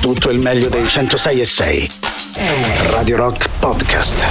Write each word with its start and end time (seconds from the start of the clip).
tutto 0.00 0.30
il 0.30 0.38
meglio 0.38 0.68
dei 0.68 0.88
106 0.88 1.40
e 1.40 1.44
6. 1.44 1.90
Radio 2.90 3.16
Rock 3.16 3.48
Podcast. 3.58 4.26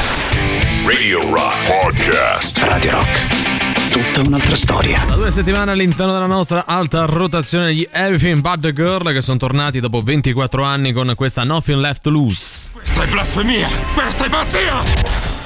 Radio 0.86 1.22
Rock 1.32 1.56
Podcast. 1.68 2.58
Radio 2.64 2.92
Rock. 2.92 3.92
Tutta 3.92 4.28
un'altra 4.28 4.56
storia. 4.56 5.04
Da 5.08 5.16
due 5.16 5.32
settimane 5.32 5.72
all'interno 5.72 6.14
della 6.14 6.26
nostra 6.26 6.66
alta 6.66 7.06
rotazione 7.06 7.74
gli 7.76 7.88
Everything 7.92 8.40
But 8.40 8.62
The 8.62 8.74
Girl 8.74 9.14
che 9.14 9.22
sono 9.22 9.38
tornati 9.38 9.80
dopo 9.80 10.02
24 10.02 10.64
anni 10.64 10.92
con 10.92 11.14
questa 11.16 11.44
Nothing 11.44 11.80
Left 11.80 12.02
to 12.02 12.10
Lose. 12.10 12.70
Questa 12.72 13.04
è 13.04 13.08
blasfemia! 13.08 13.70
Questa 13.94 14.26
è 14.26 14.30
pazzia! 14.30 14.82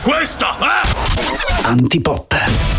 Questa 0.01 0.57
è... 0.57 1.65
Antipop. 1.65 2.72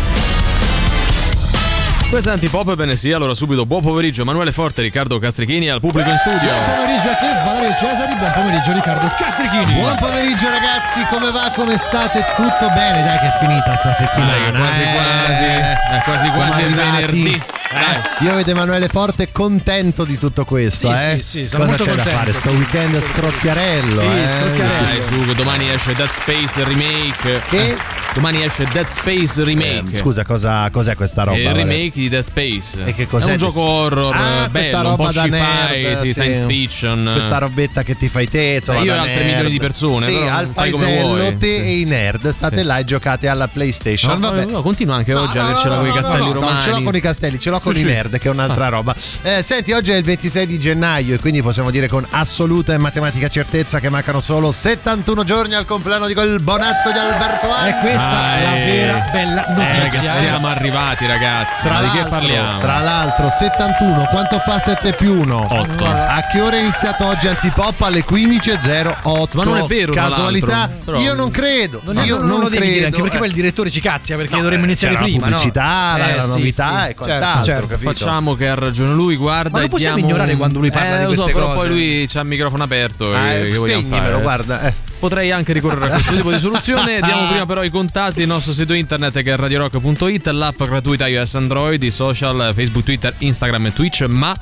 Questa 2.15 2.31
è 2.31 2.35
Antipop, 2.35 2.75
bene 2.75 2.95
sì, 2.95 3.11
allora 3.11 3.33
subito 3.33 3.65
buon 3.65 3.81
pomeriggio 3.81 4.21
Emanuele 4.21 4.53
Forte, 4.53 4.81
Riccardo 4.81 5.19
Castrichini 5.19 5.69
al 5.69 5.81
pubblico 5.81 6.09
in 6.09 6.15
studio. 6.15 6.47
Buon 6.47 6.75
pomeriggio 6.77 7.09
a 7.09 7.15
te, 7.15 7.27
Valerio 7.43 7.75
Cesari. 7.75 8.15
Buon 8.15 8.31
pomeriggio, 8.31 8.71
Riccardo 8.71 9.11
Castrichini. 9.17 9.73
Buon 9.81 9.95
pomeriggio 9.97 10.49
ragazzi, 10.49 11.05
come 11.09 11.31
va? 11.31 11.51
Come 11.53 11.77
state? 11.77 12.25
Tutto 12.37 12.69
bene? 12.73 13.03
Dai 13.03 13.19
che 13.19 13.27
è 13.27 13.37
finita 13.37 13.75
sta 13.75 13.91
settimana. 13.91 14.31
Dai, 14.31 14.51
quasi 14.53 14.81
eh. 14.81 14.91
quasi, 14.95 15.43
è 15.43 16.01
quasi 16.05 16.29
Siamo 16.29 16.37
quasi 16.37 16.61
il 16.61 16.73
venerdì. 16.73 17.43
Eh, 17.75 18.23
io 18.23 18.33
vedo 18.33 18.51
Emanuele 18.51 18.87
Forte 18.87 19.33
contento 19.33 20.05
di 20.05 20.17
tutto 20.17 20.45
questo, 20.45 20.95
Sì, 20.95 21.11
eh? 21.11 21.15
sì, 21.17 21.23
sì, 21.23 21.47
sono 21.49 21.65
Cosa 21.65 21.75
molto 21.75 21.83
c'è 21.83 21.89
da 21.89 21.95
contento. 21.95 22.19
fare? 22.19 22.31
Sto 22.31 22.49
weekend 22.51 23.01
scrocchiarello, 23.01 23.99
Sì, 23.99 24.07
eh? 24.07 24.27
scrocchiarello. 24.39 25.25
Dai, 25.25 25.35
domani 25.35 25.69
esce 25.69 25.93
Dead 25.93 26.07
Space 26.07 26.63
Remake. 26.63 27.41
Che? 27.49 27.57
Eh, 27.71 27.77
Domani 28.15 28.45
esce 28.45 28.65
Dead 28.71 28.87
Space 28.87 29.43
Remake. 29.43 29.91
Eh, 29.91 29.93
Scusa, 29.93 30.23
cosa, 30.23 30.69
cos'è 30.71 30.95
questa 30.95 31.23
roba? 31.23 31.37
È 31.37 31.41
il 31.41 31.53
remake 31.53 32.04
di 32.05 32.09
Dead 32.09 32.23
Space. 32.23 32.83
E 32.85 32.93
che 32.93 33.07
cos'è? 33.07 33.29
È 33.29 33.31
un 33.31 33.37
gioco 33.37 33.61
horror 33.61 34.15
Ah, 34.15 34.49
questa 34.49 34.77
bello, 34.77 34.89
un 34.91 34.95
roba 34.95 35.05
po' 35.07 35.11
da 35.11 35.25
nerd, 35.25 35.97
sì, 35.99 36.05
sì. 36.07 36.11
science 36.13 36.45
fiction. 36.47 37.09
Questa 37.11 37.37
robetta 37.37 37.83
che 37.83 37.95
ti 37.97 38.07
fai 38.09 38.29
te, 38.29 38.57
insomma, 38.59 38.79
io 38.79 38.93
e 38.93 38.97
altre 38.97 39.13
nerd. 39.15 39.25
milioni 39.27 39.49
di 39.49 39.57
persone, 39.59 40.05
Sì, 40.05 40.11
però 40.13 40.35
al 40.35 40.47
paesello, 40.47 41.37
te 41.37 41.55
Sì. 41.59 41.61
e 41.65 41.79
i 41.79 41.85
nerd 41.85 42.29
state 42.29 42.57
Sì. 42.57 42.63
là 42.63 42.77
e 42.77 42.83
giocate 42.83 43.27
alla 43.27 43.47
PlayStation. 43.47 44.19
No, 44.19 44.29
Vabbè. 44.29 44.45
no, 44.45 44.61
continua 44.61 44.95
anche 44.95 45.13
No, 45.13 45.21
oggi 45.21 45.35
no, 45.37 45.41
a 45.41 45.45
avercela 45.45 45.75
no, 45.75 45.81
con 45.81 45.89
i 45.89 45.93
castelli 45.93 46.31
romani. 46.31 46.53
Non 46.53 46.61
ce 46.61 46.69
l'ho 46.71 46.81
con 46.81 46.95
i 46.95 47.01
castelli, 47.01 47.39
ce 47.39 47.49
l'ho 47.49 47.59
con 47.59 47.73
Sì, 47.73 47.79
i 47.79 47.83
sì. 47.83 47.87
nerd, 47.89 48.17
che 48.19 48.27
è 48.27 48.31
un'altra 48.31 48.69
roba. 48.69 48.95
Eh, 49.23 49.41
senti, 49.43 49.71
oggi 49.71 49.91
è 49.91 49.95
il 49.95 50.03
26 50.03 50.45
di 50.45 50.59
gennaio 50.59 51.15
e 51.15 51.19
quindi 51.19 51.41
possiamo 51.41 51.71
dire 51.71 51.87
con 51.87 52.05
assoluta 52.09 52.73
e 52.73 52.77
matematica 52.77 53.27
certezza 53.27 53.79
che 53.79 53.89
mancano 53.89 54.19
solo 54.19 54.51
71 54.51 55.23
giorni 55.23 55.53
al 55.55 55.65
compleanno 55.65 56.07
di 56.07 56.13
quel 56.13 56.41
bonazzo 56.41 56.91
di 56.91 56.97
Alberto 56.97 57.47
E 57.47 57.49
Alba. 57.51 57.77
questa 57.79 58.37
è 58.37 58.43
la 58.43 58.51
vera 58.51 59.09
bella 59.11 59.47
Eh, 59.47 59.77
notizia. 59.83 60.13
siamo 60.15 60.47
arrivati, 60.47 61.05
ragazzi. 61.05 61.61
Tra 61.63 61.79
di 61.91 61.97
che 61.97 62.05
parliamo? 62.09 62.59
tra 62.59 62.79
l'altro, 62.79 63.29
71, 63.29 64.07
quanto 64.11 64.39
fa 64.39 64.59
7 64.59 64.93
più 64.93 65.13
1? 65.21 65.47
8. 65.49 65.85
A 65.85 66.23
che 66.31 66.41
ora 66.41 66.55
è 66.55 66.59
iniziato 66.59 67.05
oggi 67.05 67.27
Antipop? 67.27 67.81
Alle 67.81 68.03
15.08. 68.05 69.27
Ma 69.33 69.43
non 69.43 69.57
è 69.57 69.63
vero, 69.65 69.93
Casualità? 69.93 70.69
Però- 70.83 70.99
Io 70.99 71.13
non 71.13 71.29
credo. 71.31 71.81
Non, 71.83 72.03
io 72.03 72.17
non, 72.17 72.27
non, 72.27 72.39
lo 72.41 72.49
devi 72.49 72.57
credo. 72.57 72.73
dire, 72.73 72.85
anche 72.85 73.01
perché 73.01 73.15
eh. 73.15 73.19
poi 73.19 73.27
il 73.27 73.33
direttore 73.33 73.69
ci 73.69 73.81
cazzia 73.81 74.15
perché 74.15 74.35
dovremmo 74.39 74.63
eh, 74.63 74.67
iniziare 74.67 74.93
c'era 74.95 75.05
la 75.05 75.11
prima. 75.11 75.25
no? 75.25 75.31
pubblicità, 75.35 75.95
la- 75.97 76.09
Eh, 76.09 76.15
la 76.15 76.23
sì, 76.23 76.29
novità 76.29 76.81
sì, 76.83 76.89
e 76.89 76.95
quant'altro, 76.95 77.43
certo, 77.43 77.67
capito? 77.67 77.91
Facciamo 77.91 78.35
che 78.35 78.47
ha 78.47 78.55
ragione 78.55 78.93
lui, 78.93 79.15
guarda. 79.15 79.49
Ma 79.49 79.61
lo 79.61 79.67
possiamo 79.67 79.95
diamo- 79.95 80.09
ignorare 80.11 80.35
quando 80.35 80.59
lui 80.59 80.71
parla 80.71 80.95
eh, 80.95 80.99
di 80.99 81.03
lo 81.05 81.13
so, 81.13 81.21
queste 81.23 81.33
però 81.33 81.53
cose? 81.53 81.57
poi 81.67 81.67
lui 81.75 82.07
c'ha 82.07 82.19
il 82.21 82.27
microfono 82.27 82.63
aperto. 82.63 83.13
Ah, 83.13 83.27
spegnimelo, 83.53 84.01
fare? 84.05 84.21
guarda. 84.21 84.61
eh. 84.61 84.73
Potrei 84.99 85.31
anche 85.31 85.53
ricorrere 85.53 85.85
a 85.85 85.89
questo 85.89 86.15
tipo 86.15 86.31
di 86.31 86.39
soluzione. 86.39 86.99
Diamo 87.03 87.27
prima 87.27 87.45
però 87.45 87.63
i 87.63 87.69
contatti, 87.69 88.21
il 88.21 88.27
nostro 88.27 88.53
sito 88.53 88.73
internet 88.73 89.21
che 89.21 89.33
è 89.33 89.35
radiorock.it, 89.35 90.27
l'app 90.27 90.63
gratuita 90.63 91.07
iOS 91.07 91.35
Android, 91.35 91.81
i 91.83 91.91
social 91.91 92.51
Facebook, 92.53 92.85
Twitter, 92.85 93.13
Instagram 93.19 93.67
e 93.67 93.73
Twitch, 93.73 94.05
ma 94.07 94.35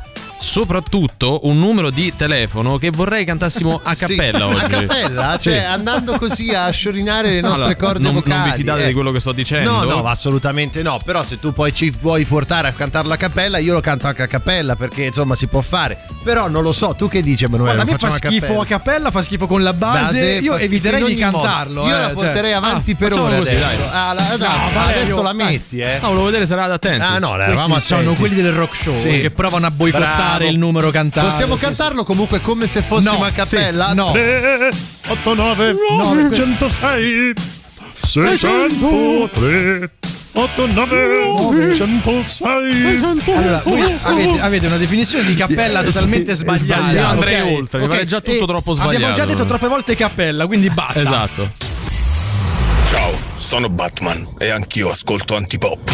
soprattutto 0.43 1.39
un 1.47 1.57
numero 1.57 1.89
di 1.89 2.13
telefono 2.15 2.77
che 2.77 2.89
vorrei 2.91 3.25
cantassimo 3.25 3.79
a 3.83 3.93
Sì, 3.93 4.05
cappella 4.15 4.45
oggi. 4.47 4.63
A 4.63 4.67
cappella? 4.67 5.37
Cioè, 5.37 5.53
Sì. 5.59 5.65
andando 5.65 6.17
così 6.17 6.49
a 6.53 6.69
sciorinare 6.69 7.29
le 7.31 7.41
nostre 7.41 7.63
Allora, 7.63 7.75
corde 7.79 8.03
non, 8.03 8.13
vocali. 8.13 8.35
Non 8.39 8.49
vi 8.51 8.55
fidate 8.57 8.83
eh. 8.83 8.87
di 8.87 8.93
quello 8.93 9.11
che 9.11 9.19
sto 9.19 9.31
dicendo? 9.31 9.71
No, 9.71 9.83
no, 9.83 10.05
assolutamente 10.05 10.81
no. 10.83 10.99
Però 11.03 11.23
se 11.23 11.39
tu 11.39 11.53
poi 11.53 11.73
ci 11.73 11.89
vuoi 11.89 12.25
portare 12.25 12.67
a 12.67 12.71
cantarlo 12.73 13.13
a 13.13 13.17
cappella, 13.17 13.57
io 13.57 13.73
lo 13.73 13.79
canto 13.81 14.07
anche 14.07 14.21
a 14.23 14.27
cappella 14.27 14.75
perché 14.75 15.03
insomma 15.05 15.35
si 15.35 15.47
può 15.47 15.61
fare. 15.61 15.97
Però 16.23 16.47
non 16.49 16.61
lo 16.63 16.71
so, 16.71 16.93
tu 16.95 17.07
che 17.07 17.21
dici, 17.21 17.45
Emanuele? 17.45 17.75
Guarda, 17.75 17.91
a 17.91 17.93
me 17.95 17.99
fa 17.99 18.15
schifo 18.17 18.59
a 18.59 18.65
cappella, 18.65 19.11
fa 19.11 19.21
schifo 19.23 19.47
con 19.47 19.63
la 19.63 19.73
base. 19.73 20.01
Base, 20.03 20.25
io 20.41 20.55
eviterei 20.57 21.03
di 21.03 21.11
ogni 21.13 21.23
modo. 21.23 21.37
cantarlo. 21.43 21.81
Io 21.87 21.95
eh, 21.95 21.99
la 21.99 22.03
cioè. 22.05 22.13
porterei 22.13 22.53
avanti 22.53 22.91
Ah, 22.91 22.95
per 22.95 23.13
ore 23.19 23.37
così, 23.39 23.55
adesso. 23.55 23.77
dai. 23.77 23.87
Ah, 23.91 24.13
la- 24.13 24.37
dai, 24.37 24.73
Valerio, 24.73 25.01
adesso 25.01 25.21
la 25.21 25.33
dai. 25.33 25.45
metti, 25.45 25.79
eh. 25.79 25.95
Ah, 25.95 26.07
volevo 26.07 26.25
vedere 26.25 26.45
se 26.45 26.53
eravate 26.53 26.73
attenti. 26.73 27.01
Ah, 27.05 27.19
no, 27.19 27.31
Questi 27.33 27.51
eravamo 27.51 27.79
sono 27.79 27.99
attenti. 28.01 28.19
quelli 28.19 28.41
del 28.41 28.51
rock 28.51 28.75
show 28.75 28.95
Sì. 28.95 29.21
che 29.21 29.31
provano 29.31 29.65
a 29.67 29.71
boicottare 29.71 30.32
Bravo. 30.37 30.51
il 30.51 30.57
numero 30.57 30.89
cantato. 30.91 31.27
Possiamo 31.27 31.55
Sì, 31.57 31.63
cantarlo 31.63 32.03
comunque 32.03 32.39
come 32.41 32.67
se 32.67 32.81
fossimo 32.81 33.17
No, 33.19 33.23
a 33.25 33.31
cappella? 33.31 33.89
sì, 33.89 33.95
no. 33.95 34.13
8, 35.07 35.33
9, 35.33 35.75
No, 35.97 36.29
106 36.33 37.33
603 38.05 39.89
8, 40.35 40.65
9, 40.65 41.75
106 41.75 43.03
Allora, 43.35 43.61
voi 43.63 43.95
avete, 44.01 44.39
avete 44.41 44.65
una 44.67 44.77
definizione 44.77 45.25
di 45.25 45.35
cappella 45.35 45.79
Sì, 45.83 45.91
totalmente 45.91 46.35
sì, 46.35 46.41
sbagliata. 46.41 46.81
sbagliata. 46.81 46.99
Io 46.99 47.07
andrei 47.07 47.41
ok? 47.41 47.57
oltre, 47.59 47.77
mi 47.79 47.85
Ok, 47.85 47.91
pare 47.91 48.05
già 48.05 48.19
tutto 48.21 48.43
e 48.43 48.47
troppo 48.47 48.71
Abbiamo 48.71 48.91
sbagliato. 48.91 49.13
già 49.13 49.25
detto 49.25 49.45
troppe 49.45 49.67
volte 49.67 49.95
cappella, 49.95 50.47
quindi 50.47 50.69
basta. 50.71 51.01
Esatto. 51.01 51.51
Ciao, 52.89 53.11
sono 53.35 53.69
Batman 53.69 54.27
e 54.39 54.49
anch'io 54.49 54.89
ascolto 54.89 55.35
Antipop. 55.35 55.91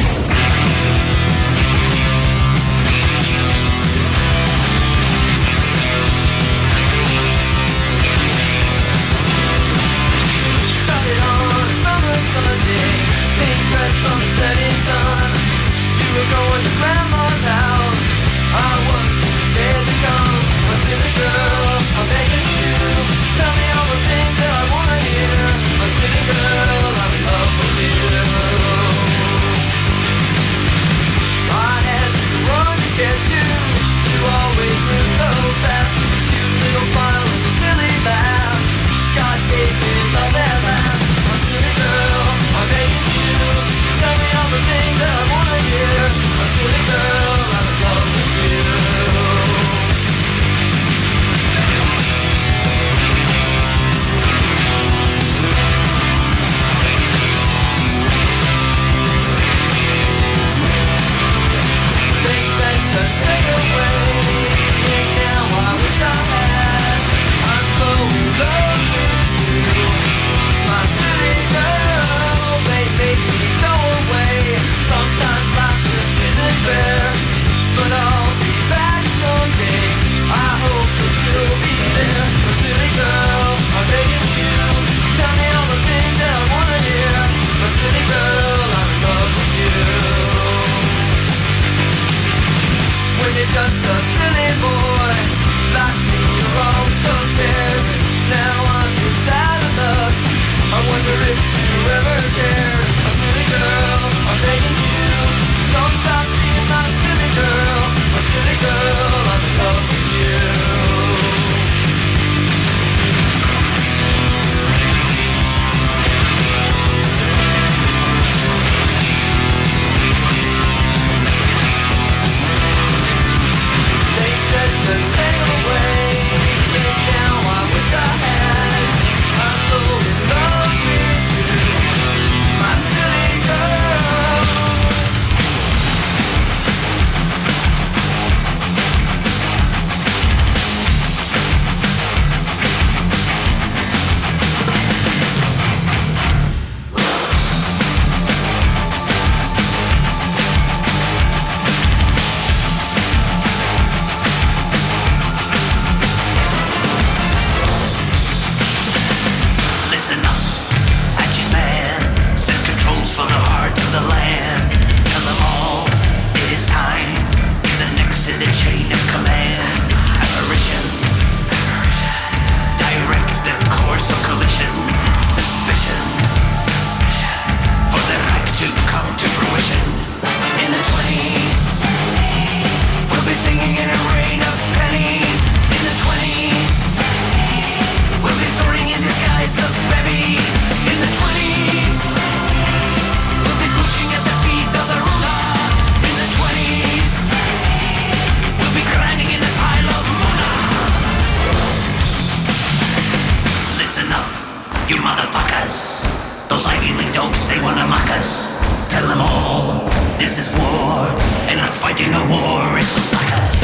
Suckers. 204.97 206.01
Those 206.49 206.65
Ivy 206.65 206.93
League 206.97 207.13
dopes, 207.13 207.47
they 207.49 207.61
wanna 207.61 207.85
mock 207.85 208.09
us. 208.17 208.57
Tell 208.89 209.07
them 209.07 209.21
all, 209.21 209.85
this 210.17 210.39
is 210.39 210.49
war, 210.57 211.05
and 211.49 211.59
not 211.59 211.73
fighting 211.73 212.11
a 212.13 212.23
war 212.25 212.77
is 212.77 212.91
for 212.93 213.01
suckers. 213.01 213.57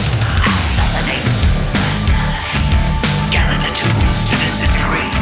Assassinate. 0.45 1.37
Gather 3.31 3.57
the 3.65 3.73
tools 3.73 4.29
to. 4.29 4.35
Hate. 4.35 5.17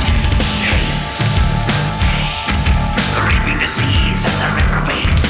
Reaping 3.27 3.59
the 3.59 3.67
seeds 3.67 4.25
as 4.25 4.41
a 4.41 4.49
reprobate. 4.55 5.22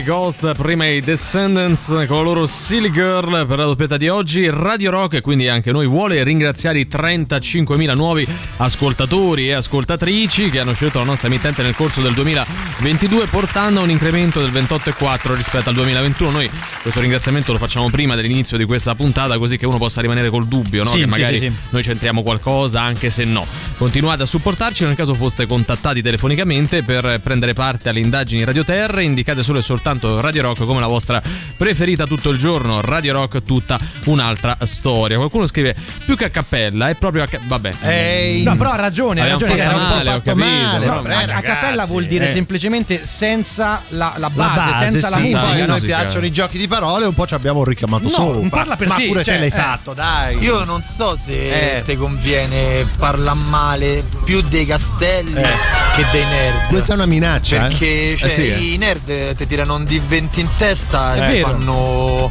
I 0.00 0.02
Ghost, 0.02 0.54
prima 0.54 0.86
i 0.86 1.00
Descendants 1.00 1.88
con 2.06 2.16
la 2.16 2.22
loro 2.22 2.46
Silly 2.46 2.90
Girl 2.90 3.46
per 3.46 3.58
la 3.58 3.64
doppietta 3.66 3.98
di 3.98 4.08
oggi. 4.08 4.48
Radio 4.48 4.90
Rock, 4.90 5.14
e 5.14 5.20
quindi 5.20 5.46
anche 5.48 5.72
noi, 5.72 5.86
vuole 5.86 6.22
ringraziare 6.24 6.80
i 6.80 6.88
35.000 6.90 7.94
nuovi 7.94 8.26
ascoltatori 8.56 9.48
e 9.48 9.52
ascoltatrici 9.52 10.48
che 10.48 10.60
hanno 10.60 10.72
scelto 10.72 10.98
la 10.98 11.04
nostra 11.04 11.28
emittente 11.28 11.62
nel 11.62 11.74
corso 11.74 12.00
del 12.00 12.14
2022, 12.14 13.26
portando 13.26 13.80
a 13.80 13.82
un 13.82 13.90
incremento 13.90 14.40
del 14.40 14.50
28,4 14.50 15.34
rispetto 15.34 15.68
al 15.68 15.74
2021. 15.74 16.30
Noi 16.30 16.50
questo 16.80 17.00
ringraziamento 17.00 17.52
lo 17.52 17.58
facciamo 17.58 17.90
prima 17.90 18.14
dell'inizio 18.14 18.56
di 18.56 18.64
questa 18.64 18.94
puntata, 18.94 19.36
così 19.36 19.58
che 19.58 19.66
uno 19.66 19.76
possa 19.76 20.00
rimanere 20.00 20.30
col 20.30 20.46
dubbio, 20.46 20.82
no? 20.82 20.90
Sì, 20.90 21.00
che 21.00 21.06
magari 21.06 21.38
sì, 21.38 21.46
sì. 21.46 21.52
noi 21.70 21.82
c'entriamo 21.82 22.22
qualcosa, 22.22 22.80
anche 22.80 23.10
se 23.10 23.24
no. 23.24 23.44
Continuate 23.76 24.22
a 24.22 24.26
supportarci 24.26 24.84
nel 24.84 24.94
caso 24.94 25.12
foste 25.12 25.46
contattati 25.46 26.00
telefonicamente 26.00 26.82
per 26.82 27.20
prendere 27.22 27.52
parte 27.52 27.90
alle 27.90 28.00
indagini 28.00 28.44
Radio 28.44 28.64
Terra. 28.64 29.02
Indicate 29.02 29.42
solo 29.42 29.58
e 29.58 29.62
soltanto 29.62 29.88
Radio 29.98 30.42
Rock 30.42 30.64
come 30.64 30.78
la 30.80 30.86
vostra 30.86 31.20
preferita 31.56 32.06
tutto 32.06 32.30
il 32.30 32.38
giorno. 32.38 32.80
Radio 32.80 33.12
Rock, 33.12 33.42
tutta 33.42 33.78
un'altra 34.04 34.56
storia. 34.62 35.16
Qualcuno 35.16 35.46
scrive 35.46 35.74
più 36.04 36.16
che 36.16 36.26
a 36.26 36.30
cappella, 36.30 36.88
è 36.88 36.94
proprio 36.94 37.24
a. 37.24 37.26
ca- 37.26 37.40
Vabbè. 37.42 37.72
Ehi, 37.82 38.42
No, 38.44 38.56
però 38.56 38.70
ha 38.70 38.76
ragione, 38.76 39.20
ha 39.22 39.26
ragione. 39.26 39.56
po' 39.64 39.76
male, 39.78 40.10
ho 40.10 40.12
fatto 40.14 40.22
capito. 40.24 40.34
male, 40.46 40.78
però- 40.86 41.02
vabbè. 41.02 41.14
a, 41.14 41.26
ragazzi, 41.26 41.42
cappella 41.44 41.84
vuol 41.86 42.04
dire 42.06 42.24
eh. 42.26 42.28
semplicemente 42.28 43.04
senza 43.04 43.82
la, 43.88 44.14
la 44.16 44.30
base, 44.30 44.48
la 44.48 44.70
base, 44.70 44.90
senza 44.90 45.08
la 45.10 45.16
sì, 45.16 45.22
musica. 45.22 45.40
poi 45.40 45.60
a 45.60 45.66
noi 45.66 45.80
piacciono 45.80 46.26
i 46.26 46.30
giochi 46.32 46.58
di 46.58 46.68
parole, 46.68 47.06
un 47.06 47.14
po' 47.14 47.26
ci 47.26 47.34
abbiamo 47.34 47.64
richiamato 47.64 48.04
No, 48.04 48.10
sopra. 48.14 48.48
parla 48.48 48.76
per 48.76 48.86
Ma 48.88 48.94
te, 48.94 49.06
pure 49.06 49.24
cioè, 49.24 49.34
te 49.34 49.40
l'hai 49.40 49.48
eh. 49.48 49.52
fatto, 49.52 49.92
dai. 49.92 50.38
Io 50.38 50.64
non 50.64 50.82
so 50.82 51.18
se 51.22 51.78
Eh. 51.78 51.82
ti 51.84 51.96
conviene 51.96 52.86
parlare 52.98 53.38
male 53.40 54.04
più 54.24 54.40
dei 54.42 54.66
castelli 54.66 55.32
che 55.32 56.04
dei 56.12 56.24
nerd. 56.24 56.68
Questa 56.68 56.92
è 56.92 56.96
una 56.96 57.06
minaccia, 57.06 57.56
eh. 57.56 57.68
Perché 57.68 58.16
cioè, 58.16 58.28
sì, 58.30 58.48
eh. 58.48 58.58
i 58.58 58.76
nerd 58.78 59.34
ti 59.34 59.46
tirano 59.46 59.74
un 59.80 59.84
D20 59.86 60.40
in 60.40 60.48
testa 60.58 61.14
È 61.14 61.18
e 61.30 61.32
vero. 61.34 61.48
fanno 61.48 62.30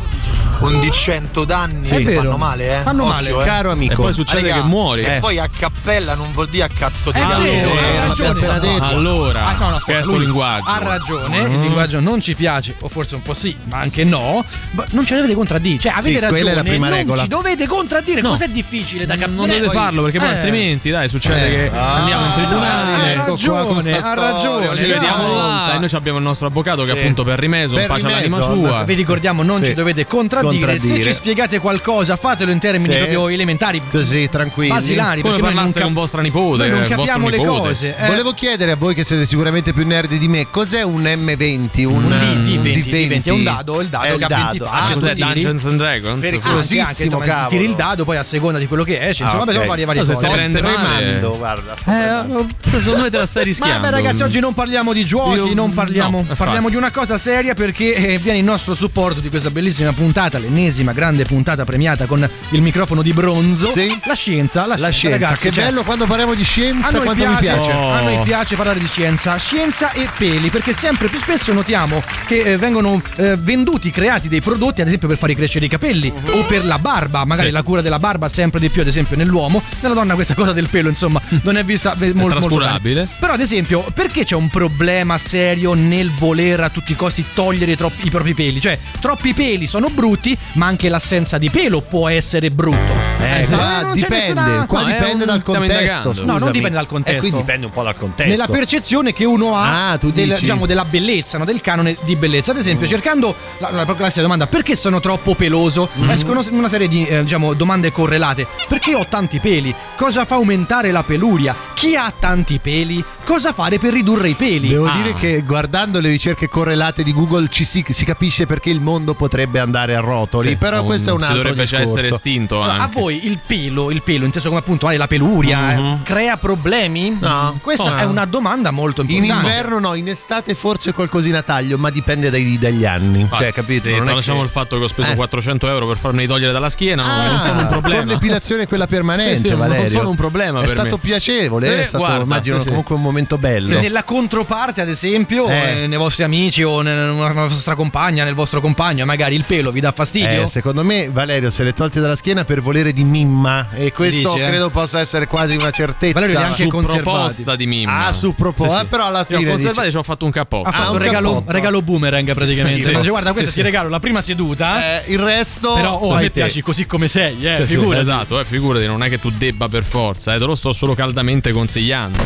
un 0.60 0.78
di 0.82 0.92
100 0.92 1.46
danni 1.46 1.86
Sì, 1.86 1.96
e 1.96 2.14
fanno 2.16 2.36
male, 2.36 2.80
eh. 2.80 2.84
Fanno 2.84 3.04
Occhio, 3.06 3.14
male. 3.14 3.30
eh. 3.44 3.46
Caro 3.48 3.70
E 3.70 3.72
amico. 3.72 4.02
poi 4.02 4.14
succede 4.14 4.50
Raga, 4.50 4.62
che 4.62 4.68
muori. 4.68 5.04
E 5.04 5.16
Eh. 5.16 5.20
poi 5.22 5.40
a 5.40 5.48
cappella 5.58 6.16
non 6.16 6.32
vuol 6.34 6.50
dire 6.50 6.66
a 6.66 6.68
cazzo 6.68 7.12
di 7.12 7.20
cazzo. 7.20 7.42
Eh, 7.42 8.60
detto. 8.60 8.84
Allora, 8.84 9.46
Ah, 9.48 9.54
no, 9.54 9.70
no, 9.70 9.76
aspetta, 9.78 9.94
questo 10.00 10.12
lui 10.12 10.26
linguaggio. 10.26 10.68
Ha 10.70 10.78
ragione, 10.80 11.38
il 11.40 11.60
linguaggio 11.62 12.00
non 12.02 12.20
ci 12.22 12.36
piace, 12.36 12.76
o 12.80 12.90
forse 12.90 13.16
un 13.16 13.22
po' 13.22 13.34
sì, 13.34 13.56
ma 13.70 13.78
anche 13.80 14.04
no. 14.04 14.44
Ma 14.72 14.86
non 14.92 15.06
ce 15.06 15.12
ne 15.14 15.20
dovete 15.22 15.36
contraddire. 15.38 15.80
Cioè, 15.80 15.92
avete 15.94 16.10
Sì, 16.10 16.14
ragione. 16.20 16.30
quella 16.32 16.52
è 16.52 16.56
la 16.56 16.62
prima 16.70 16.90
non 16.90 16.98
regola. 16.98 17.22
ci 17.22 17.28
dovete 17.30 17.66
contraddire. 17.68 18.22
No. 18.22 18.30
Cos'è 18.32 18.48
difficile 18.50 19.06
da 19.06 19.14
capire? 19.16 19.36
Non 19.38 19.48
dovete 19.48 19.66
Poi- 19.68 19.76
farlo 19.76 20.04
perché 20.04 20.20
poi 20.20 20.28
Eh. 20.28 20.32
altrimenti, 20.34 20.90
dai, 20.90 21.08
succede 21.08 21.46
Eh. 21.48 21.70
che 21.72 21.78
Ah, 21.78 21.94
andiamo 21.96 22.26
in 22.26 22.32
tribunale. 22.34 22.92
ha 22.94 23.08
ecco 23.12 23.30
ragione, 23.32 23.98
ha 23.98 24.14
ragione. 24.14 24.76
Ci 24.76 24.82
vediamo 24.92 25.34
là 25.36 25.74
e 25.76 25.80
noi 25.80 25.90
abbiamo 25.94 26.18
il 26.18 26.24
nostro 26.26 26.48
avvocato 26.48 26.84
che 26.84 26.92
appunto 26.92 27.24
per 27.30 27.40
rimeso, 27.40 27.74
un 27.76 27.80
Per 27.82 27.88
pace 27.90 28.06
all'anima 28.08 28.42
sua. 28.42 28.84
Vi 28.84 28.94
ricordiamo, 28.96 29.44
non 29.44 29.60
Sì. 29.60 29.66
ci 29.68 29.74
dovete 29.76 30.06
contraddire. 30.06 30.60
Contraddire. 30.66 30.96
Se 31.02 31.02
ci 31.10 31.14
spiegate 31.14 31.60
qualcosa, 31.60 32.16
fatelo 32.18 32.52
in 32.52 32.60
termini 32.60 32.94
Sì. 32.94 33.00
proprio 33.00 33.28
elementari. 33.30 33.82
Così, 33.92 34.28
tranquilli. 34.30 34.70
Basilari, 34.70 35.22
Come 35.22 35.38
parlasse 35.40 35.74
cap- 35.74 35.84
con 35.84 35.94
vostra 35.94 36.22
nipote, 36.22 36.58
Noi 36.68 36.70
non 36.70 36.84
eh, 36.84 36.88
capiamo 36.88 37.30
le 37.30 37.38
nipote. 37.38 37.60
cose. 37.60 37.96
eh. 37.98 38.08
Volevo 38.08 38.32
chiedere 38.32 38.72
a 38.72 38.76
voi 38.76 38.94
che 38.96 39.04
siete 39.04 39.26
sicuramente 39.26 39.74
più 39.74 39.86
nerd 39.86 40.14
di 40.14 40.28
me, 40.28 40.48
cos'è 40.50 40.82
un 40.82 41.02
M20? 41.04 41.84
Un, 41.86 42.04
Un 42.06 42.14
eh, 42.14 42.18
D- 42.18 42.58
un 42.58 42.64
D20, 42.64 42.90
D20, 42.90 43.24
è 43.26 43.30
un 43.32 43.44
dado, 43.44 43.82
il 43.82 43.88
dado 43.88 44.06
È 44.06 44.12
in 44.12 44.26
dado. 44.28 44.68
Ah, 44.70 44.90
Cos'è. 44.94 45.14
Dungeons 45.16 45.66
and 45.66 45.78
Dragons? 45.78 46.22
Pericolosissimo, 46.22 47.06
insomma, 47.06 47.26
cavolo. 47.26 47.50
Tiri 47.50 47.64
il 47.66 47.76
dado, 47.76 48.04
poi 48.06 48.18
a 48.18 48.24
seconda 48.24 48.58
di 48.60 48.68
quello 48.68 48.84
che 48.84 49.00
esce. 49.08 49.24
Insomma, 49.24 49.42
Ah, 49.44 49.46
abbiamo 49.46 49.62
ok. 49.62 49.68
varie, 49.68 49.86
varie 49.86 50.02
cose. 50.02 50.14
male. 50.20 50.50
tremando, 50.50 51.38
guarda. 51.38 51.74
sto 51.78 51.84
tremando. 51.92 52.48
Eh, 52.64 52.70
secondo 52.70 53.02
me 53.04 53.10
te 53.10 53.18
la 53.18 53.26
stai 53.26 53.44
Ma 53.44 53.50
rischiando. 53.50 53.80
beh, 53.82 53.90
ragazzi, 53.92 54.24
oggi 54.24 54.40
non 54.40 54.54
parliamo 54.54 54.94
di 54.94 55.06
giochi, 55.06 55.36
Io- 55.36 55.54
non 55.54 55.72
parliamo, 55.74 56.26
parliamo 56.36 56.70
di 56.70 56.76
una 56.76 56.92
cosa 56.92 57.18
seria 57.20 57.54
perché 57.54 57.94
eh, 57.94 58.18
viene 58.18 58.40
in 58.40 58.46
nostro 58.46 58.74
supporto 58.74 59.20
di 59.20 59.30
questa 59.30 59.52
bellissima 59.52 59.94
puntata, 59.94 60.40
l'ennesima 60.40 60.94
grande 60.94 61.24
puntata 61.26 61.66
premiata 61.66 62.06
con 62.06 62.28
il 62.50 62.62
microfono 62.62 63.02
di 63.04 63.14
bronzo. 63.14 63.68
Sì. 63.68 64.00
La 64.06 64.16
scienza, 64.16 64.66
la, 64.66 64.76
La 64.78 64.90
scienza, 64.90 65.18
ragazzi, 65.28 65.48
che 65.50 65.54
cioè, 65.54 65.66
bello 65.66 65.84
quando 65.84 66.06
parliamo 66.06 66.34
di 66.34 66.42
A 66.42 66.46
scienza, 66.46 66.92
noi, 66.92 67.04
quanto 67.04 67.24
piace, 67.24 67.34
mi 67.36 67.40
piace. 67.42 67.72
Oh. 67.72 67.92
a 67.92 68.02
noi 68.02 68.20
piace 68.24 68.56
parlare 68.56 68.80
di 68.80 68.88
scienza, 68.88 69.38
scienza 69.38 69.92
e 69.92 70.08
peli, 70.18 70.50
perché 70.50 70.74
sempre 70.74 71.08
più 71.10 71.20
spesso 71.20 71.54
notiamo 71.54 72.02
che 72.26 72.38
eh, 72.54 72.58
vengono 72.58 73.02
eh, 73.18 73.36
venduti, 73.38 73.92
creati 73.92 74.28
dei 74.30 74.42
prodotti, 74.42 74.82
ad 74.82 74.88
esempio 74.88 75.08
per 75.08 75.18
fare 75.18 75.36
crescere 75.36 75.66
i 75.66 75.70
capelli 75.70 76.12
o 76.32 76.44
per 76.44 76.66
la 76.66 76.80
barba, 76.80 77.26
magari 77.26 77.48
Sì. 77.48 77.54
la 77.54 77.62
cura 77.64 77.82
della 77.82 78.00
barba 78.00 78.30
sempre 78.30 78.60
di 78.60 78.70
più, 78.70 78.82
ad 78.82 78.88
esempio 78.88 79.18
nell'uomo. 79.18 79.62
Nella 79.82 79.94
donna 79.94 80.14
questa 80.16 80.34
cosa 80.34 80.54
del 80.54 80.70
pelo, 80.70 80.88
insomma, 80.90 81.22
non 81.44 81.58
è 81.58 81.64
vista 81.64 81.94
eh, 82.00 82.08
mol- 82.08 82.16
molto 82.16 82.38
trascurabile. 82.38 82.94
bene. 83.04 83.10
Però 83.20 83.34
ad 83.34 83.40
esempio, 83.42 83.86
perché 83.94 84.24
c'è 84.24 84.36
un 84.36 84.50
problema 84.50 85.18
serio 85.18 85.74
nel 85.74 86.12
voler 86.18 86.62
a 86.62 86.70
tutti 86.70 86.92
i 86.94 86.96
costi 86.96 87.08
togliere 87.34 87.76
troppi- 87.76 88.08
i 88.08 88.10
propri 88.10 88.34
peli? 88.34 88.60
Cioè, 88.62 88.78
troppi 89.00 89.34
peli 89.34 89.68
sono 89.68 89.90
brutti 89.90 90.38
ma 90.54 90.66
anche 90.68 90.90
l'assenza 90.90 91.38
di 91.38 91.50
pelo 91.50 91.82
può 91.82 92.08
essere 92.08 92.52
brutto. 92.52 92.94
Eh, 93.20 93.42
Esatto. 93.42 93.58
qua 93.58 93.80
Eh, 93.80 93.84
c'è 93.84 93.94
dipende, 94.08 94.34
nessuna- 94.42 94.66
qua 94.66 94.82
no, 94.82 94.88
è 94.88 94.92
dipende 94.94 95.24
un- 95.24 95.30
dal 95.30 95.44
contesto. 95.44 96.14
No, 96.24 96.38
non 96.38 96.52
dipende 96.52 96.76
dal 96.78 96.88
contesto. 96.88 97.18
E 97.18 97.30
qui 97.30 97.32
dipende 97.38 97.66
un 97.66 97.72
po' 97.72 97.84
dal 97.84 97.98
contesto. 97.98 98.32
Nella 98.32 98.48
percezione 98.48 99.14
che 99.14 99.26
uno 99.26 99.56
ha 99.58 99.92
Ah, 99.92 99.98
del- 99.98 100.12
dici? 100.12 100.40
diciamo, 100.42 100.66
della 100.66 100.86
bellezza, 100.86 101.38
no? 101.38 101.46
del 101.46 101.62
canone 101.62 101.98
di 102.04 102.16
bellezza. 102.16 102.52
Ad 102.52 102.58
esempio, 102.58 102.88
cercando 102.88 103.36
la, 103.60 103.70
la, 103.72 103.84
la 103.86 103.96
classica 103.96 104.22
domanda 104.22 104.48
perché 104.48 104.76
sono 104.76 105.00
troppo 105.00 105.36
peloso? 105.36 105.90
Mm. 106.00 106.10
Escono 106.10 106.44
una 106.52 106.68
serie 106.70 106.88
di 106.88 107.06
eh, 107.06 107.22
diciamo, 107.24 107.54
domande 107.54 107.92
correlate. 107.92 108.48
Perché 108.68 108.96
ho 108.96 109.06
tanti 109.08 109.40
peli? 109.40 109.74
Cosa 109.96 110.26
fa 110.26 110.36
aumentare 110.36 110.92
la 110.92 111.04
peluria? 111.04 111.56
Chi 111.74 111.96
ha 111.96 112.12
tanti 112.18 112.60
peli? 112.60 113.04
Cosa 113.26 113.54
fare 113.54 113.78
per 113.78 113.94
ridurre 113.94 114.30
i 114.30 114.34
peli? 114.34 114.70
Devo 114.70 114.86
Ah. 114.88 114.94
dire 114.96 115.14
che 115.14 115.42
guardando 115.42 116.00
le 116.00 116.10
ricerche 116.10 116.48
correlate 116.50 116.99
di 117.04 117.14
Google 117.14 117.48
ci 117.50 117.64
si, 117.66 117.84
si 117.88 118.06
capisce 118.06 118.46
perché 118.46 118.70
il 118.70 118.82
mondo 118.82 119.14
potrebbe 119.14 119.60
andare 119.60 119.96
a 119.96 120.00
rotoli. 120.00 120.50
Sì, 120.50 120.56
però 120.58 120.78
non- 120.78 120.86
questo 120.86 121.10
è 121.10 121.14
un 121.14 121.20
si 121.20 121.26
altro 121.26 121.38
dovrebbe 121.42 121.64
già 121.66 121.78
discorso. 121.80 122.00
essere 122.00 122.16
estinto 122.16 122.62
Allora, 122.64 122.84
a 122.84 122.88
voi 122.92 123.26
il 123.28 123.40
pelo, 123.46 123.92
il 123.92 124.02
pelo, 124.04 124.26
inteso 124.26 124.48
come 124.50 124.60
appunto 124.62 124.88
la 124.90 125.08
peluria, 125.08 125.76
eh, 125.76 125.98
crea 126.04 126.38
problemi? 126.38 127.18
No. 127.20 127.58
Questa 127.62 127.90
No. 127.92 127.98
è 127.98 128.04
una 128.06 128.26
domanda 128.26 128.72
molto 128.72 129.02
In 129.02 129.10
importante. 129.12 129.48
inverno 129.48 129.80
no, 129.80 129.94
in 129.96 130.08
estate 130.08 130.56
forse 130.56 130.94
qualcosina 130.94 131.42
taglio, 131.42 131.78
ma 131.78 131.90
dipende 131.90 132.30
dai- 132.30 132.58
dagli 132.58 132.86
anni. 132.86 133.26
Ah, 133.30 133.38
cioè, 133.38 133.52
capito? 133.54 133.88
sì, 133.88 133.96
Non 133.96 134.06
lasciamo 134.06 134.40
che- 134.40 134.46
il 134.46 134.50
fatto 134.52 134.78
che 134.78 134.84
ho 134.84 134.88
speso 134.88 135.12
Eh. 135.12 135.16
400 135.16 135.68
euro 135.68 135.88
per 135.88 135.98
farmi 135.98 136.26
togliere 136.28 136.52
dalla 136.52 136.70
schiena, 136.70 137.04
no, 137.04 137.12
Ah, 137.12 137.28
non 137.32 137.42
sono 137.42 137.60
un 137.62 137.68
problema. 137.68 137.98
Con 138.00 138.08
l'epilazione 138.08 138.68
quella 138.68 138.88
permanente, 138.88 139.36
Sì, 139.38 139.50
sì, 139.50 139.56
non 139.56 139.90
sono 139.90 140.10
un 140.10 140.16
problema 140.16 140.60
È 140.60 140.64
per 140.64 140.72
stato 140.72 140.96
me. 140.96 141.02
piacevole, 141.02 141.68
Eh, 141.68 141.84
è 141.84 141.86
stato 141.88 142.04
guarda, 142.04 142.24
immagino 142.24 142.56
sì, 142.58 142.64
sì. 142.64 142.68
comunque 142.70 142.96
un 142.96 143.02
momento 143.02 143.38
bello. 143.38 143.80
Nella 143.80 144.04
controparte, 144.04 144.82
ad 144.82 144.90
esempio, 144.90 145.48
Eh. 145.48 145.84
eh, 145.84 145.88
nei 145.88 145.98
vostri 145.98 146.24
amici 146.24 146.64
o 146.64 146.82
nella 146.94 147.32
vostra 147.48 147.76
compagna, 147.76 148.24
nel 148.24 148.34
vostro 148.34 148.62
compagno, 148.62 149.06
magari 149.06 149.36
il 149.36 149.44
pelo 149.48 149.72
vi 149.72 149.80
dà 149.80 149.92
fastidio? 149.92 150.44
Eh, 150.44 150.48
secondo 150.48 150.84
me 150.84 151.10
Valerio 151.12 151.50
se 151.50 151.64
l'è 151.64 151.74
tolti 151.74 152.00
dalla 152.00 152.16
schiena 152.16 152.44
per 152.46 152.62
volere 152.62 152.92
di 152.94 153.04
Mimma 153.04 153.70
e 153.74 153.92
questo 153.92 154.34
Dici, 154.34 154.42
eh? 154.42 154.48
credo 154.48 154.70
possa 154.70 155.00
essere 155.00 155.28
quasi 155.28 155.56
una 155.56 155.72
certezza. 155.72 156.14
Valerio 156.20 156.40
ha 156.40 156.46
anche 156.46 156.64
Su 156.64 156.68
proposta 156.70 157.56
di 157.56 157.66
Mimma. 157.66 158.08
Ah, 158.08 158.14
su 158.14 158.34
proposta, 158.36 158.74
Sì, 158.74 158.80
sì. 158.82 158.86
però 158.88 159.06
alla 159.08 159.26
fine 159.26 159.46
conservati 159.46 159.80
dice- 159.80 159.92
ci 159.92 159.98
ho 159.98 160.04
fatto 160.04 160.26
un 160.26 160.32
cappotto. 160.32 160.68
ha 160.68 160.72
fatto 160.72 160.84
Ah, 160.84 160.90
un 160.90 160.96
un 160.96 161.02
regalo, 161.02 161.30
cappotto. 161.34 161.52
regalo 161.52 161.82
boomerang 161.82 162.34
praticamente. 162.34 162.82
Sì, 162.84 162.90
sì. 162.90 162.96
Dice, 162.96 163.10
guarda, 163.10 163.32
questo 163.34 163.52
ti 163.52 163.62
regalo 163.62 163.90
la 163.90 164.00
prima 164.00 164.22
seduta. 164.22 164.98
Eh, 165.04 165.12
il 165.14 165.20
resto 165.20 165.74
Però 165.74 165.94
oh, 165.96 166.12
a 166.14 166.16
me 166.18 166.24
te. 166.24 166.30
piaci 166.32 166.62
così 166.62 166.86
come 166.86 167.08
sei, 167.08 167.38
eh, 167.46 167.66
figurati. 167.66 168.02
Esatto, 168.02 168.40
eh, 168.40 168.46
figurati, 168.46 168.86
non 168.86 169.04
è 169.04 169.10
che 169.10 169.20
tu 169.20 169.30
debba 169.32 169.68
per 169.68 169.84
forza, 169.84 170.34
eh, 170.34 170.38
te 170.38 170.46
lo 170.46 170.56
sto 170.56 170.74
solo 170.74 170.94
caldamente 170.96 171.52
consigliando. 171.52 172.18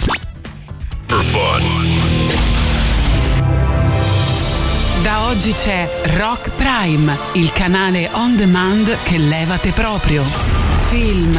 Da 1.08 1.16
oggi 5.34 5.52
c'è 5.52 5.90
Rock 6.16 6.52
Prime, 6.52 7.18
il 7.34 7.52
canale 7.52 8.08
on 8.14 8.36
demand 8.36 9.02
che 9.02 9.18
levate 9.18 9.72
proprio. 9.72 10.63
Film, 10.94 11.36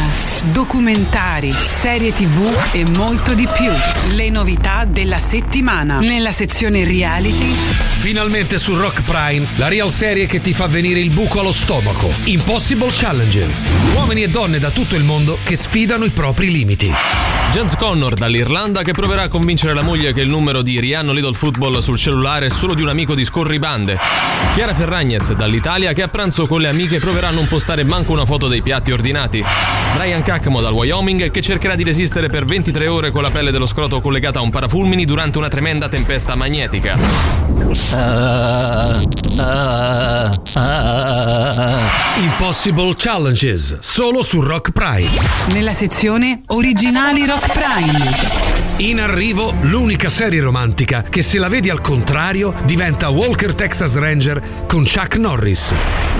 documentari, 0.50 1.52
serie 1.52 2.12
tv 2.12 2.52
e 2.72 2.84
molto 2.84 3.34
di 3.34 3.46
più. 3.46 3.70
Le 4.16 4.28
novità 4.28 4.84
della 4.84 5.20
settimana. 5.20 6.00
Nella 6.00 6.32
sezione 6.32 6.82
reality 6.82 7.84
Finalmente 8.04 8.58
su 8.58 8.76
Rock 8.76 9.00
Prime, 9.00 9.46
la 9.56 9.68
real 9.68 9.90
serie 9.90 10.26
che 10.26 10.42
ti 10.42 10.52
fa 10.52 10.66
venire 10.66 11.00
il 11.00 11.08
buco 11.08 11.40
allo 11.40 11.52
stomaco. 11.52 12.12
Impossible 12.24 12.90
Challenges. 12.92 13.64
Uomini 13.94 14.24
e 14.24 14.28
donne 14.28 14.58
da 14.58 14.70
tutto 14.70 14.94
il 14.94 15.04
mondo 15.04 15.38
che 15.42 15.56
sfidano 15.56 16.04
i 16.04 16.10
propri 16.10 16.50
limiti. 16.50 16.92
James 17.52 17.76
Connor 17.76 18.14
dall'Irlanda 18.14 18.82
che 18.82 18.92
proverà 18.92 19.22
a 19.22 19.28
convincere 19.28 19.72
la 19.72 19.80
moglie 19.80 20.12
che 20.12 20.20
il 20.20 20.28
numero 20.28 20.60
di 20.60 20.80
Rihanna 20.80 21.12
Little 21.12 21.32
Football 21.32 21.78
sul 21.78 21.96
cellulare 21.96 22.46
è 22.46 22.50
solo 22.50 22.74
di 22.74 22.82
un 22.82 22.88
amico 22.88 23.14
di 23.14 23.24
scorribande. 23.24 23.96
Chiara 24.54 24.74
Ferragnez 24.74 25.32
dall'Italia 25.32 25.94
che 25.94 26.02
a 26.02 26.08
pranzo 26.08 26.46
con 26.46 26.60
le 26.60 26.68
amiche 26.68 26.98
proverà 26.98 27.28
a 27.28 27.30
non 27.32 27.46
postare 27.46 27.84
manco 27.84 28.12
una 28.12 28.26
foto 28.26 28.48
dei 28.48 28.60
piatti 28.60 28.92
ordinati. 28.92 29.43
Brian 29.94 30.22
Cacmo 30.22 30.60
dal 30.60 30.72
Wyoming 30.72 31.30
che 31.30 31.40
cercherà 31.40 31.74
di 31.74 31.84
resistere 31.84 32.28
per 32.28 32.44
23 32.44 32.86
ore 32.86 33.10
con 33.10 33.22
la 33.22 33.30
pelle 33.30 33.50
dello 33.50 33.66
scroto 33.66 34.00
collegata 34.00 34.40
a 34.40 34.42
un 34.42 34.50
parafulmini 34.50 35.04
durante 35.04 35.38
una 35.38 35.48
tremenda 35.48 35.88
tempesta 35.88 36.34
magnetica. 36.34 36.96
Impossible 42.16 42.94
Challenges, 42.96 43.78
solo 43.78 44.22
su 44.22 44.40
Rock 44.40 44.70
Prime. 44.72 45.10
nella 45.52 45.72
sezione 45.72 46.40
originali 46.46 47.24
Rock 47.26 47.52
Prime. 47.52 48.54
In 48.78 49.00
arrivo 49.00 49.54
l'unica 49.62 50.08
serie 50.08 50.40
romantica 50.40 51.02
che 51.02 51.22
se 51.22 51.38
la 51.38 51.48
vedi 51.48 51.70
al 51.70 51.80
contrario 51.80 52.52
diventa 52.64 53.08
Walker 53.08 53.54
Texas 53.54 53.96
Ranger 53.96 54.66
con 54.66 54.84
Chuck 54.84 55.16
Norris. 55.16 55.72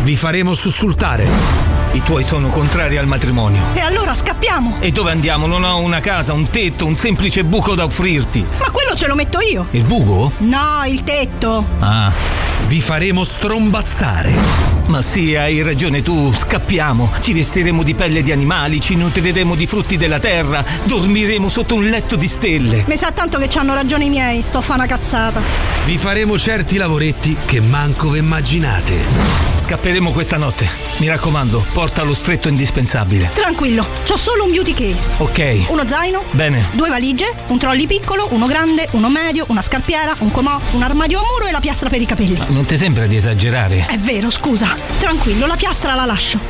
Vi 0.03 0.15
faremo 0.15 0.55
sussultare. 0.55 1.74
I 1.95 2.03
tuoi 2.03 2.25
sono 2.25 2.49
contrari 2.49 2.97
al 2.97 3.07
matrimonio. 3.07 3.67
E 3.75 3.81
allora 3.81 4.15
scappiamo! 4.15 4.79
E 4.81 4.91
dove 4.91 5.13
andiamo? 5.13 5.47
Non 5.47 5.63
ho 5.63 5.79
una 5.79 6.01
casa, 6.01 6.33
un 6.33 6.51
tetto, 6.51 6.87
un 6.87 6.97
semplice 6.97 7.45
buco 7.45 7.75
da 7.77 7.85
offrirti. 7.85 8.45
Ma 8.59 8.71
quello 8.71 8.95
ce 8.97 9.07
lo 9.07 9.15
metto 9.15 9.39
io! 9.41 9.69
Il 9.71 9.85
buco? 9.85 10.33
No, 10.39 10.83
il 10.89 11.05
tetto! 11.05 11.65
Ah, 11.79 12.13
Vi 12.67 12.81
faremo 12.81 13.23
strombazzare. 13.25 14.33
ma 14.87 15.03
sì, 15.03 15.35
hai 15.37 15.63
ragione 15.63 16.03
tu. 16.03 16.33
Scappiamo. 16.35 17.13
Ci 17.21 17.33
vestiremo 17.33 17.83
di 17.85 17.95
pelle 17.95 18.23
di 18.23 18.33
animali, 18.33 18.81
ci 18.81 18.97
nutriremo 18.97 19.55
di 19.55 19.67
frutti 19.67 19.97
della 19.97 20.19
terra, 20.19 20.65
dormiremo 20.85 21.49
sotto 21.49 21.75
un 21.77 21.85
letto 21.85 22.17
di 22.17 22.27
stelle. 22.27 22.85
Mi 22.89 22.97
sa 22.97 23.13
tanto 23.13 23.39
che 23.39 23.47
c'hanno 23.49 23.73
ragione 23.75 24.05
i 24.05 24.09
miei, 24.11 24.43
sto 24.43 24.59
a 24.59 24.63
fa 24.63 24.75
una 24.75 24.87
cazzata. 24.87 25.41
Vi 25.85 25.97
faremo 25.97 26.37
certi 26.39 26.77
lavoretti 26.77 27.37
che 27.45 27.61
manco 27.61 28.09
vi 28.11 28.19
immaginate. 28.19 28.95
Scapperemo 29.57 30.11
questa 30.11 30.39
notte. 30.39 30.69
Mi 30.99 31.09
raccomando, 31.09 31.65
porta 31.85 32.03
lo 32.03 32.15
stretto 32.15 32.49
indispensabile. 32.49 33.31
Tranquillo, 33.35 33.87
c'ho 34.07 34.17
solo 34.17 34.45
un 34.45 34.53
beauty 34.53 34.73
case. 34.73 35.17
Ok. 35.19 35.67
Uno 35.69 35.87
zaino, 35.87 36.23
Bene. 36.31 36.69
due 36.73 36.89
valigie, 36.89 37.31
un 37.49 37.59
trolley 37.59 37.87
piccolo, 37.87 38.27
uno 38.31 38.47
grande, 38.47 38.89
uno 38.93 39.11
medio, 39.11 39.45
una 39.49 39.61
scarpiera, 39.61 40.15
un 40.21 40.31
comò, 40.31 40.59
un 40.73 40.83
armadio 40.83 41.19
a 41.19 41.23
muro 41.23 41.47
e 41.47 41.51
la 41.51 41.61
piastra 41.61 41.91
per 41.91 42.01
i 42.01 42.07
capelli. 42.07 42.41
Non 42.49 42.65
ti 42.65 42.79
sembra 42.79 43.05
di 43.07 43.17
esagerare? 43.17 43.85
È 43.87 43.99
vero, 43.99 44.31
scusa. 44.31 44.75
Tranquillo, 44.99 45.45
la 45.45 45.57
piastra 45.57 45.93
la 45.95 46.07
lascio. 46.07 46.41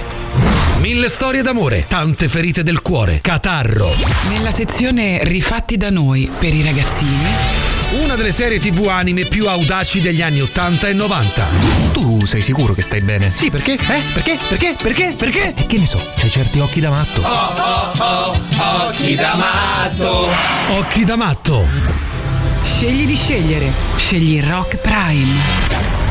Mille 0.79 1.09
storie 1.09 1.43
d'amore, 1.43 1.87
tante 1.89 2.29
ferite 2.29 2.63
del 2.63 2.81
cuore, 2.81 3.19
catarro. 3.21 3.89
Nella 4.29 4.53
sezione 4.53 5.19
rifatti 5.25 5.77
da 5.77 5.91
noi 5.91 6.31
per 6.39 6.55
i 6.55 6.63
ragazzini. 6.63 7.64
Una 7.93 8.17
delle 8.17 8.33
serie 8.33 8.59
tv 8.59 8.89
anime 8.89 9.25
più 9.25 9.47
audaci 9.47 10.01
degli 10.01 10.21
anni 10.21 10.41
80 10.41 10.89
e 10.89 10.93
90. 10.93 11.47
Tu 11.93 12.27
sei 12.27 12.43
sicuro 12.43 12.75
che 12.75 12.83
stai 12.83 13.01
bene? 13.01 13.33
Sì, 13.35 13.51
perché? 13.51 13.75
Eh? 13.75 14.03
Perché? 14.13 14.39
Perché? 14.49 14.75
Perché? 14.81 15.15
Perché? 15.17 15.55
E 15.57 15.67
che 15.67 15.79
ne 15.79 15.87
so, 15.87 16.05
c'hai 16.17 16.31
certi 16.31 16.59
occhi 16.59 16.81
da 16.81 16.91
matto. 16.91 17.23
Occhi 20.79 21.05
da 21.05 21.17
matto. 21.17 21.65
Scegli 22.65 23.07
di 23.07 23.15
scegliere. 23.15 23.73
Scegli 23.97 24.43
Rock 24.43 24.77
Prime. 24.77 26.04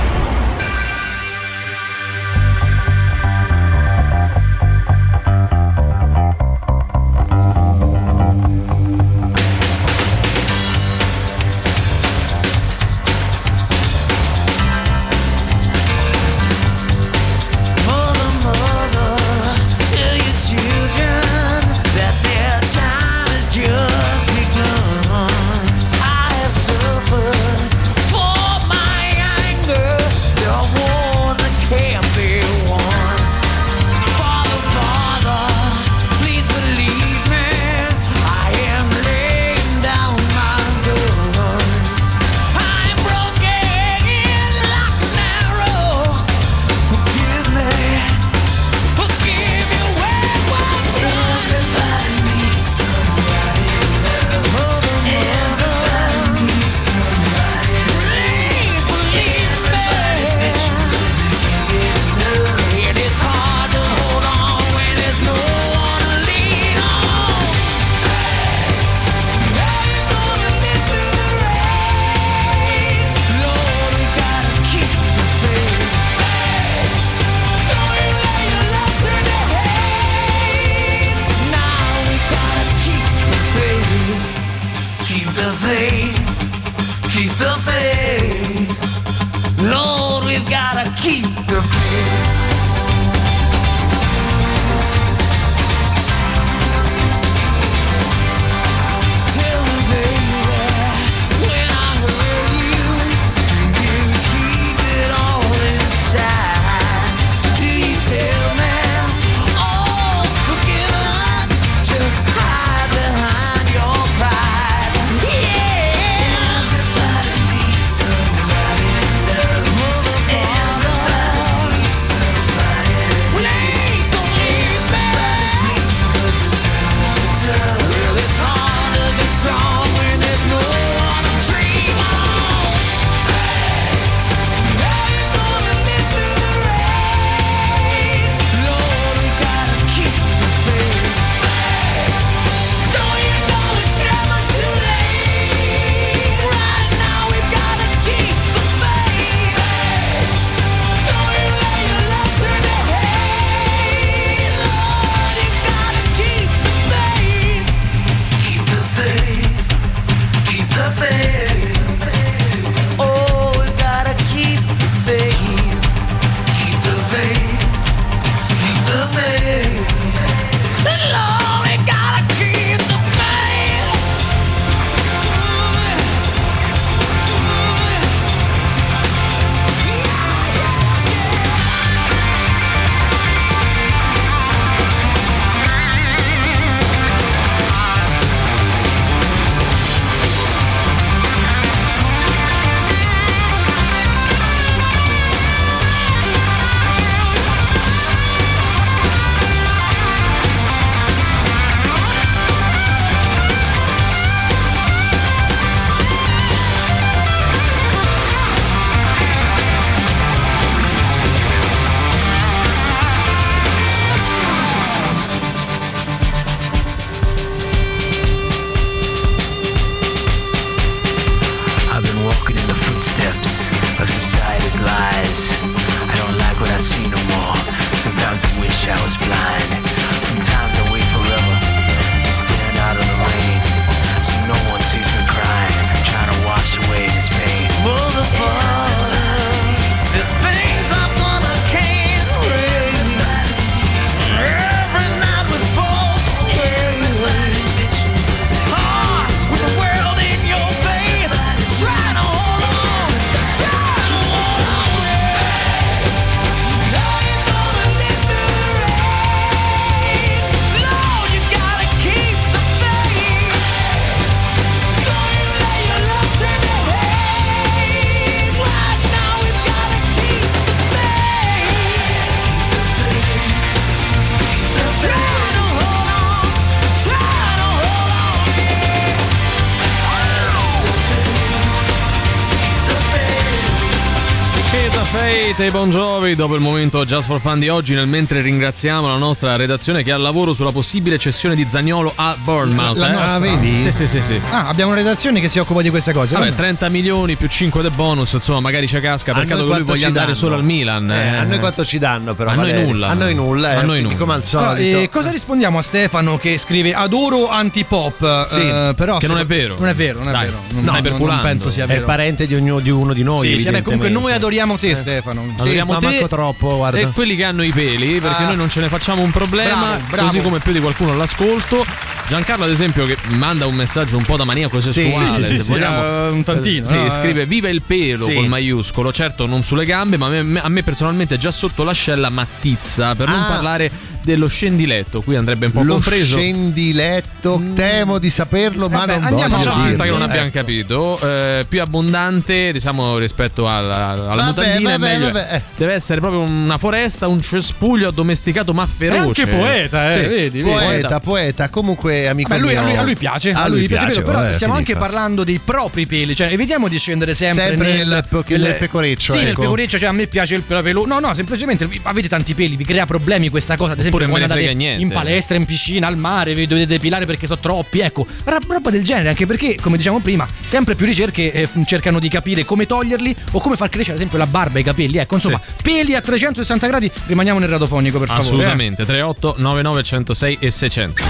Fate 285.55 285.67
e 285.67 285.71
Bon 285.71 285.91
Jovi 285.91 286.33
dopo 286.33 286.55
il 286.55 286.61
momento 286.61 287.05
Just 287.05 287.27
for 287.27 287.39
Fun 287.39 287.59
di 287.59 287.69
oggi 287.69 287.93
nel 287.93 288.07
mentre 288.07 288.41
ringraziamo 288.41 289.07
la 289.07 289.17
nostra 289.17 289.55
redazione 289.55 290.01
che 290.01 290.11
ha 290.11 290.17
lavoro 290.17 290.55
sulla 290.55 290.71
possibile 290.71 291.19
cessione 291.19 291.53
di 291.53 291.67
Zagnolo 291.67 292.11
a 292.15 292.35
Bournemouth 292.43 292.97
La 292.97 293.07
eh? 293.07 293.11
nostra? 293.11 293.33
Ah, 293.33 293.37
vedi? 293.39 293.81
Sì 293.81 293.91
sì 293.91 294.07
sì 294.07 294.19
sì 294.21 294.41
Ah, 294.49 294.67
abbiamo 294.67 294.91
una 294.93 294.99
redazione 295.01 295.39
che 295.39 295.49
si 295.49 295.59
occupa 295.59 295.83
di 295.83 295.91
queste 295.91 296.11
cose. 296.11 296.33
Vabbè, 296.33 296.49
va? 296.49 296.55
30 296.55 296.89
milioni 296.89 297.35
più 297.35 297.47
5 297.47 297.83
del 297.83 297.91
bonus, 297.91 298.33
insomma, 298.33 298.61
magari 298.61 298.87
ci 298.87 298.99
casca. 298.99 299.31
A 299.33 299.41
Peccato 299.41 299.61
noi 299.61 299.71
che 299.73 299.77
lui 299.77 299.87
voglia 299.87 300.07
andare 300.07 300.25
danno? 300.25 300.37
solo 300.37 300.55
al 300.55 300.63
Milan. 300.63 301.11
Eh, 301.11 301.23
eh. 301.23 301.35
a 301.35 301.43
noi 301.43 301.59
quanto 301.59 301.85
ci 301.85 301.99
danno 301.99 302.33
però? 302.33 302.49
A 302.49 302.55
noi 302.55 302.69
Valerio? 302.69 302.87
nulla. 302.91 303.07
A 303.09 303.13
noi 303.13 303.35
nulla, 303.35 303.71
eh, 303.73 303.75
A 303.75 303.81
noi 303.81 303.85
quindi 303.85 304.03
nulla. 304.05 304.17
come 304.17 304.33
al 304.33 304.45
solito. 304.45 304.97
e 304.97 305.09
cosa 305.11 305.29
rispondiamo 305.29 305.77
a 305.77 305.81
Stefano 305.83 306.37
che 306.39 306.57
scrive 306.57 306.95
adoro 306.95 307.49
antipop? 307.49 308.47
Sì, 308.47 308.59
eh, 308.59 308.93
però 308.95 309.19
che 309.19 309.27
non 309.27 309.37
è 309.37 309.45
vero. 309.45 309.75
Non 309.77 309.87
è 309.87 309.93
vero, 309.93 310.17
non 310.17 310.29
è 310.29 310.31
Dai, 310.31 310.45
vero. 310.45 310.61
non 310.71 310.83
No, 310.83 310.89
stai 310.89 311.01
non- 311.03 311.39
penso 311.43 311.69
sia 311.69 311.83
È 311.83 311.87
vero. 311.87 311.99
il 311.99 312.05
parente 312.05 312.47
di, 312.47 312.55
ognuno, 312.55 312.79
di 312.79 312.89
uno 312.89 313.13
di 313.13 313.21
noi. 313.21 313.59
Sì, 313.59 313.67
sì, 313.69 313.81
comunque 313.83 314.09
noi 314.09 314.31
adoriamo 314.33 314.77
te, 314.79 314.95
Stefano. 314.95 315.42
Sì, 315.47 315.61
Adoriamo 315.61 315.93
ma 315.93 315.99
te 315.99 316.05
manco 316.05 316.27
troppo, 316.27 316.75
guarda. 316.77 316.97
E 316.99 317.11
quelli 317.11 317.35
che 317.35 317.43
hanno 317.43 317.63
i 317.63 317.71
peli, 317.71 318.19
perché 318.19 318.43
Ah. 318.43 318.47
noi 318.47 318.55
non 318.55 318.69
ce 318.69 318.79
ne 318.81 318.87
facciamo 318.87 319.21
un 319.21 319.31
problema, 319.31 319.87
Bravo, 319.89 320.03
bravo. 320.09 320.27
così 320.27 320.41
come 320.41 320.59
più 320.59 320.71
di 320.71 320.79
qualcuno 320.79 321.11
all'ascolto. 321.11 321.85
Giancarlo, 322.27 322.63
ad 322.65 322.71
esempio, 322.71 323.05
che 323.05 323.17
manda 323.35 323.65
un 323.67 323.75
messaggio 323.75 324.17
un 324.17 324.23
po' 324.23 324.37
da 324.37 324.43
maniaco 324.45 324.79
sessuale, 324.79 325.45
sì, 325.45 325.51
sì, 325.51 325.57
se 325.57 325.63
sì, 325.63 325.71
vogliamo. 325.71 326.03
eh, 326.03 326.29
un 326.29 326.43
tantino, 326.43 326.87
Sì, 326.87 326.93
no, 326.95 327.05
eh. 327.05 327.09
scrive 327.09 327.45
viva 327.45 327.69
il 327.69 327.81
pelo 327.81 328.25
Sì. 328.25 328.33
col 328.33 328.47
maiuscolo, 328.47 329.11
certo 329.11 329.45
non 329.45 329.61
sulle 329.61 329.85
gambe, 329.85 330.17
ma 330.17 330.27
a 330.27 330.41
me, 330.41 330.59
a 330.61 330.69
me 330.69 330.83
personalmente 330.83 331.37
già 331.37 331.51
sotto 331.51 331.83
l'ascella 331.83 332.29
mattizza, 332.29 333.13
per 333.15 333.27
non 333.27 333.39
Ah. 333.41 333.45
parlare 333.47 333.91
dello 334.23 334.47
scendiletto, 334.47 335.21
qui 335.21 335.35
andrebbe 335.35 335.65
un 335.65 335.73
po' 335.73 335.83
Lo 335.83 335.93
compreso. 335.93 336.37
scendiletto, 336.37 337.61
temo 337.75 338.19
di 338.19 338.29
saperlo, 338.29 338.87
ma 338.87 338.99
Vabbè, 338.99 339.15
non 339.15 339.23
andiamo 339.25 339.57
voglio 339.57 339.69
avanti. 339.71 339.87
finta 339.89 340.03
che 340.05 340.09
non 340.11 340.21
abbiamo 340.21 340.47
Ecco. 340.47 340.57
capito. 340.57 341.19
eh, 341.21 341.65
più 341.67 341.81
abbondante, 341.81 342.71
diciamo, 342.71 343.17
rispetto 343.17 343.67
alla, 343.67 344.09
alla 344.11 344.25
Vabbè, 344.25 344.43
mutandina. 344.45 344.93
è 344.93 344.97
vabbè, 344.97 345.17
meglio- 345.17 345.31
vabbè, 345.31 345.55
eh. 345.55 345.61
Deve 345.75 345.93
essere 345.93 346.19
proprio 346.21 346.41
una 346.41 346.77
foresta, 346.77 347.27
un 347.27 347.41
cespuglio 347.41 348.07
addomesticato 348.07 348.73
ma 348.73 348.87
feroce. 348.87 349.41
anche 349.41 349.47
poeta, 349.47 350.13
eh, 350.13 350.17
Sì. 350.17 350.23
vedi, 350.25 350.61
vedi. 350.61 350.69
Poeta, 350.69 351.19
poeta, 351.19 351.69
comunque 352.13 352.27
amico 352.29 352.49
Vabbè, 352.49 352.61
lui, 352.61 352.71
mio. 352.71 352.79
a, 352.79 352.83
lui, 352.83 352.95
a 352.97 353.01
lui 353.03 353.15
piace, 353.15 353.51
A 353.51 353.63
a 353.63 353.67
lui 353.67 353.87
piace, 353.87 354.05
vero, 354.07 354.21
però 354.23 354.47
eh, 354.47 354.53
stiamo 354.53 354.73
che 354.73 354.79
anche 354.79 354.93
dico. 354.93 355.05
parlando 355.05 355.43
dei 355.43 355.59
propri 355.63 356.05
peli, 356.05 356.35
cioè 356.35 356.51
evitiamo 356.51 356.87
di 356.87 356.97
scendere 356.99 357.33
sempre, 357.33 357.67
Sempre 357.67 357.87
nel, 357.95 358.07
nel 358.07 358.23
pe- 358.27 358.43
nel 358.49 358.61
nel- 358.61 358.75
pecoreccio, 358.75 359.33
Sì, 359.33 359.39
nel 359.39 359.47
ecco. 359.49 359.61
pecoreccio, 359.61 359.97
cioè 359.97 360.09
a 360.09 360.11
me 360.11 360.27
piace 360.27 360.55
il 360.55 360.61
pelo. 360.61 361.05
No, 361.05 361.19
no, 361.19 361.33
semplicemente 361.33 361.87
avete 362.03 362.27
tanti 362.29 362.53
peli, 362.53 362.75
vi 362.75 362.83
crea 362.85 363.05
problemi 363.05 363.49
questa 363.49 363.75
cosa, 363.75 363.93
ad 363.93 363.99
esempio 363.99 364.19
Oppure 364.19 364.31
me 364.31 364.37
quando 364.45 364.53
andate 364.61 364.73
niente. 364.75 365.01
in 365.03 365.09
palestra, 365.09 365.55
in 365.57 365.65
piscina, 365.65 366.07
al 366.07 366.17
mare, 366.17 366.53
vi 366.53 366.67
dovete 366.67 366.87
depilare 366.87 367.25
perché 367.25 367.47
sono 367.47 367.59
troppi, 367.59 367.99
ecco, 367.99 368.25
roba 368.45 368.89
del 368.89 369.03
genere, 369.03 369.29
anche 369.29 369.45
perché 369.45 369.77
come 369.81 369.97
diciamo 369.97 370.19
prima, 370.19 370.47
sempre 370.63 370.95
più 370.95 371.05
ricerche 371.05 371.51
eh, 371.51 371.69
cercano 371.85 372.19
di 372.19 372.29
capire 372.29 372.65
come 372.65 372.85
toglierli 372.85 373.35
o 373.51 373.59
come 373.59 373.75
far 373.75 373.89
crescere 373.89 374.13
ad 374.13 374.17
esempio 374.17 374.37
la 374.37 374.47
barba 374.47 374.77
e 374.77 374.81
i 374.81 374.83
capelli, 374.83 375.17
ecco, 375.17 375.35
insomma, 375.35 375.59
peli 375.81 376.15
a 376.15 376.21
360 376.21 376.87
gradi, 376.87 377.11
rimaniamo 377.27 377.59
nel 377.59 377.69
radiofonico 377.69 378.19
per 378.19 378.27
favore. 378.27 378.45
eh. 378.45 378.49
Assolutamente. 378.49 379.05
38 379.05 379.55
99 379.57 380.03
106 380.03 380.57
e 380.59 380.69
600 380.71 381.23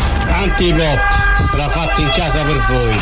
hip 0.76 1.00
hop 1.00 1.00
strafatto 1.44 2.02
in 2.02 2.10
casa 2.12 2.44
per 2.44 2.60
voi. 2.68 2.98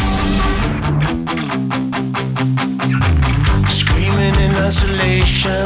Screaming 3.67 4.35
in 4.35 4.55
isolation, 4.55 5.65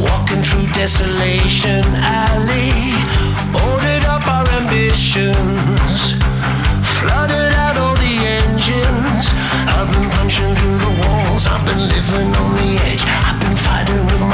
walking 0.00 0.42
through 0.42 0.68
desolation 0.72 1.84
alley, 1.94 2.94
ordered 3.52 4.04
up 4.04 4.26
our 4.26 4.48
ambitions 4.60 5.77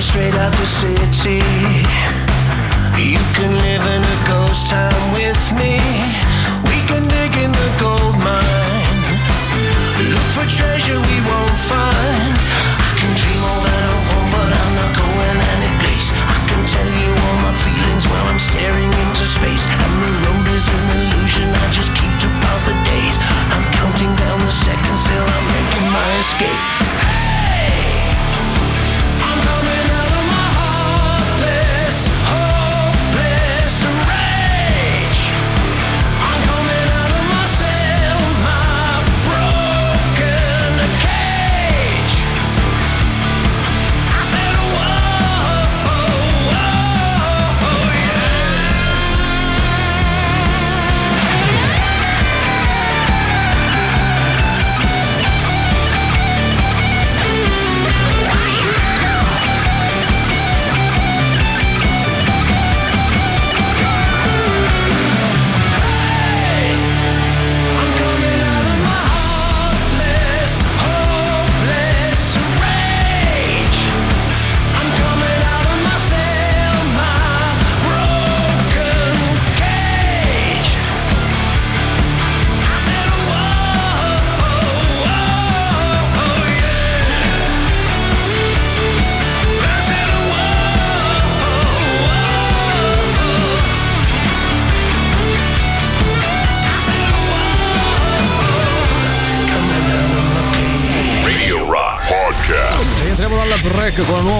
You 0.00 0.06
straight 0.06 0.34
out 0.34 0.52
the 0.52 0.66
city. 0.66 1.40
You 2.96 3.20
can 3.36 3.52
live 3.66 3.84
in 3.94 4.02
a 4.02 4.18
ghost 4.28 4.68
town 4.68 5.00
with 5.12 5.42
me. 5.60 5.76
We 6.68 6.78
can 6.88 7.06
dig 7.08 7.32
in 7.44 7.52
the 7.52 7.70
gold 7.78 8.16
mine. 8.24 9.20
Look 10.10 10.28
for 10.36 10.46
treasure 10.48 10.98
we 10.98 11.16
won't 11.28 11.58
find. 11.68 11.79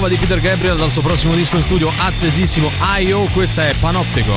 Nuova 0.00 0.08
di 0.08 0.16
Peter 0.18 0.40
Gabriel 0.40 0.78
dal 0.78 0.90
suo 0.90 1.02
prossimo 1.02 1.34
disco 1.34 1.56
in 1.56 1.62
studio 1.62 1.92
attesissimo 1.98 2.70
I.O. 2.98 3.28
Questa 3.32 3.68
è 3.68 3.74
Panoptico. 3.74 4.32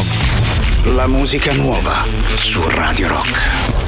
La 0.83 1.07
musica 1.07 1.53
nuova 1.53 2.03
su 2.33 2.61
Radio 2.67 3.07
Rock. 3.07 3.82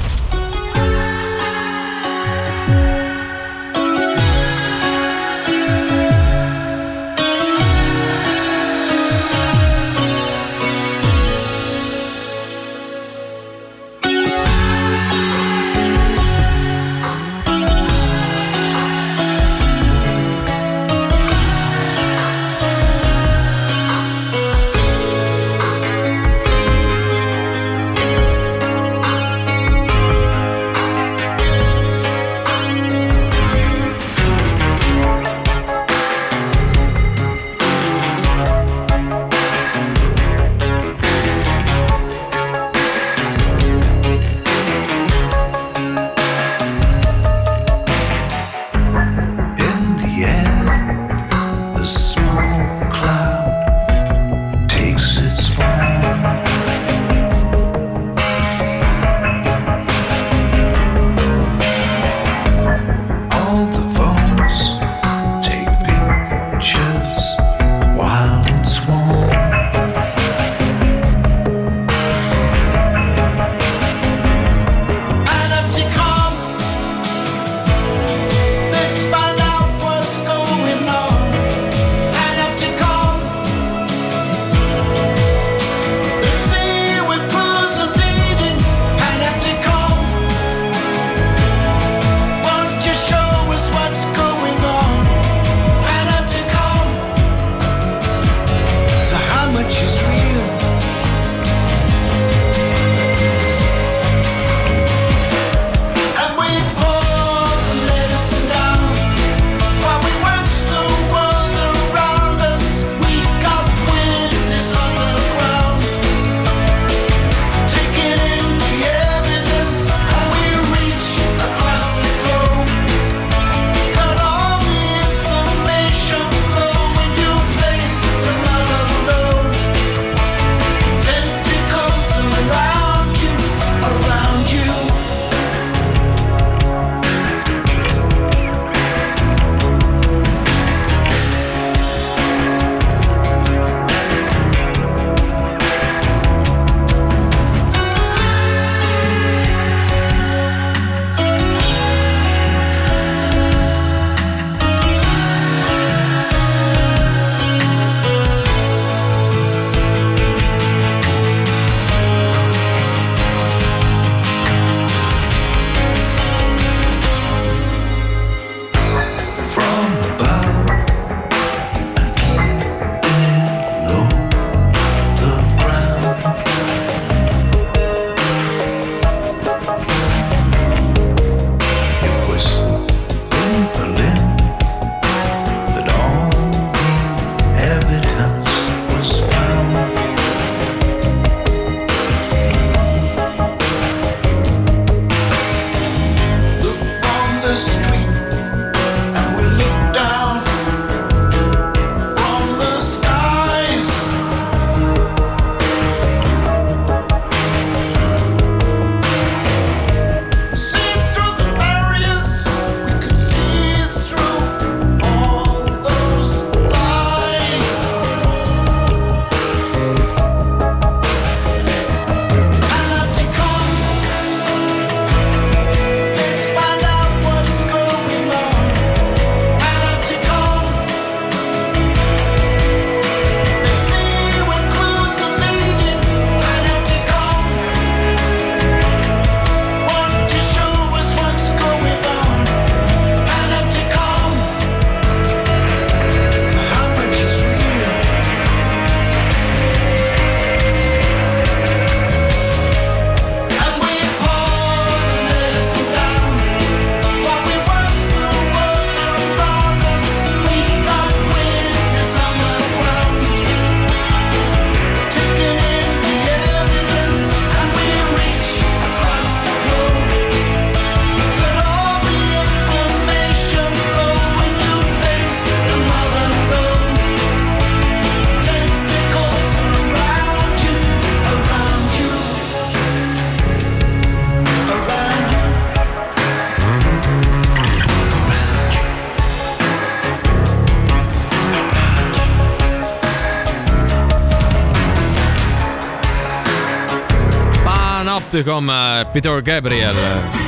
Capcom 298.43 298.69
eh, 298.69 299.05
Peter 299.13 299.41
Gabriel. 299.41 300.44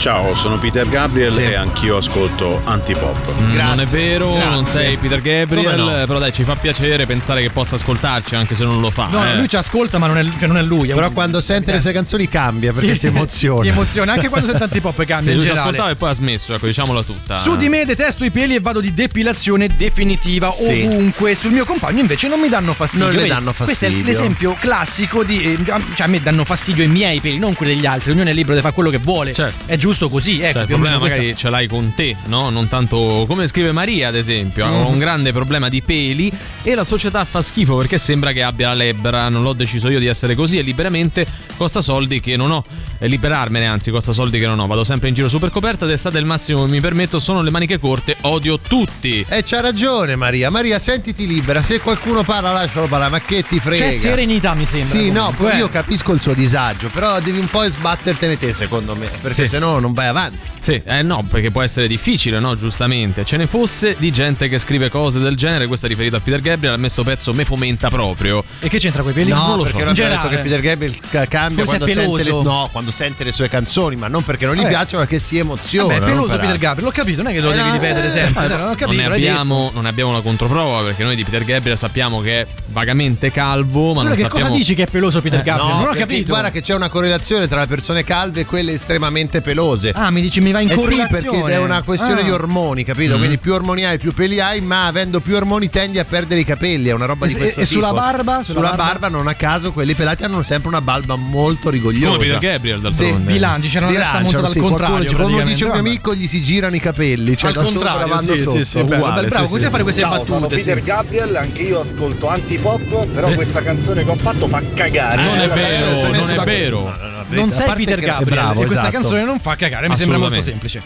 Ciao, 0.00 0.34
sono 0.34 0.58
Peter 0.58 0.88
Gabriel 0.88 1.38
e 1.38 1.52
anch'io 1.54 1.98
ascolto 1.98 2.62
Antipop. 2.64 3.38
Mm, 3.42 3.52
non 3.54 3.80
è 3.80 3.86
vero, 3.86 4.32
Grazie. 4.32 4.48
non 4.50 4.64
sei 4.64 4.96
Peter 4.96 5.20
Gabriel, 5.20 5.78
no? 5.78 5.90
però 6.06 6.18
dai, 6.18 6.32
ci 6.32 6.42
fa 6.42 6.56
piacere 6.56 7.04
pensare 7.04 7.42
che 7.42 7.50
possa 7.50 7.74
ascoltarci 7.74 8.34
anche 8.34 8.54
se 8.56 8.64
non 8.64 8.80
lo 8.80 8.90
fa. 8.90 9.08
No, 9.10 9.22
eh. 9.26 9.36
lui 9.36 9.46
ci 9.46 9.56
ascolta, 9.56 9.98
ma 9.98 10.06
non 10.06 10.16
è, 10.16 10.24
cioè 10.38 10.48
non 10.48 10.56
è 10.56 10.62
lui. 10.62 10.88
è 10.88 10.94
Però 10.94 11.08
un- 11.08 11.12
quando 11.12 11.42
sente 11.42 11.70
le 11.72 11.80
sue 11.82 11.92
canzoni 11.92 12.28
cambia 12.30 12.72
perché 12.72 12.92
Sì, 12.94 12.98
si 13.00 13.06
emoziona. 13.08 13.60
Si 13.64 13.68
emoziona, 13.68 14.12
anche 14.14 14.30
quando 14.30 14.48
sente 14.48 14.64
antipop 14.64 14.96
cambia 15.04 15.20
Sì, 15.22 15.30
in 15.32 15.36
lui 15.36 15.44
ci 15.44 15.50
ascoltava 15.52 15.90
e 15.90 15.96
poi 15.96 16.08
ha 16.08 16.14
smesso, 16.14 16.54
ecco, 16.54 16.64
diciamola 16.66 17.02
tutta. 17.02 17.36
Su 17.36 17.56
di 17.56 17.68
me 17.68 17.84
detesto 17.84 18.24
i 18.24 18.30
peli 18.30 18.54
e 18.54 18.60
vado 18.60 18.80
di 18.80 18.94
depilazione 18.94 19.68
definitiva 19.76 20.50
Sì. 20.50 20.80
ovunque. 20.86 21.34
Sul 21.34 21.50
mio 21.50 21.66
compagno 21.66 22.00
invece 22.00 22.26
non 22.28 22.40
mi 22.40 22.48
danno 22.48 22.72
fastidio. 22.72 23.04
Non 23.08 23.16
le 23.16 23.26
danno 23.26 23.52
Questo 23.52 23.64
è 23.84 23.88
fastidio. 23.88 24.04
l'esempio 24.06 24.56
classico 24.58 25.22
di. 25.24 25.42
eh, 25.42 25.58
Cioè, 25.94 26.06
a 26.06 26.08
me 26.08 26.22
danno 26.22 26.44
fastidio 26.46 26.82
i 26.84 26.88
miei 26.88 27.20
peli, 27.20 27.36
non 27.38 27.52
quelli 27.52 27.74
degli 27.74 27.84
altri. 27.84 28.12
Ognuno 28.12 28.30
è 28.30 28.32
libero 28.32 28.54
di 28.54 28.62
fare 28.62 28.72
quello 28.72 28.88
che 28.88 28.96
vuole. 28.98 29.32
È 29.66 29.76
giusto 29.76 29.88
così. 30.08 30.40
Ecco, 30.40 30.52
Cioè, 30.52 30.60
il 30.62 30.66
problema 30.68 30.98
questa- 30.98 31.18
magari 31.18 31.36
ce 31.36 31.50
l'hai 31.50 31.66
con 31.68 31.92
te, 31.94 32.16
no? 32.26 32.50
Non 32.50 32.68
tanto 32.68 33.24
come 33.26 33.46
scrive 33.46 33.72
Maria, 33.72 34.08
ad 34.08 34.14
esempio. 34.16 34.66
Mm. 34.66 34.72
Ho 34.72 34.88
un 34.88 34.98
grande 34.98 35.32
problema 35.32 35.68
di 35.68 35.82
peli 35.82 36.32
e 36.62 36.74
la 36.74 36.84
società 36.84 37.24
fa 37.24 37.40
schifo 37.42 37.76
perché 37.76 37.98
sembra 37.98 38.32
che 38.32 38.42
abbia 38.42 38.68
la 38.68 38.74
lebbra. 38.74 39.28
Non 39.28 39.42
l'ho 39.42 39.52
deciso 39.52 39.88
io 39.90 39.98
di 39.98 40.06
essere 40.06 40.34
così 40.34 40.58
e 40.58 40.62
liberamente 40.62 41.26
costa 41.56 41.80
soldi 41.80 42.20
che 42.20 42.36
non 42.36 42.50
ho. 42.50 42.64
E 42.98 43.06
liberarmene, 43.06 43.66
anzi, 43.66 43.90
costa 43.90 44.12
soldi 44.12 44.38
che 44.38 44.46
non 44.46 44.58
ho. 44.60 44.66
Vado 44.66 44.84
sempre 44.84 45.08
in 45.08 45.14
giro 45.14 45.28
super 45.28 45.50
coperta. 45.50 45.86
D'estate 45.86 46.18
il 46.18 46.24
massimo 46.26 46.64
che 46.64 46.70
mi 46.70 46.80
permetto 46.80 47.18
sono 47.18 47.42
le 47.42 47.50
maniche 47.50 47.78
corte. 47.78 48.16
Odio 48.22 48.58
tutti. 48.60 49.24
E 49.28 49.42
c'ha 49.42 49.60
ragione 49.60 50.16
Maria. 50.16 50.50
Maria, 50.50 50.78
sentiti 50.78 51.26
libera. 51.26 51.62
Se 51.62 51.80
qualcuno 51.80 52.22
parla, 52.22 52.52
lascialo 52.52 52.86
parlare. 52.86 53.10
Ma 53.10 53.20
che 53.20 53.42
ti 53.42 53.58
frega? 53.58 53.84
C'è 53.86 53.92
serenità, 53.92 54.54
mi 54.54 54.66
sembra. 54.66 54.88
Sì, 54.88 55.10
no, 55.10 55.22
comunque, 55.24 55.44
poi 55.48 55.54
eh. 55.54 55.58
io 55.58 55.68
capisco 55.68 56.12
il 56.12 56.20
suo 56.20 56.34
disagio, 56.34 56.88
però 56.88 57.18
devi 57.20 57.38
un 57.38 57.46
po' 57.48 57.62
sbattertene 57.68 58.36
te, 58.36 58.52
secondo 58.52 58.94
me, 58.94 59.08
perché 59.20 59.42
Sì. 59.44 59.48
se 59.48 59.58
no 59.58 59.78
non 59.80 59.92
vai 59.92 60.06
avanti. 60.08 60.38
Sì, 60.60 60.80
eh 60.84 61.02
no, 61.02 61.24
perché 61.28 61.50
può 61.50 61.62
essere 61.62 61.88
difficile, 61.88 62.38
no? 62.38 62.54
Giustamente. 62.54 63.24
Ce 63.24 63.36
ne 63.36 63.46
fosse 63.46 63.96
di 63.98 64.10
gente 64.12 64.48
che 64.48 64.58
scrive 64.58 64.90
cose 64.90 65.18
del 65.18 65.36
genere. 65.36 65.66
Questo 65.66 65.86
è 65.86 65.88
riferito 65.88 66.16
a 66.16 66.20
Peter 66.20 66.40
Gabriel. 66.40 66.74
A 66.74 66.76
me 66.76 66.88
sto 66.88 67.02
pezzo 67.02 67.32
me 67.32 67.44
fomenta 67.44 67.88
proprio. 67.88 68.44
E 68.60 68.68
che 68.68 68.78
c'entra 68.78 69.02
quei 69.02 69.14
peli? 69.14 69.30
No, 69.30 69.46
Non 69.48 69.56
lo 69.56 69.62
perché 69.62 69.78
so. 69.78 69.84
non 69.84 69.92
abbiamo 69.94 70.14
detto 70.14 70.28
che. 70.28 70.38
Peter 70.38 70.60
Gabriel 70.60 70.96
ca- 71.10 71.26
cambia 71.26 71.64
quando 71.64 71.84
è 71.86 71.92
sente, 71.92 72.22
le, 72.24 72.30
no, 72.30 72.68
quando 72.70 72.90
sente 72.90 73.24
le 73.24 73.32
sue 73.32 73.48
canzoni, 73.48 73.96
ma 73.96 74.08
non 74.08 74.22
perché 74.22 74.44
non 74.46 74.54
gli 74.54 74.62
Eh. 74.64 74.68
piacciono, 74.68 75.02
perché 75.04 75.18
si 75.18 75.38
emoziona. 75.38 75.94
Vabbè, 75.94 76.00
non 76.06 76.10
peloso 76.10 76.36
Peter. 76.38 76.58
Gabriel, 76.58 76.84
l'ho 76.84 76.92
capito, 76.94 77.22
non 77.22 77.30
è 77.32 77.34
che 77.34 77.40
lo 77.40 77.52
Eh, 77.52 77.56
devi 77.56 77.70
ripetere 77.70 78.06
eh, 78.06 78.10
sempre. 78.10 78.44
eh, 78.44 78.48
non 78.48 78.76
non, 78.78 78.94
ne 78.96 79.04
abbiamo, 79.06 79.70
non 79.72 79.82
ne 79.84 79.88
abbiamo 79.88 80.10
una 80.10 80.20
controprova 80.20 80.82
perché 80.82 81.04
noi 81.04 81.16
di 81.16 81.24
Peter 81.24 81.44
Gabriel 81.44 81.78
sappiamo 81.78 82.20
che 82.20 82.40
è 82.42 82.46
vagamente 82.66 83.32
calvo, 83.32 83.92
ma 83.94 84.00
Allora, 84.00 84.08
non 84.08 84.14
che 84.16 84.22
sappiamo. 84.22 84.46
cosa 84.46 84.56
dici 84.58 84.74
che 84.74 84.82
è 84.82 84.86
peloso 84.86 85.20
Peter 85.22 85.40
Eh, 85.40 85.42
Gabriel? 85.42 85.68
No, 85.74 85.80
non 85.84 85.88
ho 85.94 85.98
capito. 85.98 86.28
guarda 86.28 86.50
che 86.50 86.60
c'è 86.60 86.74
una 86.74 86.88
correlazione 86.90 87.48
tra 87.48 87.60
le 87.60 87.66
persone 87.66 88.04
calve 88.04 88.40
e 88.40 88.44
quelle 88.44 88.72
estremamente 88.72 89.40
pelose. 89.40 89.68
Ah, 89.94 90.10
mi 90.10 90.20
dici 90.20 90.40
mi 90.40 90.50
va 90.52 90.60
in 90.60 90.70
Eh 90.70 90.80
sì, 90.80 91.02
perché 91.10 91.44
è 91.52 91.58
una 91.58 91.82
questione 91.82 92.20
Ah. 92.20 92.24
di 92.24 92.30
ormoni, 92.30 92.84
capito? 92.84 93.14
Mm. 93.14 93.18
Quindi 93.18 93.38
più 93.38 93.52
ormoni 93.52 93.84
hai, 93.84 93.98
più 93.98 94.12
peli 94.12 94.40
hai, 94.40 94.60
ma 94.60 94.86
avendo 94.86 95.20
più 95.20 95.34
ormoni 95.36 95.68
tendi 95.70 95.98
a 95.98 96.04
perdere 96.04 96.40
i 96.40 96.44
capelli, 96.44 96.88
è 96.88 96.92
una 96.92 97.06
roba 97.06 97.26
di 97.26 97.34
E- 97.34 97.36
questo 97.36 97.60
e 97.60 97.64
tipo. 97.66 97.80
sulla 97.80 97.92
barba? 97.92 98.42
Sulla 98.42 98.58
Sulla, 98.58 98.68
barba? 98.70 98.84
barba? 98.84 99.08
non 99.08 99.26
a 99.28 99.34
caso 99.34 99.72
quelli 99.72 99.94
pelati 99.94 100.24
hanno 100.24 100.42
sempre 100.42 100.68
una 100.68 100.80
barba 100.80 101.16
molto 101.16 101.70
rigogliosa. 101.70 102.14
Come 102.16 102.24
Peter 102.24 102.38
Gabriel, 102.38 102.80
d'altronde. 102.80 103.16
Sì. 103.26 103.32
Bilanci, 103.32 103.68
c'era 103.68 103.86
una 103.86 103.96
testa 103.98 104.40
dal 104.40 104.48
sì, 104.50 104.58
contrario, 104.58 104.94
qualcuno 104.96 104.98
dice, 105.02 105.16
come 105.16 105.44
dice 105.44 105.64
un 105.64 105.70
mio 105.70 105.78
vabbè. 105.80 105.88
amico, 105.88 106.14
gli 106.14 106.26
si 106.26 106.42
girano 106.42 106.76
i 106.76 106.80
capelli, 106.80 107.36
cioè 107.36 107.50
Al 107.50 107.54
da 107.56 107.62
sopra 107.62 107.90
contrario, 107.90 108.14
vanno 108.14 108.34
sì, 108.34 108.42
sotto. 108.42 108.56
sì, 108.56 108.64
sì, 108.64 108.82
bello, 108.82 108.96
Uguale, 108.96 109.26
bravo, 109.28 109.44
sì, 109.44 109.50
continua 109.50 109.66
a 109.66 109.70
fare 109.70 109.82
queste 109.82 110.00
Ciao, 110.00 110.24
sono 110.24 110.40
battute. 110.40 110.58
sì. 110.58 110.64
Peter 110.66 110.82
Gabriel, 110.82 111.36
anche 111.36 111.62
io 111.62 111.80
ascolto 111.80 112.28
antipop, 112.28 113.06
però 113.06 113.32
questa 113.34 113.62
canzone 113.62 114.04
che 114.04 114.10
ho 114.10 114.16
fatto 114.16 114.46
fa 114.48 114.62
cagare. 114.74 115.22
Non 115.22 115.38
è 115.38 115.44
Eh, 115.44 115.48
vero, 115.48 115.90
non 115.90 115.98
sono 116.22 116.42
è 116.42 116.44
vero. 116.44 116.94
Non 117.30 117.50
sei 117.50 117.72
Peter 117.74 118.00
Gabriel 118.00 118.40
bravo, 118.42 118.62
e 118.62 118.66
questa 118.66 118.88
esatto. 118.88 118.92
canzone 118.92 119.24
non 119.24 119.38
fa 119.38 119.56
cagare, 119.56 119.88
mi 119.88 119.96
sembra 119.96 120.18
molto 120.18 120.40
semplice. 120.40 120.82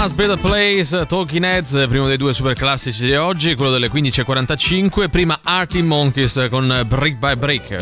Must 0.00 0.14
Be 0.14 0.26
the 0.26 0.38
Place, 0.38 1.04
Talking 1.04 1.44
Heads, 1.44 1.84
primo 1.86 2.06
dei 2.06 2.16
due 2.16 2.32
super 2.32 2.54
classici 2.54 3.04
di 3.04 3.14
oggi, 3.16 3.54
quello 3.54 3.72
delle 3.72 3.90
15.45, 3.90 5.10
prima 5.10 5.40
Artie 5.42 5.82
Monkeys 5.82 6.46
con 6.48 6.84
Brick 6.86 7.18
by 7.18 7.36
Brick. 7.36 7.76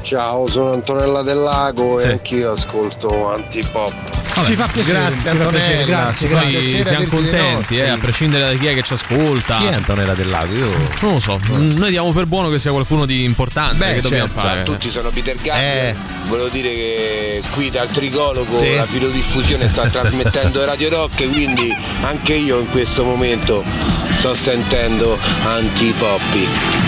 Ciao, 0.00 0.48
sono 0.48 0.72
Antonella 0.72 1.22
del 1.22 1.38
Lago 1.38 2.00
Sì. 2.00 2.08
e 2.08 2.10
anch'io 2.10 2.50
ascolto 2.50 3.28
Antipop. 3.28 4.21
Ci 4.44 4.54
fa 4.56 4.66
piacere, 4.66 4.98
Grazie, 4.98 5.30
Antonella, 5.30 5.84
grazie, 5.84 6.28
grazie. 6.28 6.84
Siamo 6.84 7.06
contenti, 7.06 7.76
eh, 7.76 7.88
a 7.88 7.98
prescindere 7.98 8.52
da 8.52 8.58
chi 8.58 8.66
è 8.66 8.74
che 8.74 8.82
ci 8.82 8.94
ascolta. 8.94 9.58
Chi 9.58 9.66
è 9.66 9.74
Antonella 9.74 10.14
del 10.14 10.28
Lago? 10.30 10.54
Io 10.54 10.70
Non 11.00 11.12
lo 11.14 11.20
so, 11.20 11.38
noi 11.48 11.90
diamo 11.90 12.12
per 12.12 12.26
buono 12.26 12.48
che 12.48 12.58
sia 12.58 12.70
qualcuno 12.72 13.04
di 13.04 13.24
importante 13.24 13.76
Beh, 13.76 13.94
che 13.94 14.00
dobbiamo 14.00 14.26
certo. 14.26 14.40
fare. 14.40 14.52
Ciao 14.54 14.60
a 14.60 14.64
tutti, 14.76 14.90
sono 14.90 15.10
Peter 15.10 15.36
Gabriel. 15.36 15.86
Eh. 15.86 15.96
Volevo 16.26 16.48
dire 16.48 16.72
che 16.72 17.42
qui 17.52 17.70
dal 17.70 17.88
tricologo 17.88 18.60
Sì. 18.62 18.74
la 18.74 18.86
filodiffusione 18.86 19.68
sta 19.70 19.88
trasmettendo 19.88 20.64
Radio 20.64 20.88
Rock, 20.88 21.28
quindi 21.30 21.72
anche 22.00 22.32
io 22.34 22.58
in 22.60 22.68
questo 22.70 23.04
momento 23.04 23.62
sto 24.14 24.34
sentendo 24.34 25.18
Antipoppi. 25.44 26.46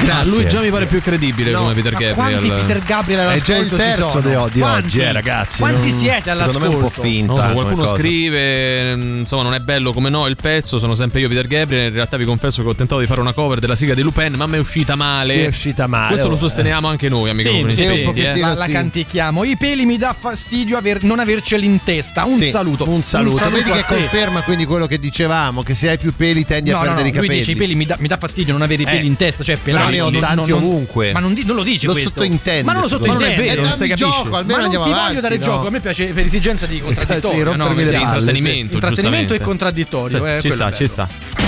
Ah, 0.08 0.22
lui 0.24 0.46
già 0.46 0.60
mi 0.60 0.70
pare 0.70 0.84
più 0.86 1.00
credibile 1.00 1.50
No, 1.50 1.60
come 1.60 1.72
Peter 1.74 1.92
Ma 1.92 1.98
Gabriel. 1.98 2.14
quanti 2.14 2.48
Peter 2.48 2.82
Gabriel 2.84 3.28
È 3.30 3.40
già 3.40 3.56
il 3.56 3.68
terzo 3.70 4.06
sono? 4.06 4.46
di, 4.46 4.52
di 4.54 4.60
Quanti? 4.60 4.86
oggi, 4.86 4.98
eh, 5.00 5.12
ragazzi. 5.12 5.58
Quanti 5.60 5.88
Non- 5.88 5.98
siete 5.98 6.30
all'ascolto? 6.30 6.52
Secondo 6.60 6.68
me 6.68 6.80
è 6.80 6.84
un 6.86 6.90
po' 6.92 7.00
finta. 7.00 7.32
Lo 7.32 7.40
come 7.40 7.52
qualcuno 7.54 7.86
scrive, 7.96 8.96
mm, 8.96 9.18
insomma, 9.20 9.42
non 9.42 9.54
è 9.54 9.60
bello 9.60 9.92
come 9.92 10.10
no 10.10 10.26
il 10.26 10.36
pezzo. 10.40 10.78
Sono 10.78 10.94
sempre 10.94 11.20
io, 11.20 11.28
Peter 11.28 11.46
Gabriel. 11.46 11.86
In 11.88 11.92
realtà 11.94 12.16
vi 12.16 12.24
confesso 12.26 12.62
che 12.62 12.68
ho 12.68 12.74
tentato 12.74 13.00
di 13.00 13.06
fare 13.06 13.20
una 13.20 13.32
cover 13.32 13.58
della 13.60 13.74
sigla 13.76 13.94
di 13.94 14.02
Lupin, 14.02 14.34
ma 14.34 14.46
mi 14.46 14.56
è 14.56 14.58
uscita 14.58 14.94
male. 14.94 15.44
È 15.44 15.48
uscita 15.48 15.86
male, 15.86 16.08
Questo 16.08 16.28
lo 16.28 16.34
oh. 16.34 16.38
sosteniamo 16.38 16.86
anche 16.88 17.08
noi, 17.08 17.30
amico. 17.30 17.48
Sì, 17.50 17.64
sì, 17.70 17.84
Speedy, 17.84 18.20
sì, 18.20 18.26
eh. 18.26 18.40
la, 18.40 18.54
la 18.54 18.64
sì. 18.66 18.72
canticchiamo. 18.72 19.44
I 19.44 19.56
peli 19.56 19.86
mi 19.86 19.96
dà 19.96 20.14
fastidio 20.18 20.76
aver- 20.76 21.02
non 21.02 21.18
averceli 21.18 21.64
in 21.64 21.82
testa. 21.82 22.24
Un 22.24 22.36
Sì, 22.36 22.50
saluto. 22.50 22.88
Un 22.88 23.02
saluto. 23.02 23.48
Vedi 23.50 23.70
a 23.70 23.74
che 23.74 23.84
te. 23.86 23.94
conferma 23.94 24.42
quindi 24.42 24.66
quello 24.66 24.86
che 24.86 24.98
dicevamo: 24.98 25.62
che 25.62 25.74
se 25.74 25.88
hai 25.90 25.98
più 25.98 26.12
peli 26.14 26.44
tendi 26.44 26.70
No, 26.70 26.76
a 26.76 26.80
no, 26.80 26.86
perdere 26.86 27.08
no, 27.08 27.13
i 27.13 27.13
lui 27.18 27.28
dice 27.28 27.50
i 27.52 27.56
peli 27.56 27.74
mi 27.74 27.86
dà, 27.86 27.96
mi 27.98 28.08
dà 28.08 28.16
fastidio 28.16 28.52
non 28.52 28.62
avere 28.62 28.82
i 28.82 28.84
peli 28.84 28.98
Eh, 28.98 29.06
in 29.06 29.16
testa, 29.16 29.42
cioè 29.44 29.56
però 29.56 29.76
pelati. 29.78 29.92
ne 29.94 30.00
ho 30.00 30.10
tanti 30.20 30.50
non- 30.50 30.58
ovunque. 30.62 31.12
Ma 31.12 31.20
non, 31.20 31.34
di- 31.34 31.44
non 31.44 31.56
lo 31.56 31.62
dice 31.62 31.86
Lo 31.86 31.92
questo. 31.92 32.10
sottointende, 32.10 32.62
Ma 32.64 32.72
non 32.72 32.82
lo. 32.88 32.98
Ma 32.98 33.06
non 33.06 33.22
è 33.22 33.36
vero, 33.36 33.62
non 33.62 33.72
si 33.72 33.78
capisce. 33.78 33.94
gioco, 33.96 34.28
Ma 34.30 34.38
almeno 34.38 34.58
non 34.60 34.70
ti 34.70 34.76
andiamo 34.76 34.84
voglio 34.84 34.96
avanti. 34.96 35.20
dare 35.20 35.36
no? 35.38 35.44
gioco, 35.44 35.66
a 35.66 35.70
me 35.70 35.80
piace 35.80 36.06
per 36.06 36.24
esigenza 36.24 36.66
di 36.66 36.80
contraddittorio. 36.84 37.50
Sì, 37.52 37.56
no? 37.56 37.68
Mi 37.70 37.84
le 37.84 37.90
palle. 37.92 38.00
Intrattenimento, 38.00 38.74
Intrattenimento 38.74 39.34
e 39.34 39.40
contraddittorio. 39.40 40.26
eh, 40.26 40.40
ci 40.40 40.50
sta, 40.50 40.70
ci 40.72 40.86
sta. 40.86 41.43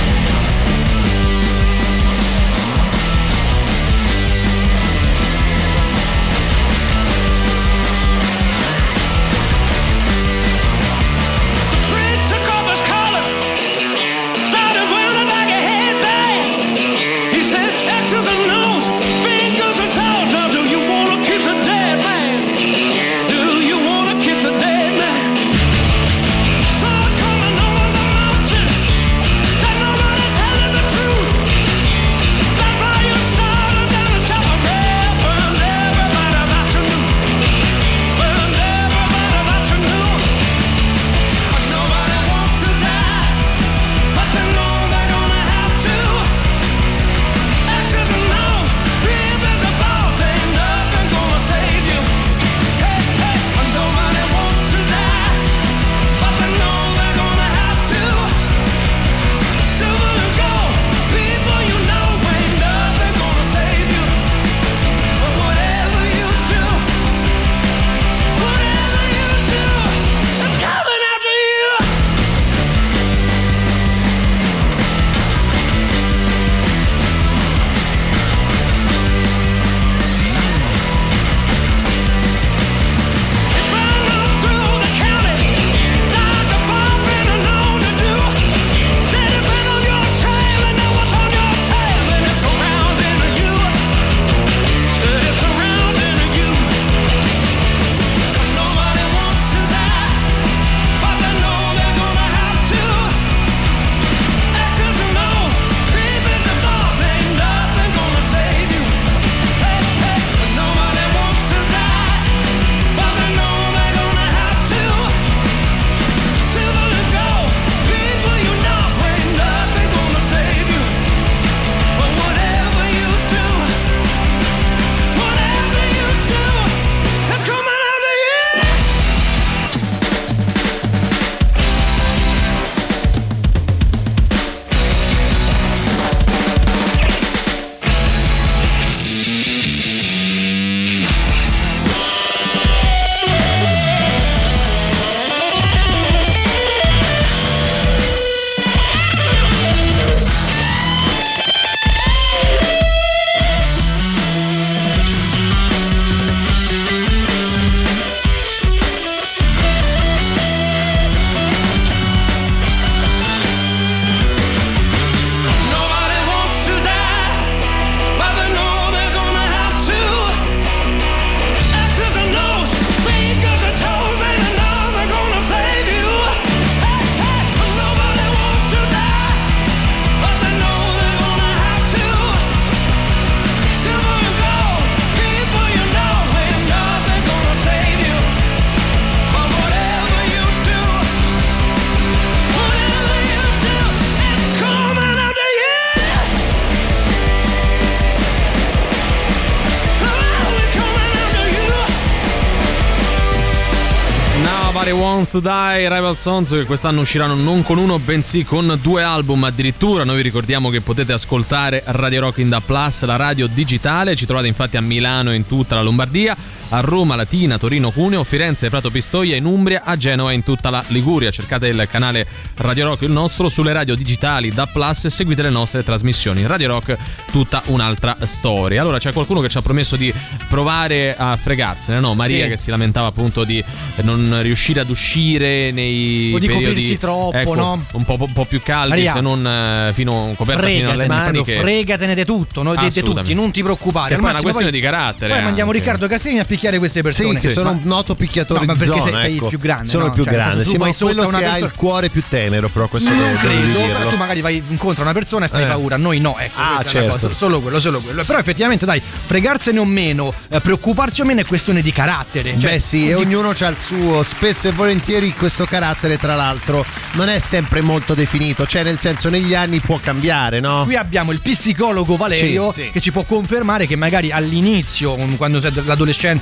Wants 205.17 205.31
to 205.31 205.41
Die, 205.41 205.89
Rival 205.89 206.15
Sons 206.15 206.51
che 206.51 206.67
quest'anno 206.67 207.01
usciranno 207.01 207.35
non 207.35 207.63
con 207.63 207.79
uno 207.79 207.99
bensì 207.99 208.45
con 208.45 208.79
due 208.83 209.03
album 209.03 209.45
addirittura. 209.45 210.05
Noi 210.05 210.17
vi 210.17 210.23
ricordiamo 210.23 210.69
che 210.69 210.83
potete 210.83 211.15
ascoltare 211.15 211.83
Radio 211.87 212.21
Rock 212.21 212.39
in 212.39 212.51
Da 212.51 212.61
Plus, 212.61 213.03
la 213.05 213.17
radio 213.17 213.47
digitale. 213.47 214.15
Ci 214.15 214.27
trovate 214.27 214.47
infatti 214.47 214.77
a 214.77 214.83
Milano 214.83 215.33
e 215.33 215.37
in 215.37 215.47
tutta 215.47 215.75
la 215.75 215.81
Lombardia, 215.81 216.37
a 216.69 216.81
Roma, 216.81 217.15
Latina, 217.15 217.59
Torino, 217.59 217.91
Cuneo, 217.91 218.25
Firenze, 218.25 218.69
Prato 218.71 218.91
Pistoia, 218.91 219.37
in 219.37 219.45
Umbria, 219.45 219.83
a 219.85 219.97
Genova 219.97 220.33
e 220.33 220.35
in 220.35 220.43
tutta 220.43 220.71
la 220.71 220.83
Liguria. 220.89 221.31
Cercate 221.31 221.69
il 221.69 221.87
canale 221.91 222.27
Radio 222.57 222.87
Rock, 222.87 223.03
il 223.03 223.11
nostro, 223.11 223.49
sulle 223.49 223.73
radio 223.73 223.95
digitali 223.95 224.51
Da 224.51 224.67
Plus 224.67 225.05
e 225.05 225.11
seguite 225.11 225.43
le 225.43 225.51
nostre 225.51 225.85
trasmissioni. 225.85 226.47
Radio 226.47 226.69
Rock, 226.69 226.97
tutta 227.31 227.63
un'altra 227.67 228.17
storia. 228.25 228.81
Allora 228.81 228.99
c'è 228.99 229.13
qualcuno 229.13 229.41
che 229.41 229.49
ci 229.49 229.59
ha 229.59 229.63
promesso 229.63 229.97
di 229.97 230.13
provare 230.49 231.15
a 231.17 231.37
fregarsene, 231.37 232.01
no? 232.01 232.15
Maria 232.15 232.45
Sì. 232.45 232.51
che 232.51 232.57
si 232.57 232.71
lamentava 232.71 233.09
appunto 233.09 233.45
di 233.45 233.63
non 234.03 234.41
riuscire 234.43 234.81
ad 234.81 234.91
uscire 234.91 235.71
nei 235.71 236.33
O 236.35 236.39
di 236.39 236.47
periodi 236.47 236.67
coprirsi 236.67 236.99
troppo, 236.99 237.37
ecco, 237.37 237.55
no? 237.55 237.85
un 237.93 238.05
po', 238.05 238.17
un 238.19 238.33
po' 238.33 238.45
più 238.45 238.61
caldi 238.63 238.89
Maria, 238.89 239.13
se 239.13 239.21
non 239.21 239.47
eh, 239.47 239.93
fino 239.95 240.33
coperta 240.37 240.67
fino 240.67 240.91
alle 240.91 241.07
proprio 241.07 241.25
maniche 241.25 241.59
fregatene 241.59 242.15
di 242.15 242.25
tutto, 242.25 242.63
no? 242.63 242.75
di, 242.75 242.91
tutti, 242.93 243.35
non 243.35 243.51
ti 243.51 243.63
preoccupare. 243.63 244.09
Che 244.09 244.15
è 244.15 244.19
una 244.19 244.33
questione 244.33 244.71
poi- 244.71 244.81
di 244.81 244.81
carattere 244.81 245.33
Poi 245.33 245.43
mandiamo 245.43 245.71
anche. 245.71 245.83
Riccardo 245.83 246.07
Castrini 246.09 246.39
a 246.39 246.45
picchiare 246.57 246.79
queste 246.79 247.03
persone. 247.03 247.41
Sì, 247.41 247.47
che 247.47 247.53
sono 247.53 247.71
Ma- 247.71 247.79
un 247.81 247.81
noto 247.85 248.15
picchiatore 248.15 248.61
No, 248.61 248.67
ma 248.67 248.73
perché 248.79 248.99
zona. 248.99 249.03
sei- 249.03 249.21
sei 249.21 249.31
il 249.33 249.37
ecco. 249.37 249.49
più 249.49 249.59
grande, 249.59 249.89
Sono 249.91 250.03
no? 250.05 250.09
il 250.09 250.15
più 250.15 250.25
Cioè, 250.25 250.33
grande. 250.33 250.65
Sì, 250.65 250.77
ma 250.77 250.93
quello 250.93 251.23
che 251.29 251.35
ha 251.37 251.39
persona- 251.39 251.57
il 251.59 251.73
cuore 251.77 252.09
più 252.09 252.23
tenero, 252.29 252.69
però 252.69 252.89
questo 252.89 253.11
Non 253.11 253.19
devo 253.19 253.39
credo, 253.39 253.79
però 253.99 254.11
tu 254.11 254.17
magari 254.17 254.41
vai 254.41 254.63
incontro 254.69 255.03
a 255.03 255.05
una 255.05 255.15
persona 255.15 255.47
e 255.47 255.49
fai 255.49 255.63
Eh. 255.63 255.67
paura, 255.67 255.97
noi 255.97 256.19
no, 256.21 256.37
ecco. 256.39 256.59
Ah, 256.61 256.81
è 256.81 256.85
certo. 256.85 257.33
solo 257.35 257.61
quello, 257.61 257.79
solo 257.79 258.01
quello. 258.01 258.25
Però 258.25 258.39
effettivamente 258.39 258.85
dai, 258.85 259.01
fregarsene 259.01 259.79
o 259.79 259.85
meno, 259.85 260.33
eh, 260.51 260.61
preoccuparsi 260.61 261.21
o 261.21 261.25
meno 261.25 261.41
è 261.41 261.45
questione 261.45 261.83
di 261.83 261.93
carattere. 261.93 262.59
Cioè, 262.59 262.73
Beh 262.73 262.81
sì, 262.81 263.09
e 263.09 263.15
ognuno 263.15 263.51
ha 263.59 263.67
il 263.69 263.79
suo, 263.79 264.23
spesso 264.23 264.69
e 264.69 264.73
volentieri 264.73 265.33
questo 265.35 265.65
carattere 265.67 266.19
tra 266.19 266.35
l'altro 266.35 266.85
non 267.13 267.29
è 267.29 267.39
sempre 267.39 267.81
molto 267.81 268.15
definito, 268.15 268.67
cioè 268.67 268.83
nel 268.83 268.99
senso 268.99 269.29
negli 269.29 269.55
anni 269.55 269.81
può 269.81 269.99
cambiare, 270.03 270.61
no? 270.61 270.85
Qui 270.85 270.97
abbiamo 270.97 271.33
il 271.33 271.41
psicologo 271.41 272.17
Valerio 272.17 272.73
Sì, 272.73 272.85
sì. 272.85 272.91
che 272.91 273.01
ci 273.01 273.11
può 273.13 273.23
confermare 273.25 273.87
che 273.87 273.97
magari 273.97 274.31
all'inizio, 274.31 275.15
quando 275.37 275.61
sei 275.61 275.73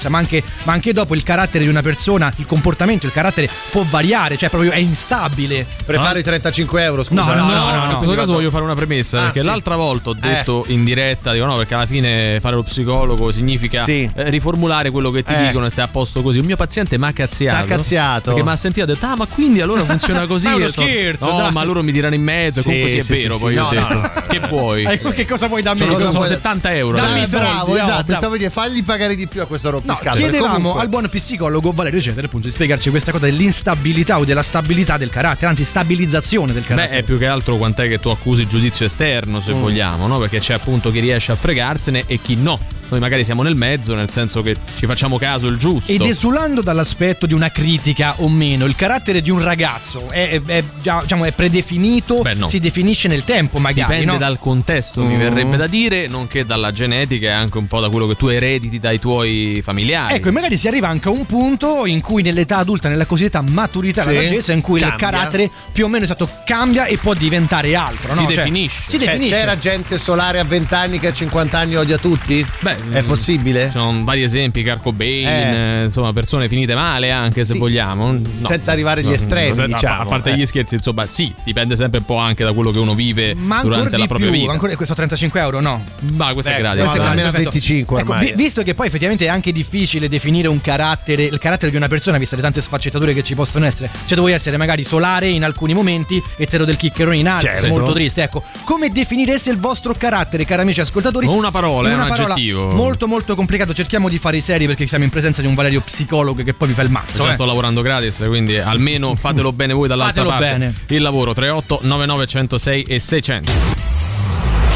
l'adolescenza, 0.05 0.09
ma 0.09 0.18
anche, 0.18 0.42
ma 0.64 0.72
anche 0.72 0.92
dopo 0.92 1.14
il 1.14 1.22
carattere 1.22 1.64
di 1.64 1.70
una 1.70 1.82
persona, 1.82 2.32
il 2.36 2.46
comportamento, 2.46 3.07
il 3.07 3.12
carattere 3.12 3.48
può 3.70 3.84
variare, 3.88 4.36
cioè 4.36 4.48
proprio 4.48 4.70
è 4.72 4.78
instabile. 4.78 5.66
Preparo 5.84 6.18
i 6.18 6.22
35 6.22 6.82
euro, 6.82 7.02
scusa. 7.05 7.22
No, 7.22 7.34
no, 7.34 7.46
no, 7.46 7.70
no, 7.70 7.84
in 7.84 7.90
no. 7.90 7.96
questo 7.98 8.14
caso 8.14 8.32
voglio 8.32 8.50
fare 8.50 8.64
una 8.64 8.74
premessa 8.74 9.18
Ah, 9.20 9.22
perché 9.24 9.40
sì. 9.40 9.46
l'altra 9.46 9.76
volta 9.76 10.11
ho 10.11 10.14
detto 10.14 10.64
in 10.68 10.84
diretta 10.84 11.32
dico 11.32 11.44
no 11.44 11.57
perché 11.57 11.74
alla 11.74 11.86
fine 11.86 12.38
fare 12.40 12.55
lo 12.57 12.62
psicologo 12.62 13.30
significa 13.30 13.82
Sì. 13.82 14.11
eh, 14.14 14.30
riformulare 14.30 14.90
quello 14.90 15.11
che 15.11 15.22
ti 15.22 15.32
Eh. 15.32 15.46
dicono 15.46 15.66
e 15.66 15.70
stai 15.70 15.84
a 15.84 15.88
posto 15.88 16.22
così 16.22 16.38
un 16.38 16.46
mio 16.46 16.57
paziente 16.57 16.98
mi 16.98 17.07
ha 17.07 17.12
cazziato 17.12 17.66
T'ha 17.66 17.76
cazziato. 17.76 18.22
perché 18.30 18.42
mi 18.42 18.50
ha 18.50 18.57
sentito 18.57 18.86
e 18.86 18.90
ha 18.90 18.94
detto 18.94 19.07
ah 19.07 19.16
ma 19.16 19.26
quindi 19.26 19.61
allora 19.61 19.84
funziona 19.84 20.26
così 20.26 20.46
Ma 20.46 20.52
è 20.52 20.57
uno 20.57 20.68
scherzo, 20.68 21.30
no 21.30 21.36
dai. 21.38 21.52
ma 21.52 21.62
loro 21.64 21.82
mi 21.82 21.92
tirano 21.92 22.14
in 22.14 22.22
mezzo 22.22 22.61
Sì, 22.61 22.66
comunque 22.66 22.90
sì, 22.90 22.96
è 22.98 23.02
sì, 23.02 23.12
vero 23.14 23.34
sì, 23.34 23.40
poi 23.40 23.52
sì. 23.52 23.59
io 23.59 23.64
ho 23.66 23.72
No, 23.72 24.00
detto 24.00 24.22
che 24.28 24.38
vuoi 24.48 25.00
che 25.14 25.26
cosa 25.26 25.46
vuoi 25.46 25.62
da 25.62 25.72
me? 25.72 25.78
sono, 25.80 25.90
cosa 25.92 26.05
sono 26.07 26.18
vuoi- 26.18 26.28
70 26.28 26.74
euro 26.74 26.96
Dammi 26.96 27.26
bravo, 27.26 27.76
esatto, 27.76 28.14
stavo 28.14 28.34
a 28.34 28.38
dire 28.38 28.50
fagli 28.50 28.82
pagare 28.84 29.14
di 29.14 29.26
più 29.28 29.40
a 29.42 29.46
questo 29.46 29.70
No, 29.95 30.11
rompiscatole. 30.11 30.22
chiedevamo 30.22 30.55
Comunque- 30.57 30.80
al 30.82 30.88
buon 30.88 31.09
psicologo 31.09 31.72
Valerio 31.72 32.01
Cesare 32.01 32.26
appunto 32.26 32.49
di 32.49 32.55
spiegarci 32.55 32.90
questa 32.90 33.12
cosa 33.12 33.24
dell'instabilità 33.24 34.18
o 34.18 34.24
della 34.24 34.42
stabilità 34.42 34.97
del 34.97 35.11
carattere, 35.11 35.47
anzi 35.47 35.64
stabilizzazione 35.64 36.53
del 36.53 36.62
Beh, 36.62 36.68
carattere. 36.68 36.99
è 36.99 37.03
più 37.03 37.18
che 37.18 37.26
altro 37.26 37.57
quant'è 37.57 37.88
che 37.88 37.99
tu 38.01 38.09
accusi 38.09 38.42
il 38.42 38.49
giudizio 38.49 38.84
esterno, 38.86 39.40
se 39.40 39.53
Mm. 39.55 39.61
vogliamo, 39.61 40.07
no? 40.07 40.18
Perché 40.18 40.38
c'è 40.40 40.55
appunto 40.55 40.90
chi 40.90 41.01
riesce 41.01 41.32
a 41.32 41.36
fregarsene 41.36 42.05
e 42.07 42.18
chi 42.20 42.36
no. 42.36 42.59
Noi 42.89 43.01
magari 43.01 43.24
siamo 43.24 43.43
nel 43.43 43.55
mezzo, 43.57 43.95
nel 43.95 44.11
senso 44.11 44.43
che 44.43 44.55
ci 44.76 44.87
facciamo 44.87 45.18
caso 45.18 45.47
il 45.49 45.57
giusto. 45.57 45.91
Ed 45.91 46.03
esulando 46.03 46.61
dall'aspetto 46.62 47.26
di 47.26 47.35
una 47.35 47.51
critica 47.51 48.14
o 48.18 48.28
meno, 48.28 48.64
il 48.66 48.76
carattere 48.76 49.20
di 49.20 49.30
un 49.30 49.43
ragazzo 49.43 50.09
è, 50.11 50.41
è- 50.45 50.62
già, 50.80 51.01
diciamo, 51.03 51.24
è 51.24 51.32
predefinito, 51.32 52.20
Beh, 52.22 52.35
no. 52.35 52.47
si 52.47 52.61
definisce 52.61 53.09
nel 53.09 53.24
tempo 53.24 53.59
magari. 53.59 53.91
Dipende 53.93 54.12
no? 54.12 54.18
dal 54.18 54.39
contesto, 54.39 55.03
mi 55.03 55.14
Mm. 55.14 55.18
verrebbe 55.18 55.57
da 55.57 55.66
dire, 55.66 56.07
nonché 56.07 56.45
dalla 56.45 56.72
genetica 56.72 57.26
e 57.28 57.30
anche 57.30 57.59
un 57.59 57.66
po' 57.66 57.80
da 57.80 57.89
quello 57.89 58.07
che 58.07 58.14
tu 58.16 58.28
erediti 58.28 58.78
dai 58.78 58.99
tuoi 59.01 59.61
familiari. 59.64 60.14
Ecco, 60.14 60.28
e 60.28 60.30
magari 60.32 60.57
si 60.57 60.68
arriva 60.68 60.89
anche 60.89 61.09
a 61.09 61.11
un 61.11 61.26
punto 61.26 61.87
in 61.87 62.01
cui 62.01 62.22
nell'età 62.22 62.59
adulta, 62.59 62.89
nella 62.89 63.07
cosiddetta 63.07 63.41
maturità 63.41 64.03
Sì, 64.03 64.09
della 64.09 64.22
saggezza, 64.22 64.53
in 64.53 64.61
cui 64.61 64.78
il 64.80 64.87
cambia. 64.87 65.09
carattere 65.11 65.51
più 65.72 65.87
o 65.87 65.89
meno 65.89 66.05
esatto, 66.05 66.28
cambia 66.45 66.85
e 66.87 66.97
può 66.99 67.14
diventare 67.14 67.74
altro. 67.74 68.12
Si 68.12 68.20
no? 68.20 68.26
Cioè, 68.26 68.37
definisce. 68.37 68.82
si 68.87 68.99
Cioè, 68.99 69.09
definisce. 69.09 69.35
c'era 69.35 69.59
gente 69.59 69.99
solare 69.99 70.39
a 70.39 70.45
20 70.45 70.74
anni 70.74 70.99
che 70.99 71.09
a 71.09 71.12
50 71.12 71.59
anni 71.59 71.76
odia 71.76 71.99
tutti? 71.99 72.45
Beh, 72.61 72.74
È 72.91 73.03
mm, 73.03 73.07
possibile? 73.07 73.64
Ci 73.66 73.70
sono 73.72 74.05
vari 74.05 74.22
esempi, 74.22 74.62
Kurt 74.62 74.83
Cobain, 74.83 75.27
Eh. 75.29 75.83
insomma, 75.85 76.12
persone 76.12 76.49
finite 76.49 76.75
male 76.75 77.11
anche 77.11 77.45
se 77.45 77.53
Sì. 77.55 77.59
vogliamo. 77.59 78.12
No. 78.12 78.20
Senza 78.47 78.72
arrivare 78.72 79.01
agli 79.01 79.12
estremi, 79.12 79.59
a- 79.59 79.66
diciamo, 79.66 80.03
A 80.03 80.05
parte 80.07 80.31
eh. 80.31 80.37
gli 80.37 80.47
scherzi, 80.47 80.75
insomma, 80.77 81.07
sì, 81.07 81.33
dipende 81.45 81.77
sempre 81.77 81.99
un 82.01 82.05
po' 82.05 82.16
anche 82.16 82.45
da 82.45 82.53
quello 82.53 82.70
che 82.70 82.79
uno 82.79 82.95
vive 82.95 83.35
Ma 83.35 83.62
durante 83.62 83.97
la 83.97 84.07
propria 84.07 84.31
più, 84.31 84.41
vita. 84.41 84.53
ancora 84.53 84.75
questo 84.77 84.95
35 84.95 85.41
euro 85.41 85.61
no. 85.61 85.83
Ma 86.12 86.33
questo 86.33 86.51
è 86.51 86.57
Eh, 86.57 86.59
gratis. 86.59 86.79
no, 86.81 86.85
Questo 86.91 87.03
è 87.03 87.11
almeno 87.11 87.31
perfetto. 87.31 87.51
25 87.51 88.01
Ecco, 88.01 88.14
vi- 88.14 88.33
visto 88.35 88.62
che 88.62 88.75
poi 88.75 88.87
effettivamente 88.87 89.25
è 89.25 89.29
anche 89.29 89.53
difficile 89.53 90.09
definire 90.09 90.49
un 90.49 90.61
carattere, 90.61 91.25
il 91.25 91.39
carattere 91.39 91.70
di 91.70 91.77
una 91.77 91.89
persona, 91.89 92.18
viste 92.18 92.37
le 92.37 92.43
tante 92.43 92.61
sfaccettature 92.62 93.14
che 93.14 93.22
ci 93.22 93.35
possono 93.35 93.64
essere. 93.64 93.91
Cioè, 94.07 94.14
tu 94.16 94.20
vuoi 94.22 94.33
essere 94.33 94.57
magari 94.57 94.85
solare 94.85 95.29
in 95.29 95.45
alcuni 95.45 95.75
momenti 95.75 96.22
e 96.37 96.47
tero 96.47 96.64
del 96.64 96.77
chiccherone 96.77 97.16
in 97.16 97.29
altri, 97.29 97.49
Certo. 97.51 97.68
molto 97.68 97.93
triste. 97.93 98.22
Ecco, 98.22 98.43
come 98.64 98.91
definireste 98.91 99.51
il 99.51 99.59
vostro 99.59 99.95
carattere, 99.97 100.45
cari 100.45 100.62
amici 100.62 100.81
ascoltatori? 100.81 101.27
Con 101.27 101.37
una 101.37 101.51
parola, 101.51 101.89
In 101.89 101.95
è 101.99 102.03
un 102.03 102.09
parola 102.09 102.33
aggettivo. 102.35 102.63
Molto, 102.72 103.06
molto 103.06 103.34
complicato. 103.34 103.74
Cerchiamo 103.74 104.08
di 104.08 104.18
fare 104.18 104.36
i 104.36 104.40
seri 104.40 104.66
perché 104.66 104.86
siamo 104.86 105.04
in 105.04 105.10
presenza 105.10 105.40
di 105.40 105.46
un 105.46 105.54
Valerio 105.54 105.80
psicologo 105.80 106.42
che 106.42 106.54
poi 106.54 106.68
vi 106.68 106.74
fa 106.74 106.82
il 106.82 106.90
mazzo. 106.90 107.22
Già 107.22 107.30
eh. 107.30 107.32
sto 107.32 107.44
lavorando 107.44 107.82
gratis, 107.82 108.24
quindi 108.26 108.56
almeno 108.58 109.14
fatelo 109.16 109.52
bene 109.52 109.72
voi 109.72 109.88
dall'altra 109.88 110.24
Fatelo 110.24 110.38
parte. 110.38 110.58
bene. 110.58 110.74
Il 110.88 111.02
lavoro 111.02 111.34
38 111.34 111.80
99 111.82 112.26
106 112.26 112.82
e 112.82 112.98
600. 113.00 113.52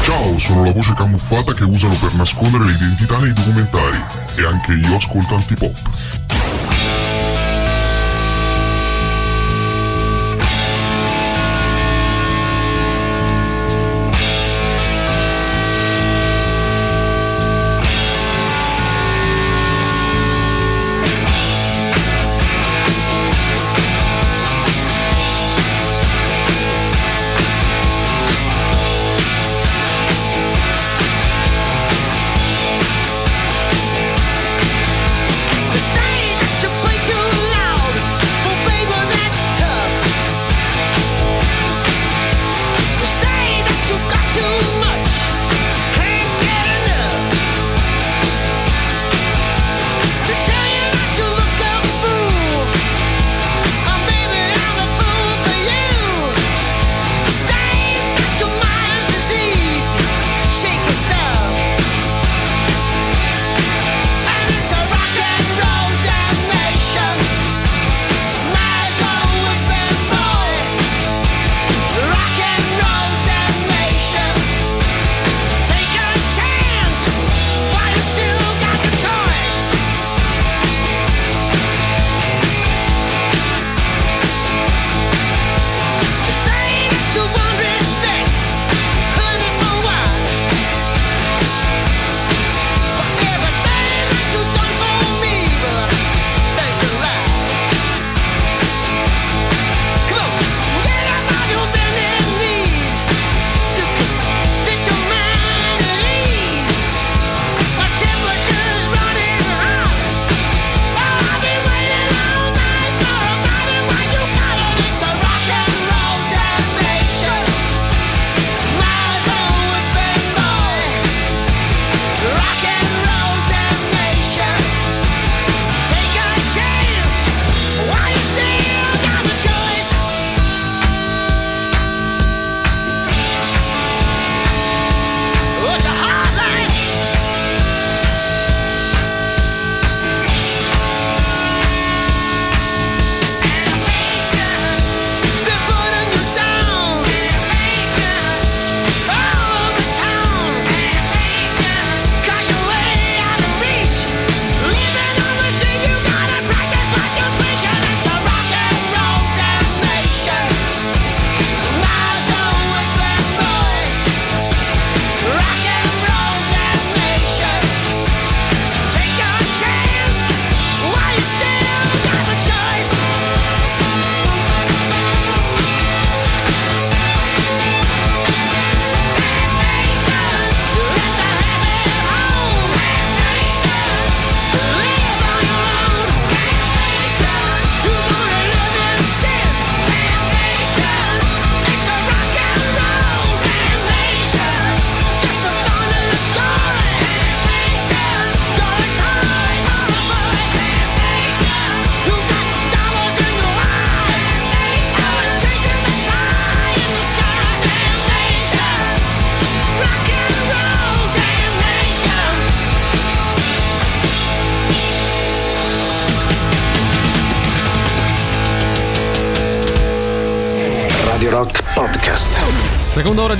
Ciao, 0.03 0.37
sono 0.39 0.63
la 0.63 0.71
voce 0.71 0.93
camuffata 0.93 1.53
che 1.53 1.63
usano 1.63 1.95
per 1.99 2.13
nascondere 2.15 2.65
l'identità 2.65 3.17
nei 3.17 3.31
documentari. 3.33 4.01
E 4.35 4.45
anche 4.45 4.73
io 4.73 4.95
ascolto 4.95 5.35
antipop. 5.35 5.77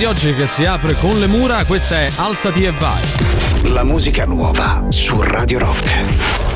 Di 0.00 0.06
oggi 0.06 0.34
che 0.34 0.46
si 0.46 0.64
apre 0.64 0.94
con 0.94 1.18
le 1.18 1.26
mura, 1.26 1.62
questa 1.66 1.96
è 2.00 2.10
Alzati 2.16 2.64
e 2.64 2.70
vai. 2.70 3.02
La 3.64 3.84
musica 3.84 4.24
nuova 4.24 4.86
su 4.88 5.20
Radio 5.20 5.58
Rock. 5.58 6.49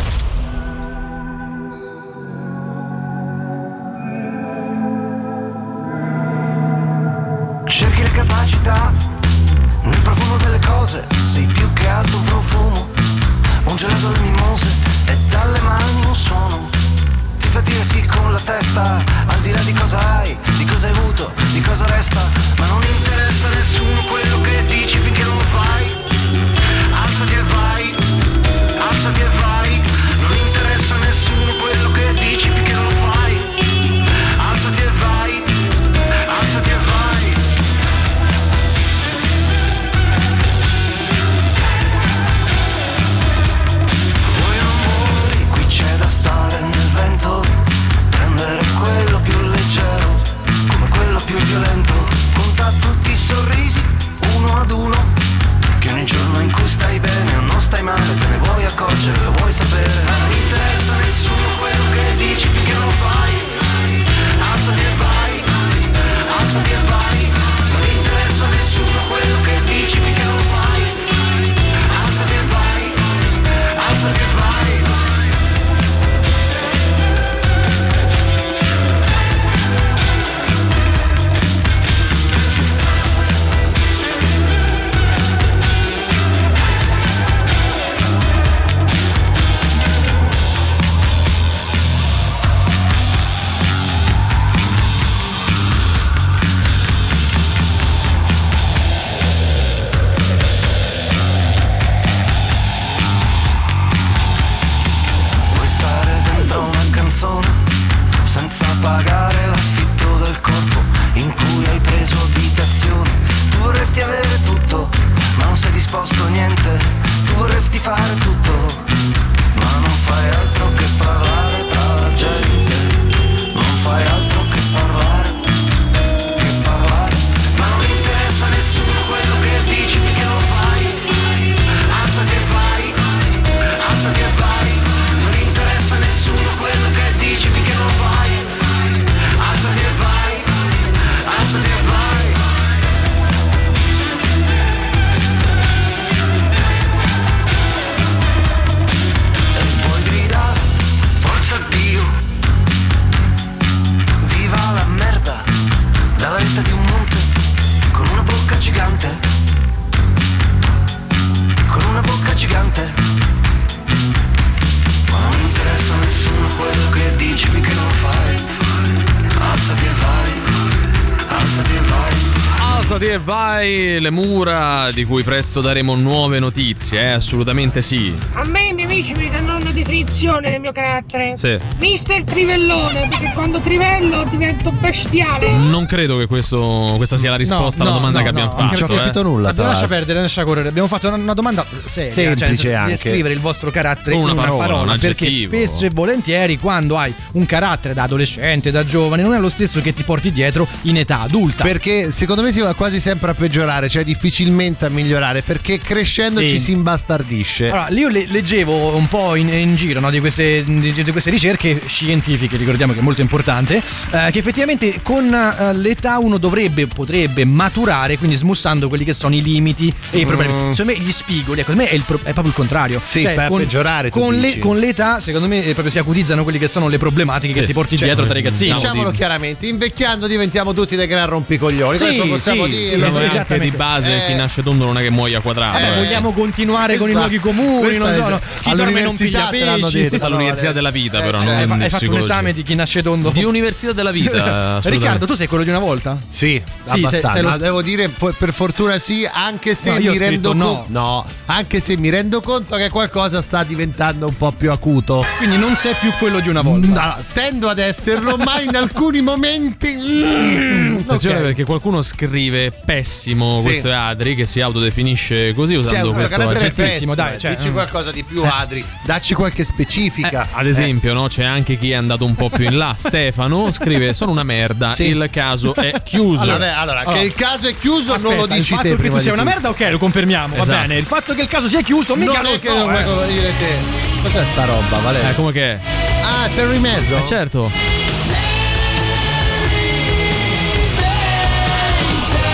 Le 174.01 174.11
mura 174.11 174.91
di 174.93 175.05
cui 175.05 175.23
presto 175.23 175.61
daremo 175.61 175.95
nuove 175.95 176.39
notizie, 176.39 177.01
eh? 177.03 177.09
assolutamente 177.11 177.81
sì. 177.81 178.15
A 178.33 178.45
me 178.45 178.69
i 178.69 178.73
miei 178.73 178.87
amici 178.87 179.15
mi 179.15 179.29
danno 179.31 179.57
una 179.57 179.71
definizione 179.71 180.51
del 180.51 180.61
mio 180.61 180.73
carattere. 180.73 181.35
Sì. 181.37 181.57
Mister 181.79 182.23
Trivellone, 182.25 183.01
perché 183.09 183.31
quando 183.35 183.61
trivello 183.61 184.25
divento 184.31 184.71
bestiale. 184.73 185.51
Non 185.57 185.87
credo 185.87 186.19
che 186.19 186.27
questo- 186.27 186.95
questa 186.97 187.17
sia 187.17 187.31
la 187.31 187.37
risposta 187.37 187.83
alla 187.83 187.91
no, 187.93 187.97
domanda 187.99 188.19
no, 188.19 188.25
che 188.25 188.31
abbiamo 188.31 188.49
no, 188.51 188.55
fatto. 188.57 188.63
anche 188.63 188.77
perché- 188.87 189.19
eh. 189.19 189.23
Vabbè, 189.23 189.63
lascia 189.63 189.87
perdere, 189.87 190.21
lascia 190.21 190.45
correre. 190.45 190.69
Abbiamo 190.69 190.89
fatto 190.89 191.09
una, 191.09 191.17
una 191.17 191.35
domanda 191.35 191.65
seria, 191.95 192.37
Semplice 192.37 192.57
cioè, 192.57 192.73
anche. 192.73 192.93
descrivere 192.93 193.35
il 193.35 193.41
vostro 193.41 193.71
carattere 193.71 194.17
Una 194.17 194.31
in 194.33 194.39
una 194.39 194.43
parola, 194.47 194.67
parola, 194.67 194.93
un 194.93 194.99
perché 194.99 195.31
spesso 195.31 195.85
e 195.87 195.91
volentieri 195.91 196.59
quando 196.59 196.97
hai 196.99 197.13
un 197.33 197.47
carattere 197.47 197.95
da 197.95 198.05
adolescente, 198.05 198.71
da 198.71 198.85
giovane, 198.85 199.23
non 199.23 199.35
è 199.35 199.39
lo 199.39 199.49
stesso 199.49 199.81
che 199.81 199.93
ti 199.95 200.03
porti 200.03 200.33
dietro 200.33 200.67
in 200.83 200.97
età 200.97 201.21
adulta. 201.21 201.65
Perché 201.65 202.11
secondo 202.11 202.43
me 202.43 202.53
si 202.53 202.61
va 202.61 202.75
quasi 202.75 203.01
sempre 203.01 203.31
a 203.31 203.35
peggiorare, 203.35 203.89
cioè 203.89 204.05
difficilmente 204.05 204.85
a 204.85 204.89
migliorare, 204.89 205.43
perché 205.43 205.79
crescendo 205.79 206.41
Sì. 206.41 206.49
ci 206.51 206.59
si 206.59 206.73
imbastardisce. 206.73 207.67
Allora, 207.71 207.89
io 207.91 208.09
le- 208.09 208.27
leggevo 208.29 208.97
un 208.97 209.09
po' 209.09 209.35
in, 209.37 209.49
in 209.49 209.77
giro 209.77 210.01
no, 210.01 210.11
di, 210.11 210.21
queste, 210.21 210.65
di- 210.65 210.93
di 210.93 211.11
queste 211.13 211.31
ricerche 211.31 211.81
scientifiche, 211.87 212.57
ricordiamo 212.57 212.93
che 212.93 212.99
è 213.01 213.03
molto 213.03 213.21
importante, 213.21 213.77
eh, 213.77 214.29
che 214.31 214.39
effettivamente 214.39 215.01
con 215.03 215.33
eh, 215.33 215.75
l'età 215.75 216.19
uno 216.19 216.39
dovrebbe, 216.39 216.87
potrebbe 216.87 217.45
maturare, 217.45 218.17
quindi 218.19 218.37
smussando 218.37 218.89
quelli 218.89 219.05
che 219.05 219.13
sono 219.13 219.35
i 219.35 219.43
limiti 219.43 219.93
e 220.11 220.19
i 220.19 220.27
problemi. 220.27 220.53
Mm. 220.53 220.71
Secondo 220.71 220.99
me 220.99 221.05
gli 221.05 221.13
spigoli, 221.13 221.61
ecco, 221.61 221.73
secondo 221.73 221.84
me 221.85 221.91
è, 221.91 221.95
il 221.95 222.03
pro- 222.03 222.19
è 222.19 222.33
proprio 222.33 222.49
il 222.49 222.55
contrario. 222.55 223.01
Sì, 223.03 223.23
Cioè, 223.23 223.35
per 223.35 223.49
con, 223.49 223.59
peggiorare, 223.59 224.11
Con, 224.11 224.35
le- 224.35 224.59
con 224.59 224.77
l'età, 224.79 225.21
secondo 225.21 225.47
me, 225.49 225.59
eh, 225.65 225.73
proprio 225.73 225.91
si 225.91 225.99
acutizzano 225.99 226.43
quelle 226.43 226.59
che 226.59 226.69
sono 226.69 226.89
le 226.89 226.99
problematiche 226.99 227.53
che 227.53 227.65
ti 227.67 227.73
porti 227.73 227.97
Cioè, 227.97 228.07
dietro 228.09 228.25
da 228.27 228.33
ragazzino. 228.35 228.75
Diciamolo 228.75 229.11
chiaramente, 229.11 229.67
invecchiando 229.67 230.27
diventiamo 230.27 230.73
tutti 230.73 230.97
dei 230.97 231.07
gran 231.07 231.27
rompicoglioni. 231.29 231.97
Sì, 231.99 232.05
Questo 232.05 232.27
possiamo 232.27 232.65
sì, 232.65 232.71
dirlo. 232.71 233.07
Diciamo 233.07 233.29
sì, 233.29 233.37
anche 233.39 233.59
di 233.59 233.71
base 233.71 234.17
Eh. 234.25 234.27
chi 234.27 234.35
nasce 234.35 234.63
tondo 234.63 234.85
non 234.85 234.99
è 234.99 235.03
che 235.03 235.11
muoia 235.11 235.41
quadrato. 235.41 235.79
Vabbè, 235.79 235.93
eh. 235.93 235.97
vogliamo 236.05 236.33
continuare 236.33 236.97
con 236.97 237.09
i 237.09 237.13
Questa- 237.13 237.29
luoghi 237.29 237.39
comuni, 237.39 237.81
questa 237.83 237.99
non 238.05 238.11
è- 238.11 238.23
so, 238.23 238.29
no, 238.29 238.39
chi 238.39 238.71
dorme 238.75 238.75
non 238.75 238.85
all'università 238.85 239.49
piglia 239.49 239.73
pesci. 239.75 240.09
Questa 240.09 240.27
è 240.27 240.31
l'università 240.31 240.73
della 240.73 240.91
vita, 240.91 241.21
però, 241.21 241.39
non 241.43 241.49
Hai, 241.55 241.63
di 241.63 241.69
fa- 241.69 241.75
hai 241.85 241.91
fatto 241.91 242.11
un 242.11 242.17
esame 242.19 242.53
di 242.53 242.63
chi 242.63 242.75
nasce 242.75 243.03
tondo. 243.03 243.31
Di 243.31 243.45
università 243.45 243.93
della 243.93 244.11
vita. 244.11 244.81
Riccardo, 244.85 245.27
tu 245.27 245.35
sei 245.35 245.47
quello 245.47 245.65
di 245.65 245.71
una 245.71 245.79
volta? 245.79 246.17
Sì, 246.27 246.63
abbastanza. 246.87 247.43
Ma 247.43 247.57
devo 247.57 247.83
dire, 247.83 248.09
per 248.09 248.53
fortuna 248.53 248.99
sì, 248.99 249.29
anche 249.31 249.75
se 249.75 249.99
mi 249.99 250.17
rendo 250.19 250.51
conto. 250.51 250.85
no. 250.89 251.25
anche 251.47 251.74
se 251.81 251.97
mi 251.97 252.09
rendo 252.11 252.41
conto 252.41 252.77
che 252.77 252.89
qualcosa 252.91 253.43
sta 253.43 253.63
diventando 253.65 254.27
un 254.27 254.37
po' 254.37 254.53
più 254.53 254.71
acuto. 254.71 255.25
Quindi 255.39 255.57
non 255.57 255.75
sei 255.77 255.95
più 256.01 256.11
quello 256.19 256.41
di 256.41 256.49
una 256.49 256.63
volta. 256.63 256.87
No, 257.17 257.25
tendo 257.33 257.69
ad 257.69 257.79
esserlo, 257.79 258.37
ma 258.37 258.61
in 258.61 258.75
alcuni 258.77 259.21
momenti. 259.21 259.95
mm, 259.97 260.97
Attenzione 261.05 261.37
Ok. 261.37 261.43
perché 261.43 261.65
qualcuno 261.65 262.03
scrive 262.03 262.71
pessimo, 262.73 263.57
Sì. 263.59 263.63
questo 263.63 263.89
è 263.89 263.93
Adri 263.93 264.35
che 264.35 264.47
si 264.47 264.61
autodefinisce 264.61 265.53
così 265.55 265.73
Sì, 265.75 265.79
usando 265.79 266.09
un 266.11 266.15
questo 266.15 266.37
carattere 266.37 266.71
pessimo, 266.71 267.15
dai, 267.15 267.39
cioè, 267.39 267.55
dici 267.57 267.69
mm. 267.71 267.73
qualcosa 267.73 268.11
di 268.13 268.23
più, 268.23 268.43
Adri. 268.45 268.85
Dacci 269.05 269.35
qualche 269.35 269.65
specifica. 269.65 270.45
Eh, 270.45 270.49
ad 270.53 270.67
esempio, 270.67 271.13
no, 271.15 271.29
c'è 271.29 271.45
anche 271.45 271.77
chi 271.79 271.91
è 271.91 271.95
andato 271.95 272.25
un 272.25 272.35
po' 272.35 272.49
più 272.49 272.65
in 272.65 272.77
là. 272.77 272.95
Stefano 272.99 273.71
scrive: 273.71 274.13
Sono 274.15 274.31
una 274.31 274.43
merda. 274.43 274.89
Sì. 274.89 275.07
Il 275.09 275.29
caso 275.31 275.75
è 275.75 276.03
chiuso. 276.03 276.45
Vabbè, 276.47 276.69
allora, 276.69 277.01
Allora. 277.01 277.17
che 277.19 277.25
il 277.25 277.33
caso 277.35 277.69
è 277.69 277.77
chiuso, 277.79 278.13
non 278.17 278.23
lo 278.23 278.29
Aspetta, 278.43 278.55
dici 278.55 278.73
il 278.73 278.77
fatto 278.79 278.83
te 278.97 279.03
che 279.03 279.09
tu 279.11 279.19
sia 279.19 279.33
di 279.35 279.39
una 279.41 279.45
merda, 279.51 279.69
ok, 279.69 279.89
lo 279.91 279.99
confermiamo, 279.99 280.57
va 280.57 280.63
Esatto. 280.63 280.79
bene. 280.81 280.97
Il 280.99 281.05
fatto 281.07 281.35
che 281.35 281.43
il 281.43 281.49
caso 281.55 281.69
sia 281.69 281.83
chiuso, 281.83 282.17
mica 282.17 282.33
Non 282.33 282.43
lo 282.43 282.49
è 282.49 282.59
che 282.59 282.67
so, 282.67 282.77
non 282.77 282.93
eh. 282.93 283.03
vuoi 283.05 283.33
dire 283.33 283.53
te. 283.57 283.77
Cos'è 284.23 284.45
sta 284.45 284.65
roba, 284.65 284.99
Valerio? 285.05 285.31
Eh, 285.31 285.35
come 285.37 285.53
che 285.53 285.73
è? 285.75 285.79
Ah, 286.23 286.47
è 286.47 286.49
per 286.49 286.75
il 286.75 286.81
mezzo? 286.81 287.17
Eh, 287.17 287.25
certo. 287.27 287.71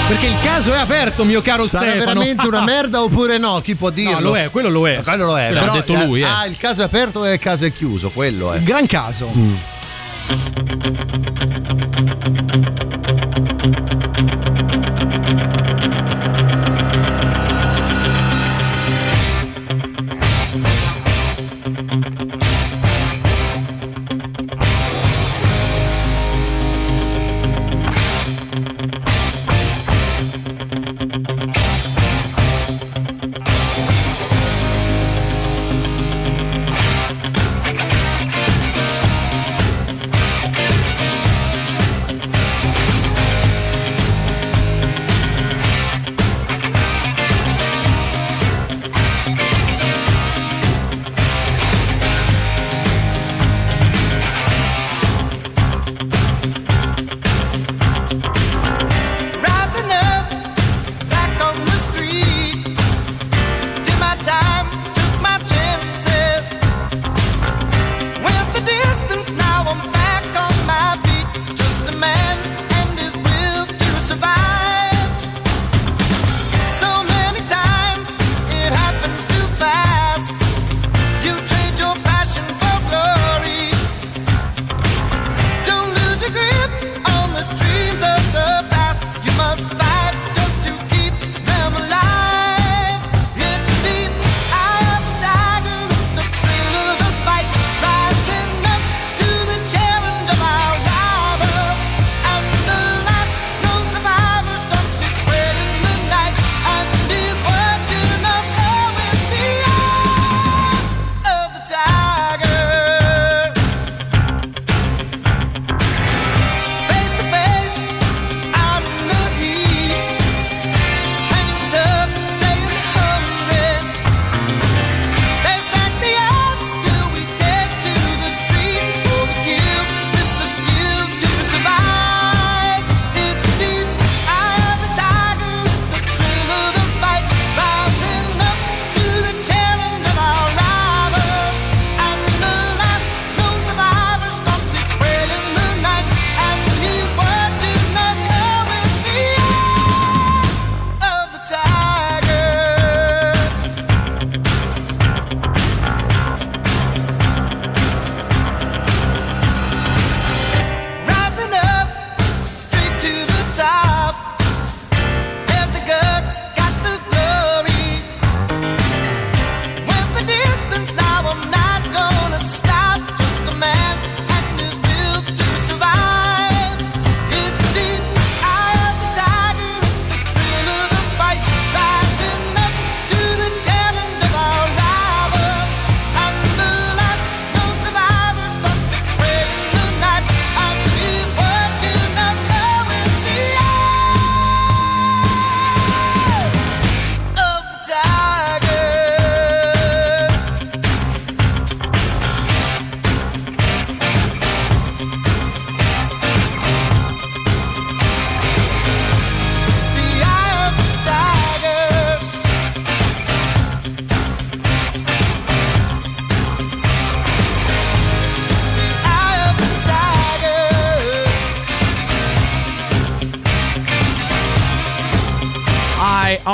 Perché 0.06 0.26
il 0.26 0.36
caso 0.42 0.74
è 0.74 0.78
aperto, 0.78 1.24
mio 1.24 1.40
caro 1.40 1.64
Sarà 1.64 1.92
Stefano. 1.92 2.20
veramente 2.20 2.46
una 2.46 2.60
merda 2.66 3.02
oppure 3.02 3.38
no? 3.38 3.60
Chi 3.62 3.74
può 3.74 3.88
dirlo? 3.88 4.18
No, 4.18 4.20
lo 4.20 4.36
è, 4.36 4.50
quello 4.50 4.68
lo 4.68 4.86
è. 4.86 5.00
Quello 5.02 5.24
lo 5.24 5.38
è. 5.38 5.46
Quello 5.46 5.60
però, 5.60 5.72
l'ha 5.72 5.80
detto 5.80 5.94
lui, 6.04 6.20
eh. 6.20 6.24
Ah, 6.24 6.44
il 6.44 6.58
caso 6.58 6.82
è 6.82 6.84
aperto 6.84 7.24
e 7.24 7.32
il 7.32 7.38
caso 7.38 7.64
è 7.64 7.72
chiuso, 7.72 8.10
quello 8.10 8.52
è. 8.52 8.60
Gran 8.60 8.86
caso. 8.86 9.32
Rising 13.70 13.99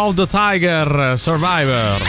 Of 0.06 0.14
the 0.14 0.26
Tiger 0.28 1.18
Survivor. 1.18 2.00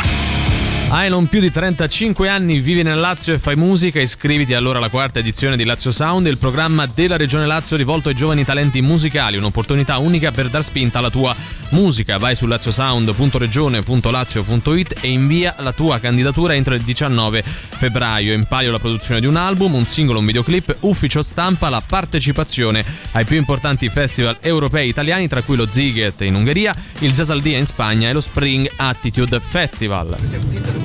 Hai 0.90 1.10
non 1.10 1.26
più 1.26 1.40
di 1.40 1.52
35 1.52 2.30
anni, 2.30 2.60
vivi 2.60 2.84
nel 2.84 3.00
Lazio 3.00 3.34
e 3.34 3.40
fai 3.40 3.56
musica, 3.56 4.00
iscriviti 4.00 4.54
allora 4.54 4.78
alla 4.78 4.90
quarta 4.90 5.18
edizione 5.18 5.58
di 5.58 5.64
Lazio 5.64 5.90
Sound, 5.90 6.28
il 6.28 6.38
programma 6.38 6.86
della 6.86 7.18
Regione 7.18 7.48
Lazio 7.48 7.76
rivolto 7.76 8.10
ai 8.10 8.16
giovani 8.16 8.46
talenti 8.46 8.82
musicali, 8.82 9.38
un'opportunità 9.38 9.98
unica 9.98 10.32
per 10.32 10.48
dar 10.50 10.64
spinta 10.64 11.00
alla 11.00 11.10
tua 11.10 11.36
musica. 11.72 12.18
Vai 12.18 12.36
su 12.36 12.46
laziosound.regione.lazio.it 12.46 15.00
e 15.02 15.10
invia 15.10 15.56
la 15.60 15.72
tua 15.72 16.00
candidatura 16.00 16.56
entro 16.56 16.76
il 16.76 16.82
19 16.82 17.44
febbraio. 17.44 18.34
In 18.34 18.46
palio 18.46 18.72
la 18.72 18.80
produzione 18.80 19.20
di 19.20 19.26
un 19.26 19.36
album, 19.36 19.74
un 19.74 19.86
singolo, 19.86 20.20
un 20.20 20.26
videoclip, 20.26 20.78
ufficio 20.82 21.22
stampa, 21.22 21.70
la 21.70 21.82
partecipazione 21.86 22.86
ai 23.12 23.26
più 23.26 23.38
importanti 23.38 23.90
festival 23.90 24.38
europei 24.42 24.90
italiani, 24.90 25.28
tra 25.28 25.42
cui 25.42 25.56
lo 25.56 25.68
Ziget 25.70 26.22
in 26.22 26.36
Ungheria, 26.36 26.76
il 27.00 27.12
Jazz 27.12 27.30
in 27.30 27.66
Spagna 27.66 28.10
e 28.10 28.14
lo 28.14 28.22
Spring 28.22 28.70
Attitude 28.78 29.40
Festival. 29.40 30.16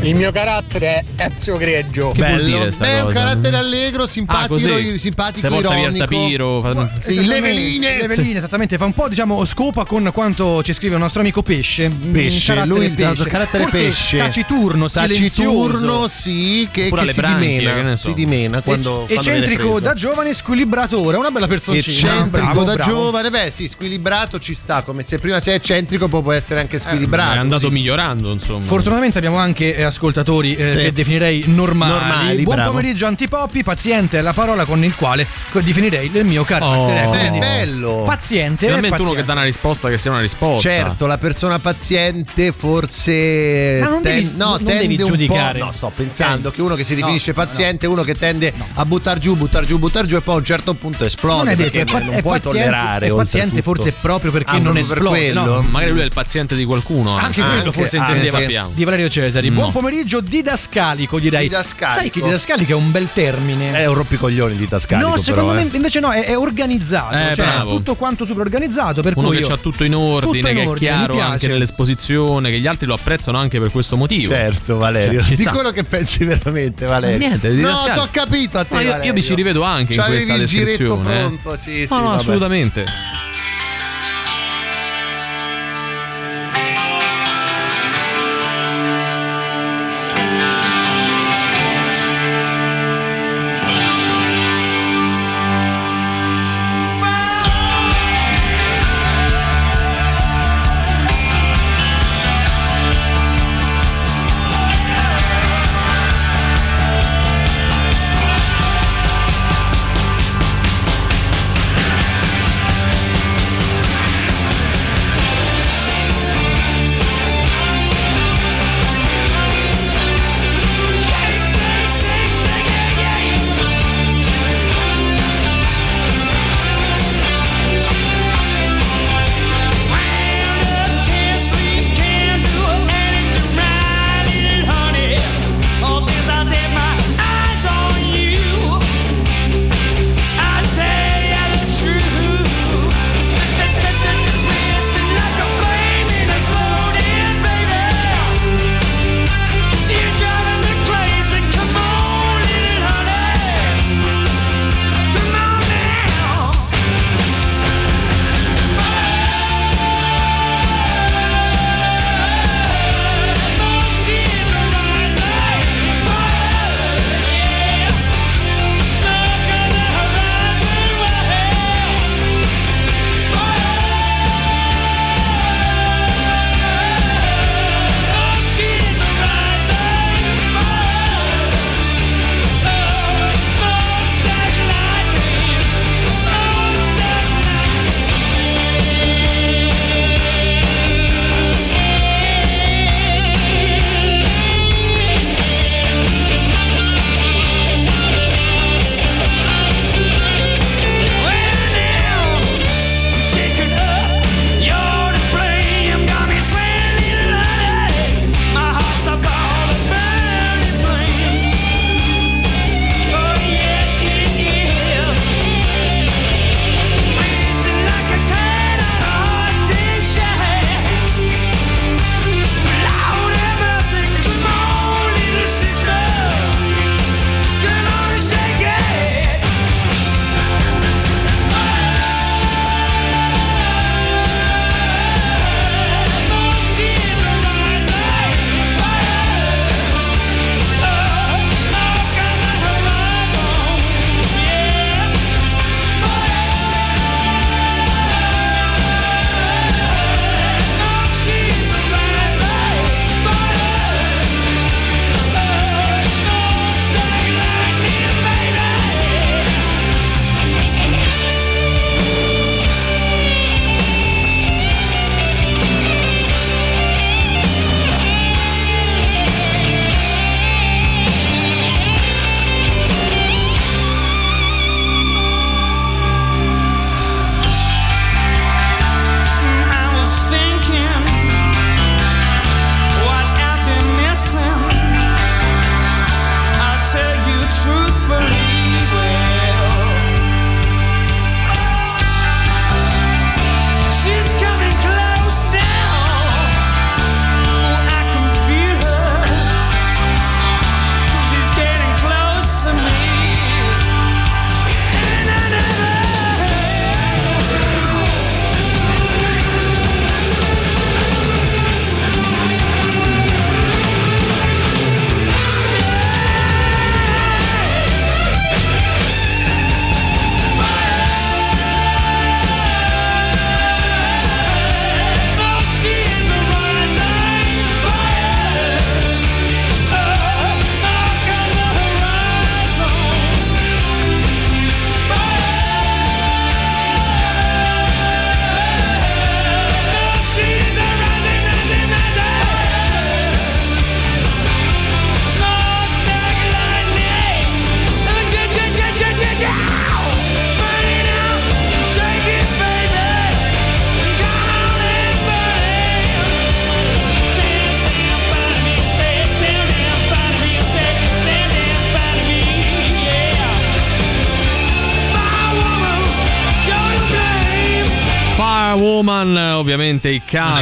Il 0.03 0.17
mio 0.17 0.33
carattere 0.33 1.05
è 1.15 1.27
Ezio 1.31 1.57
Greggio. 1.57 2.11
Che 2.11 2.27
vuol 2.27 2.45
dire 2.45 2.73
sta 2.73 2.85
Beh, 2.85 2.91
è 2.91 2.99
un 3.01 3.07
cosa? 3.07 3.19
carattere 3.21 3.57
allegro, 3.57 4.07
simpatico, 4.07 4.55
Ah, 4.57 4.59
simpatico 4.99 5.39
Se 5.39 5.49
via 5.49 5.59
il 5.59 5.65
ironico. 5.65 5.99
tapiro, 5.99 6.61
fa- 6.61 6.91
Sì, 6.99 7.25
le 7.25 7.41
veline. 7.41 7.97
Le 7.99 8.07
veline, 8.09 8.39
esattamente. 8.39 8.77
Fa 8.79 8.85
un 8.87 8.95
po', 8.95 9.09
diciamo, 9.09 9.45
scopa 9.45 9.85
con 9.85 10.11
quanto 10.13 10.61
ci 10.65 10.73
scrive 10.75 10.95
il 10.97 11.01
nostro 11.01 11.21
amico 11.21 11.43
Pesce. 11.43 11.89
Pesce, 11.89 12.53
Carattere 12.55 12.79
lui 12.79 12.89
pesce. 12.91 13.25
carattere 13.27 13.63
Forse 13.63 13.79
pesce. 13.83 14.17
Taciturno, 14.19 14.89
Taciturno, 14.89 16.09
silenzioso. 16.09 16.09
sì, 16.09 16.69
che, 16.73 16.87
Oppure 16.87 17.05
che 17.05 17.13
si 17.13 17.21
branchie, 17.21 17.59
dimena. 17.59 17.91
che 17.91 17.97
so. 17.97 18.09
Si 18.09 18.15
dimena 18.15 18.61
quando, 18.61 18.91
quando 18.91 19.07
viene 19.07 19.21
Eccentrico 19.21 19.63
preso. 19.75 19.79
da 19.81 19.95
giovane, 19.95 20.35
squilibratore. 20.35 21.17
Una 21.17 21.31
bella 21.31 21.47
personcina. 21.47 22.11
Eccentrico 22.13 22.45
Bravo, 22.47 22.65
da 22.65 22.75
bravo. 22.75 22.91
giovane, 22.93 23.31
beh 23.31 23.51
sì, 23.53 23.69
squilibrato 23.69 24.41
ci 24.41 24.55
sta, 24.55 24.83
come 24.83 25.03
se 25.05 25.19
prima 25.21 25.39
sei 25.39 25.55
eccentrico 25.55 26.09
poi 26.09 26.23
può 26.23 26.33
essere 26.33 26.59
anche 26.59 26.81
squilibrato. 26.81 27.35
è 27.37 27.39
andato 27.39 27.69
sì. 27.69 27.73
migliorando, 27.73 28.33
insomma. 28.33 28.65
Fortunatamente 28.65 29.19
abbiamo 29.19 29.37
anche 29.39 29.77
eh, 29.77 29.91
ascoltatori 29.93 30.55
eh, 30.55 30.71
Sì. 30.71 30.77
che 30.79 30.93
definirei 30.93 31.45
normali. 31.47 31.93
Normali, 31.93 32.43
Buon 32.43 32.57
bravo. 32.57 32.71
pomeriggio 32.73 33.07
antipoppi, 33.07 33.63
paziente 33.63 34.19
è 34.19 34.21
la 34.23 34.33
parola 34.33 34.65
con 34.65 34.83
il 34.85 34.95
quale 34.95 35.27
definirei 35.53 36.11
il 36.13 36.25
mio 36.25 36.45
carattere. 36.45 36.79
Oh. 36.79 36.91
Ecco, 37.03 37.11
Beh, 37.11 37.19
quindi- 37.19 37.39
bello. 37.39 38.03
Paziente, 38.07 38.67
Finalmente 38.67 38.87
uno 38.89 38.97
paziente. 38.97 39.21
che 39.21 39.27
dà 39.27 39.33
una 39.33 39.43
risposta 39.45 39.89
che 39.89 39.99
sia 39.99 40.11
una 40.11 40.21
risposta. 40.21 40.69
Certo, 40.69 41.07
la 41.07 41.19
persona 41.19 41.59
paziente 41.59 42.53
forse 42.53 43.79
Ma 43.81 43.89
non 43.89 44.03
devi- 44.03 44.27
ten- 44.29 44.37
no, 44.37 44.45
non 44.51 44.65
tende 44.65 44.81
devi 44.87 45.03
un 45.03 45.09
giudicare. 45.09 45.59
po'. 45.59 45.65
No, 45.67 45.73
sto 45.73 45.93
pensando 45.95 46.49
Eh. 46.49 46.53
che 46.53 46.63
uno 46.63 46.75
che 46.75 46.85
si 46.85 46.95
No, 46.95 47.01
definisce 47.01 47.33
no, 47.35 47.37
paziente 47.37 47.87
è 47.87 47.89
uno 47.89 48.03
che 48.03 48.15
tende 48.15 48.53
a 48.75 48.85
buttar 48.85 49.19
giù, 49.19 49.37
buttar 49.37 49.65
giù, 49.65 49.79
buttar 49.79 50.07
giù 50.07 50.17
e 50.17 50.21
poi 50.21 50.35
a 50.35 50.39
un 50.39 50.45
certo 50.45 50.75
punto 50.75 51.05
esplode. 51.05 51.43
Non 51.43 51.49
è 51.53 51.57
detto, 51.57 51.71
perché 51.71 51.83
è, 51.83 51.93
pa- 52.01 52.05
non 52.05 52.15
è 52.15 52.23
puoi 52.23 52.41
paziente, 52.41 52.69
tollerare. 52.71 53.07
è 53.07 53.11
paziente 53.11 53.63
forse 53.63 53.93
proprio 53.93 54.31
perché 54.33 54.51
Ah, 54.51 54.59
non 54.59 54.73
per 54.73 54.83
esplode. 54.83 55.09
quello? 55.09 55.45
no. 55.45 55.63
Magari 55.69 55.91
lui 55.93 56.01
è 56.01 56.05
il 56.05 56.13
paziente 56.13 56.55
di 56.55 56.65
qualcuno. 56.65 57.17
Anche 57.17 57.41
quello 57.41 57.57
Anche- 57.59 57.73
forse 57.73 57.97
intendeva 57.97 58.41
di 58.73 58.85
Valerio 58.85 59.09
Cesari. 59.09 59.51
Buon 59.51 59.73
pomeriggio 59.73 59.82
didascalico 59.91 61.19
direi. 61.19 61.43
Didascalico. 61.49 61.99
Sai 62.01 62.11
che 62.11 62.21
didascalico 62.21 62.73
è 62.73 62.75
un 62.75 62.91
bel 62.91 63.09
termine. 63.13 63.73
È 63.73 63.87
un 63.87 63.95
rompicoglioni 63.95 64.57
di 64.57 64.69
tascalico. 64.69 65.09
no, 65.09 65.17
secondo 65.17 65.51
però, 65.53 65.63
me 65.65 65.71
eh. 65.73 65.77
invece 65.77 66.01
no, 66.01 66.11
è, 66.13 66.25
è 66.25 66.37
organizzato, 66.37 67.15
Eh, 67.17 67.35
cioè 67.35 67.47
bravo. 67.47 67.77
tutto 67.77 67.95
quanto 67.95 68.25
super 68.27 68.45
organizzato 68.45 69.03
per 69.03 69.15
Uno 69.17 69.29
cui 69.29 69.37
che 69.39 69.43
io- 69.47 69.55
ha 69.55 69.57
tutto 69.59 69.85
in 69.85 69.95
ordine, 69.95 70.21
Tutto 70.41 70.49
in 70.49 70.57
che 70.57 70.63
è 70.63 70.67
ordine, 70.67 70.91
chiaro 70.91 71.21
anche 71.21 71.47
nell'esposizione, 71.49 72.51
che 72.51 72.59
gli 72.61 72.67
altri 72.67 72.87
lo 72.87 72.95
apprezzano 72.95 73.39
anche 73.39 73.61
per 73.61 73.71
questo 73.71 73.97
motivo. 73.97 74.33
Certo, 74.33 74.77
Valerio. 74.79 75.21
Cioè, 75.21 75.29
ci 75.29 75.35
di 75.37 75.43
sta. 75.43 75.51
quello 75.53 75.71
che 75.71 75.83
pensi 75.85 76.25
veramente, 76.25 76.87
Valerio. 76.87 77.19
Niente, 77.19 77.49
no, 77.49 77.55
Didascalico. 77.55 77.95
t'ho 78.05 78.09
capito 78.13 78.59
a 78.59 78.65
te. 78.65 78.75
Ma 78.75 78.81
io, 78.81 79.03
io 79.03 79.13
mi 79.13 79.23
ci 79.23 79.35
rivedo 79.35 79.63
anche 79.63 79.93
in 79.95 79.99
C'avevi 79.99 80.25
questa 80.25 80.43
il 80.43 80.47
giretto 80.49 80.97
descrizione. 80.97 81.15
eh. 81.15 81.21
pronto, 81.21 81.57
sì, 81.57 81.87
sì. 81.87 81.93
No, 81.95 82.01
no, 82.01 82.09
vabbè. 82.11 82.21
assolutamente. 82.21 82.85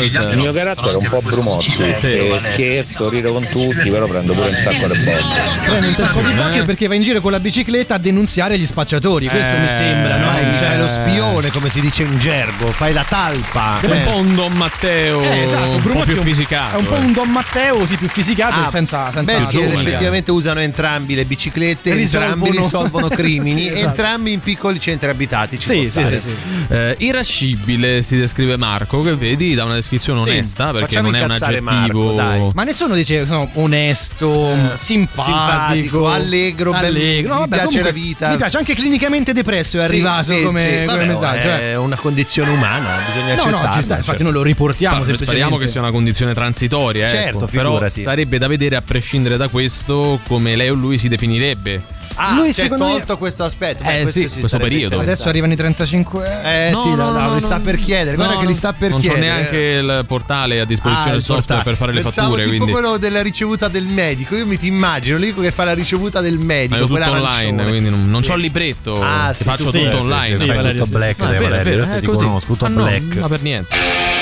I 0.05 0.11
cult. 0.11 0.30
Il 0.30 0.30
mio 0.51 0.59
carattere 0.61 0.93
è 0.93 0.97
un 0.97 1.09
po' 1.09 1.21
Brumotti, 1.23 1.71
se 1.71 2.39
scherzo, 2.41 3.09
rido 3.09 3.33
con 3.33 3.45
tutti, 3.47 3.89
però 3.91 4.07
prendo 4.07 4.33
pure 4.35 4.49
un 4.49 4.57
sacco 4.57 4.87
le 4.87 4.99
botte. 4.99 5.41
Prende 5.65 5.87
un 5.89 5.95
sacco 5.95 6.21
di 6.21 6.59
Eh. 6.59 6.65
perché 6.65 6.87
va 6.87 6.95
in 6.95 7.03
giro 7.03 7.21
con 7.21 7.31
la 7.33 7.41
bicicletta 7.41 7.95
a 7.95 7.99
denunziare 7.99 8.59
gli 8.59 8.67
spacciatori. 8.67 9.29
Questo 9.29 9.57
mi 9.57 9.69
sembra, 9.69 10.17
no? 10.19 10.27
Fai, 10.31 10.43
Cioè, 10.59 10.69
fai 10.69 10.79
lo 10.79 10.89
spione, 10.89 11.51
come 11.51 11.69
si 11.71 11.81
dice 11.81 12.03
in 12.03 12.19
gergo, 12.19 12.71
fai 12.73 12.93
la 12.93 13.05
talpa. 13.09 13.81
È 13.81 13.87
un 13.87 14.03
po' 14.05 14.17
un 14.17 14.35
Don 14.35 14.53
Matteo, 14.53 15.21
Eh, 15.23 15.43
esatto, 15.43 15.71
un 15.71 15.83
po' 15.83 16.03
più 16.05 16.15
è 16.17 16.19
un- 16.19 16.25
fisicato. 16.25 16.77
È 16.77 16.81
un 16.81 16.87
po' 16.87 16.95
un 16.97 17.13
Don 17.13 17.31
Matteo, 17.31 17.77
così 17.79 17.97
più 17.97 18.09
fisicato 18.09 18.55
Ah, 18.61 18.67
e 18.67 18.71
senza, 18.71 19.11
senza 19.13 19.23
Beh, 19.39 19.45
sì, 19.45 19.61
effettivamente 19.61 20.31
usano 20.31 20.61
entrambi 20.61 21.15
le 21.15 21.25
biciclette, 21.25 21.91
entrambi 21.91 22.49
Risolvono- 22.51 22.51
risolvono 22.63 23.09
crimini, 23.09 23.61
Sì, 23.63 23.67
esatto. 23.69 23.87
entrambi 23.87 24.33
in 24.33 24.41
piccoli 24.41 24.81
centri 24.81 25.09
abitati. 25.11 25.59
Ci 25.59 25.67
Sì, 25.67 25.73
può 25.75 25.83
sì, 25.83 25.89
stare. 25.91 26.21
sì, 26.21 26.29
sì. 26.29 26.73
Eh, 26.75 26.95
irascibile 26.99 28.03
si 28.03 28.17
descrive 28.19 28.57
Marco, 28.57 29.03
che 29.03 29.15
vedi 29.15 29.55
da 29.55 29.65
una 29.65 29.75
descrizione 29.75 30.23
Sì, 30.23 30.29
onesta, 30.41 30.65
perché 30.73 30.81
facciamo 30.87 31.07
non 31.11 31.15
è 31.15 31.19
un 31.19 31.25
incazzare 31.25 31.57
aggettivo. 31.59 32.05
Marco, 32.05 32.13
dai. 32.13 32.49
Ma 32.55 32.65
nessuno 32.65 32.95
dice 32.95 33.25
no, 33.25 33.51
onesto, 33.55 34.55
simpatico, 34.77 35.23
simpatico, 35.23 36.09
allegro, 36.11 36.73
allegro. 36.73 37.45
gli 37.45 37.49
piace 37.49 37.65
comunque 37.65 37.83
la 37.83 37.91
vita. 37.91 38.31
Mi 38.31 38.37
piace 38.37 38.57
anche 38.59 38.75
clinicamente 38.75 39.33
depresso 39.33 39.79
è 39.79 39.87
Sì, 39.87 39.93
arrivato 39.93 40.25
sì, 40.35 40.43
come, 40.43 40.61
sì, 40.61 40.69
come 40.69 40.85
vabbè, 40.87 41.07
messaggio. 41.07 41.49
eh. 41.49 41.61
È 41.73 41.77
una 41.77 41.97
condizione 41.97 42.51
umana, 42.51 42.99
bisogna 43.07 43.35
No, 43.35 43.45
no, 43.45 43.57
accettarla. 43.59 43.77
ci 43.77 43.83
sta, 43.83 43.97
infatti 43.97 44.17
cioè. 44.19 44.25
noi 44.25 44.33
lo 44.33 44.43
riportiamo 44.43 44.97
semplicemente. 44.97 45.33
speriamo 45.33 45.57
che 45.59 45.69
sia 45.69 45.81
una 45.81 45.91
condizione 45.91 46.35
transitoria, 46.35 47.07
Certo, 47.09 47.39
ecco. 47.39 47.47
però 47.47 47.71
figurati. 47.73 48.01
sarebbe 48.03 48.39
da 48.39 48.47
vedere 48.47 48.77
a 48.77 48.83
prescindere 48.83 49.37
da 49.37 49.49
questo 49.49 50.21
come 50.27 50.57
lei 50.57 50.71
o 50.71 50.75
lui 50.75 50.99
si 50.99 51.09
definirebbe. 51.09 51.99
Ah, 52.15 52.35
Lui, 52.35 52.53
si 52.53 52.61
è 52.61 52.63
secondo 52.65 52.85
me- 52.87 52.91
tolto 52.93 53.17
questo 53.19 53.45
aspetto. 53.45 53.83
Beh, 53.85 53.99
Eh, 53.99 54.03
questo 54.03 54.29
sì, 54.29 54.41
questo 54.41 54.59
periodo. 54.59 55.01
Adesso 55.01 55.29
arrivano 55.29 55.53
i 55.53 55.57
35. 55.57 56.41
Eh 56.45 56.71
No, 56.71 56.81
sì, 56.81 56.89
no, 56.89 56.97
no, 56.97 57.05
no, 57.11 57.19
no, 57.21 57.29
no, 57.29 57.35
li 57.35 57.41
sta 57.41 57.61
per 57.61 57.77
chiedere. 57.79 58.17
Guarda 58.17 58.35
No, 58.35 58.41
che 58.41 58.47
li 58.47 58.55
sta 58.55 58.73
per 58.73 58.91
non 58.91 59.01
chiedere. 59.01 59.21
c'ho 59.21 59.27
neanche 59.27 59.57
il 59.57 60.05
portale 60.07 60.61
a 60.61 60.65
disposizione 60.65 61.11
Ah, 61.11 61.13
del 61.13 61.23
software 61.23 61.41
portale. 61.47 61.63
per 61.65 61.75
fare 61.77 61.93
le 61.93 62.01
Pensavo 62.03 62.29
fatture. 62.29 62.45
tipo 62.49 62.57
Quindi 62.65 62.73
quello 62.81 62.97
della 62.99 63.23
ricevuta 63.23 63.69
del 63.69 63.87
medico. 63.87 64.35
Io 64.37 64.47
mi 64.47 64.59
ti 64.59 64.67
immagino 64.67 65.17
lì 65.19 65.33
che 65.35 65.51
fa 65.51 65.65
la 65.65 65.73
ricevuta 65.75 66.21
del 66.21 66.37
Ma 66.39 66.45
medico. 66.45 66.75
è 66.77 66.87
tutto 66.87 67.11
online, 67.11 67.69
quindi 67.69 67.91
non, 67.91 68.09
non 68.09 68.23
Sì. 68.23 68.29
c'ho 68.31 68.37
il 68.37 68.43
libretto. 68.43 69.01
Ah, 69.03 69.33
sì, 69.33 69.45
faccio 69.45 69.71
sì, 69.71 69.79
tutto 69.79 69.91
sì, 69.91 69.97
online. 69.97 70.37
sì, 70.37 70.45
tutto 70.47 70.87
black, 70.87 71.17
Valerio, 71.19 71.73
io 71.85 71.91
è 71.91 72.01
ti 72.01 72.07
così. 72.07 72.27
tutto 72.45 72.65
Ah, 72.65 72.69
no, 72.69 72.83
black. 72.83 73.15
Ma 73.17 73.29
per 73.29 73.41
niente. 73.43 74.20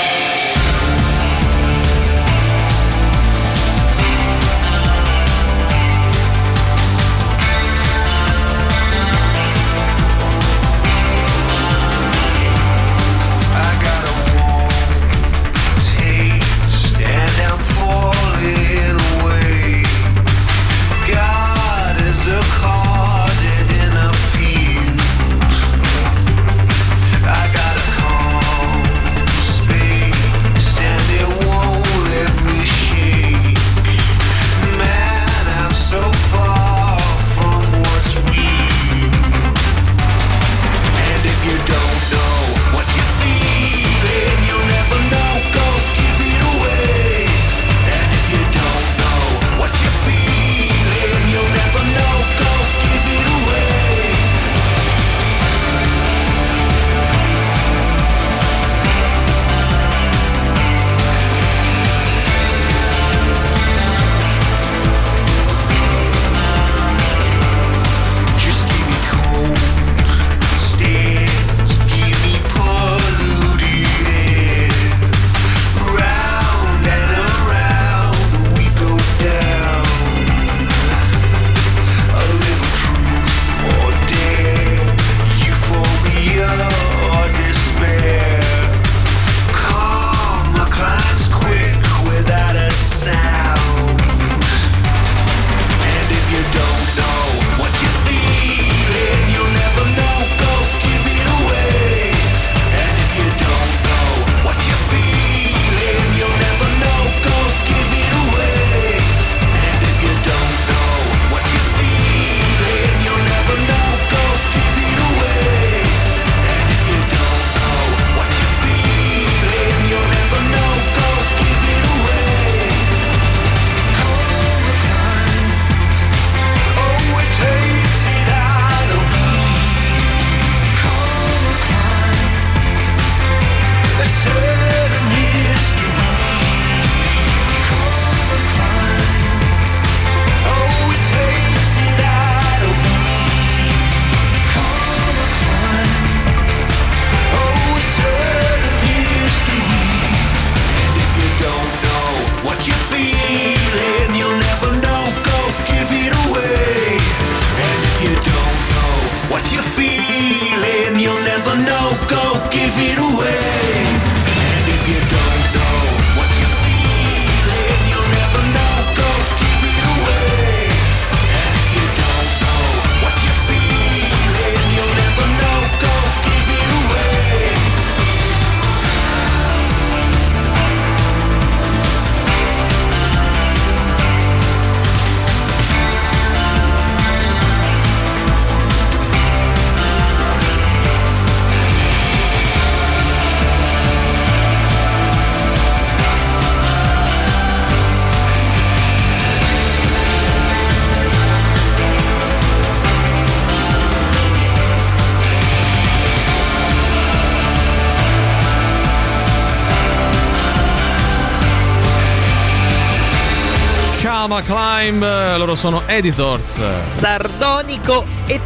Climb, 214.42 215.02
loro 215.36 215.54
sono 215.54 215.82
Editors. 215.86 216.80
Sardonico 216.80 218.04
et 218.26 218.40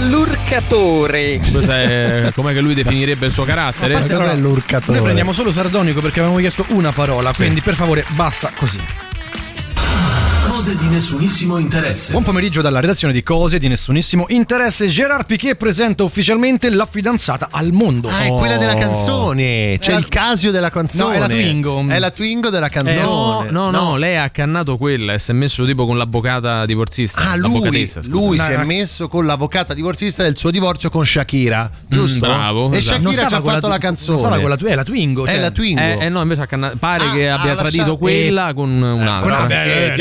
lurcatore. 0.00 1.40
Cos'è, 1.52 2.30
com'è 2.34 2.52
che 2.52 2.60
lui 2.60 2.74
definirebbe 2.74 3.26
il 3.26 3.32
suo 3.32 3.44
carattere? 3.44 3.94
A 3.94 3.98
parte 3.98 4.14
allora, 4.14 4.34
l'urcatore? 4.34 4.92
Noi 4.92 5.02
prendiamo 5.02 5.32
solo 5.32 5.52
sardonico 5.52 6.00
perché 6.00 6.20
avevamo 6.20 6.40
chiesto 6.40 6.64
una 6.68 6.92
parola, 6.92 7.32
quindi 7.32 7.60
per 7.60 7.74
favore 7.74 8.04
basta 8.10 8.50
così. 8.54 8.78
Cose 10.62 10.76
di 10.76 10.86
nessunissimo 10.90 11.58
interesse. 11.58 12.12
Buon 12.12 12.22
pomeriggio 12.22 12.62
dalla 12.62 12.78
redazione 12.78 13.12
di 13.12 13.24
Cose 13.24 13.58
di 13.58 13.66
nessunissimo 13.66 14.26
interesse. 14.28 14.86
Gerard 14.86 15.26
Piquet 15.26 15.56
presenta 15.56 16.04
ufficialmente 16.04 16.70
la 16.70 16.86
fidanzata 16.88 17.48
al 17.50 17.72
mondo. 17.72 18.08
Ah, 18.08 18.22
è 18.22 18.28
quella 18.28 18.58
della 18.58 18.74
canzone. 18.76 19.76
C'è 19.80 19.88
È 19.90 19.92
la- 19.94 19.98
il 19.98 20.06
Casio 20.06 20.52
della 20.52 20.70
canzone. 20.70 21.18
No, 21.18 21.24
è 21.24 21.26
la 21.26 21.34
Twingo. 21.34 21.84
È 21.88 21.98
la 21.98 22.10
Twingo 22.12 22.48
della 22.48 22.68
canzone. 22.68 23.48
Eh, 23.48 23.50
no, 23.50 23.70
no, 23.70 23.70
no, 23.72 23.96
lei 23.96 24.14
ha 24.16 24.22
accannato 24.22 24.76
quella 24.76 25.14
e 25.14 25.18
si 25.18 25.32
è 25.32 25.34
messo 25.34 25.64
tipo 25.64 25.84
con 25.84 25.96
l'avvocata 25.98 26.64
divorzista. 26.64 27.20
Ah, 27.32 27.36
lui, 27.36 27.88
lui 28.04 28.36
No, 28.36 28.42
si 28.44 28.50
è 28.52 28.56
no. 28.56 28.64
messo 28.64 29.08
con 29.08 29.26
l'avvocata 29.26 29.74
divorzista 29.74 30.22
del 30.22 30.36
suo 30.36 30.52
divorzio 30.52 30.90
con 30.90 31.04
Shakira, 31.04 31.68
giusto? 31.88 32.18
Mm, 32.24 32.30
bravo, 32.30 32.70
E 32.72 32.76
esatto. 32.76 33.02
Shakira 33.02 33.26
ci 33.26 33.34
ha 33.34 33.40
fatto 33.42 33.66
la- 33.66 33.72
la 33.74 33.78
canzone. 33.78 34.16
Non 34.18 34.26
stava 34.26 34.40
con 34.40 34.48
la 34.50 34.56
tua- 34.56 34.68
è 34.68 34.74
la 34.76 34.84
Twingo. 34.84 35.26
È 35.26 35.30
cioè. 35.32 35.40
la 35.40 35.50
Twingo. 35.50 35.80
Eh, 35.80 35.98
eh, 36.02 36.08
no, 36.08 36.22
invece 36.22 36.42
ha 36.42 36.46
canna- 36.46 36.72
pare 36.78 37.10
che 37.14 37.28
Ah, 37.28 37.34
abbia 37.40 37.50
ha 37.50 37.56
tradito 37.56 37.78
lasciato- 37.78 37.98
quella 37.98 38.52
con 38.54 38.70
un'altra. 38.70 39.38
vabbè, 39.38 39.86
eh, 39.90 39.92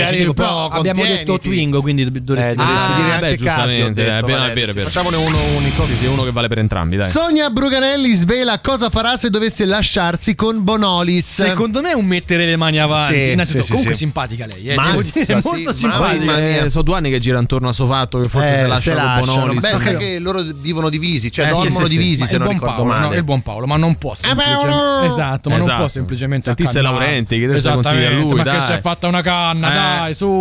abbiamo 0.66 0.82
contieniti. 1.00 1.18
detto 1.18 1.40
Twingo, 1.40 1.82
quindi 1.82 2.12
dovresti 2.24 2.52
Eh, 2.52 2.56
dovresti 2.56 2.92
Ah, 2.92 2.96
dire 2.96 3.08
beh, 3.08 3.14
anche 3.14 3.44
Casio. 3.44 3.46
giustamente, 3.46 4.04
detto, 4.04 4.16
è 4.16 4.22
vero, 4.28 4.44
è 4.44 4.54
vero, 4.54 4.72
è 4.72 4.74
vero. 4.74 4.86
Facciamone 4.88 5.16
uno 5.18 5.38
unico. 5.58 5.86
Sì, 5.86 5.96
sì, 6.00 6.06
uno 6.06 6.24
che 6.24 6.32
vale 6.32 6.48
per 6.48 6.58
entrambi, 6.60 6.98
dai. 6.98 7.10
Sonia 7.10 7.50
Bruganelli 7.50 8.14
svela 8.14 8.60
cosa 8.60 8.90
farà 8.90 9.18
se 9.18 9.30
dovesse 9.30 9.66
lasciarsi 9.66 10.36
con 10.36 10.64
Bonolis. 10.64 11.42
Secondo 11.42 11.82
me 11.82 11.92
è 11.92 11.94
un 11.94 12.06
mettere 12.06 12.46
le 12.46 12.56
mani 12.56 12.80
avanti. 12.80 13.14
Sì, 13.14 13.32
Innanzitutto, 13.32 13.62
sì, 13.62 13.68
sì, 13.68 13.72
comunque 13.72 13.94
sì. 13.96 14.00
simpatica 14.00 14.46
lei. 14.46 14.66
Eh, 14.68 14.76
Mazza, 14.76 15.34
è 15.34 15.40
molto 15.44 15.72
simpatica. 15.74 16.38
Eh, 16.66 16.70
sono 16.70 16.84
due 16.84 16.96
anni 16.98 17.10
che 17.10 17.20
gira 17.20 17.40
intorno 17.40 17.70
a 17.70 17.74
sto 17.74 17.86
fatto 17.88 18.20
che 18.20 18.30
forse 18.30 18.52
Eh, 18.52 18.56
si 18.64 18.68
lascia 18.68 18.78
se 18.80 18.90
con 18.92 19.04
lasciano. 19.04 19.26
Bonolis. 19.38 19.62
Beh, 19.62 19.78
sai 19.78 19.96
che 19.98 20.20
loro 20.20 20.42
vivono 20.56 20.90
divisi, 20.90 21.32
cioè 21.32 21.46
Eh, 21.46 21.50
dormono 21.50 21.86
sì, 21.86 21.92
sì. 21.92 21.98
divisi 21.98 22.26
se 22.26 22.38
non 22.38 22.50
ricordo 22.50 22.84
male. 22.84 23.16
è 23.16 23.18
il 23.18 23.24
buon 23.24 23.42
Paolo, 23.42 23.66
ma 23.66 23.78
non 23.78 23.96
può 23.98 24.14
semplicemente. 24.16 25.06
Esatto, 25.06 25.50
ma 25.50 25.56
non 25.56 25.64
Esatto. 25.66 25.80
può 25.80 25.88
semplicemente 25.88 26.46
Sentisse. 26.46 26.82
Laurenti, 26.82 27.40
che 27.40 27.46
adesso 27.46 27.72
consiglia 27.74 28.08
a 28.08 28.12
lui, 28.12 28.34
Ma 28.36 28.44
che 28.44 28.62
si 28.62 28.72
è 28.72 28.82
fatta 28.82 29.08
una 29.08 29.22
canna, 29.22 29.70
Eh. 29.72 29.74
dai, 30.00 30.16
su. 30.16 30.41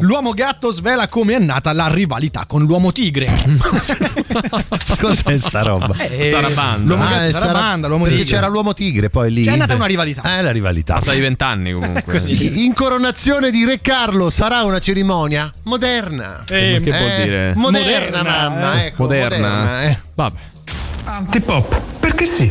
L'uomo 0.00 0.32
gatto 0.32 0.70
svela 0.70 1.08
come 1.08 1.34
è 1.34 1.38
nata 1.38 1.72
la 1.72 1.88
rivalità 1.88 2.44
con 2.46 2.62
l'uomo 2.64 2.92
tigre. 2.92 3.26
Cos'è 4.98 5.38
sta 5.38 5.62
roba? 5.62 5.94
Eh, 5.96 6.26
Sarabanda. 6.26 6.94
L'uomo 6.94 7.04
Ah, 7.04 7.08
gatto, 7.10 7.22
è 7.24 7.32
Sarabanda, 7.32 7.86
l'uomo 7.88 8.06
tigre. 8.06 8.24
c'era 8.24 8.46
l'uomo 8.48 8.74
tigre 8.74 9.10
poi 9.10 9.32
lì. 9.32 9.44
C'è 9.44 9.56
nata 9.56 9.74
una 9.74 9.86
rivalità. 9.86 10.38
Eh, 10.38 10.42
la 10.42 10.50
rivalità. 10.50 10.94
Passati 10.94 11.20
vent'anni 11.20 11.72
comunque. 11.72 12.18
In 12.26 12.74
coronazione 12.74 13.50
di 13.50 13.64
Re 13.64 13.80
Carlo 13.80 14.30
sarà 14.30 14.62
una 14.62 14.78
cerimonia 14.78 15.50
moderna. 15.64 16.44
Eh, 16.48 16.80
che 16.82 16.90
vuol 16.90 17.22
dire? 17.22 17.52
Moderna, 17.54 18.22
mamma. 18.22 18.82
eh. 18.82 18.86
ecco, 18.86 19.02
Moderna? 19.04 19.48
moderna, 19.48 19.82
eh. 19.84 19.98
Vabbè. 20.14 20.38
Antipop, 21.04 21.80
perché 22.00 22.24
sì? 22.24 22.50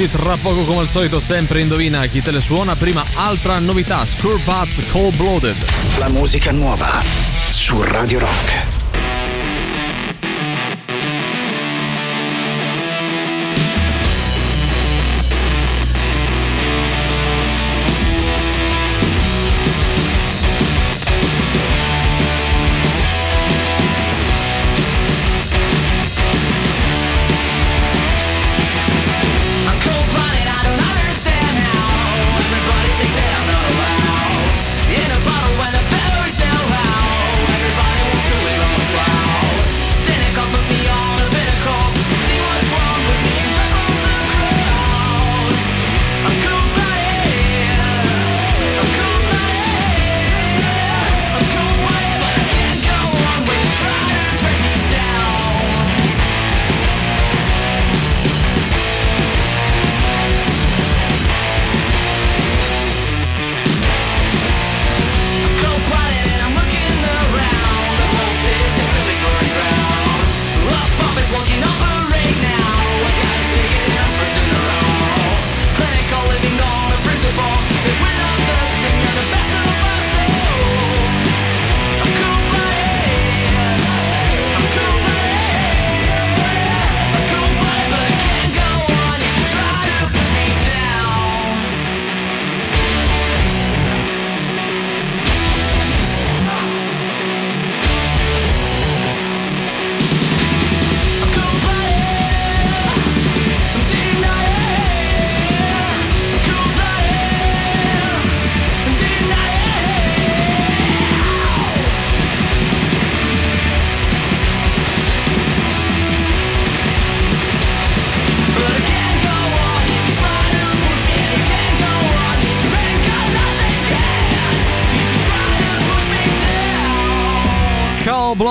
Oggi. 0.00 0.10
Tra 0.10 0.36
poco, 0.36 0.64
come 0.64 0.80
al 0.80 0.88
solito, 0.88 1.20
sempre 1.20 1.60
indovina 1.60 2.06
chi 2.06 2.22
te 2.22 2.30
le 2.30 2.40
suona. 2.40 2.74
Prima, 2.76 3.04
altra 3.14 3.58
novità: 3.58 4.06
Scurbats 4.06 4.80
Cold 4.90 5.16
Blooded. 5.16 5.56
La 5.98 6.08
musica 6.08 6.52
nuova 6.52 7.02
su 7.50 7.82
Radio 7.82 8.20
Rock. 8.20 8.79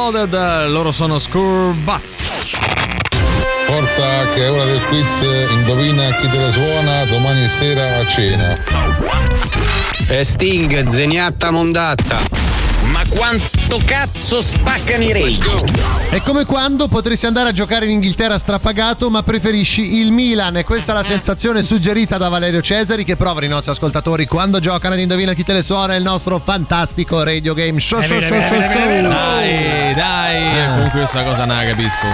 Blooded, 0.09 0.69
loro 0.69 0.91
sono 0.91 1.19
Scurbats. 1.19 2.17
Forza 3.67 4.25
che 4.33 4.45
è 4.45 4.51
ora 4.51 4.63
del 4.65 4.83
quiz, 4.85 5.21
indovina 5.51 6.09
chi 6.15 6.27
te 6.27 6.37
la 6.39 6.51
suona 6.51 7.03
domani 7.05 7.47
sera 7.47 7.97
a 7.97 8.05
cena. 8.07 8.55
E 10.07 10.23
Sting, 10.23 10.87
zeniatta 10.87 11.51
mondatta. 11.51 12.48
Quanto 13.09 13.79
cazzo 13.85 14.41
spaccano 14.41 15.03
i 15.03 15.11
rage? 15.11 15.65
È 16.11 16.21
come 16.21 16.45
quando 16.45 16.87
potresti 16.87 17.25
andare 17.25 17.49
a 17.49 17.51
giocare 17.51 17.85
in 17.85 17.91
Inghilterra 17.91 18.37
strappagato, 18.37 19.09
ma 19.09 19.23
preferisci 19.23 19.99
il 19.99 20.11
Milan. 20.11 20.57
E 20.57 20.63
questa 20.63 20.91
è 20.91 20.95
la 20.95 21.03
sensazione 21.03 21.63
suggerita 21.63 22.17
da 22.17 22.29
Valerio 22.29 22.61
Cesari 22.61 23.03
che 23.03 23.15
provano 23.15 23.45
i 23.45 23.49
nostri 23.49 23.71
ascoltatori 23.71 24.25
quando 24.25 24.59
giocano 24.59 24.93
ad 24.93 24.99
Indovina 24.99 25.33
chi 25.33 25.43
te 25.43 25.53
le 25.53 25.61
suona 25.61 25.95
il 25.95 26.03
nostro 26.03 26.41
fantastico 26.43 27.23
radio 27.23 27.53
game 27.53 27.79
show. 27.79 28.01
Show, 28.01 28.19
show, 28.19 28.41
show, 28.41 28.61
show. 28.61 29.01
Dai, 29.01 29.93
dai. 29.93 30.67
Comunque 30.67 30.99
questa 30.99 31.23
cosa 31.23 31.45
non 31.45 31.57
la 31.57 31.65
capisco. 31.65 32.07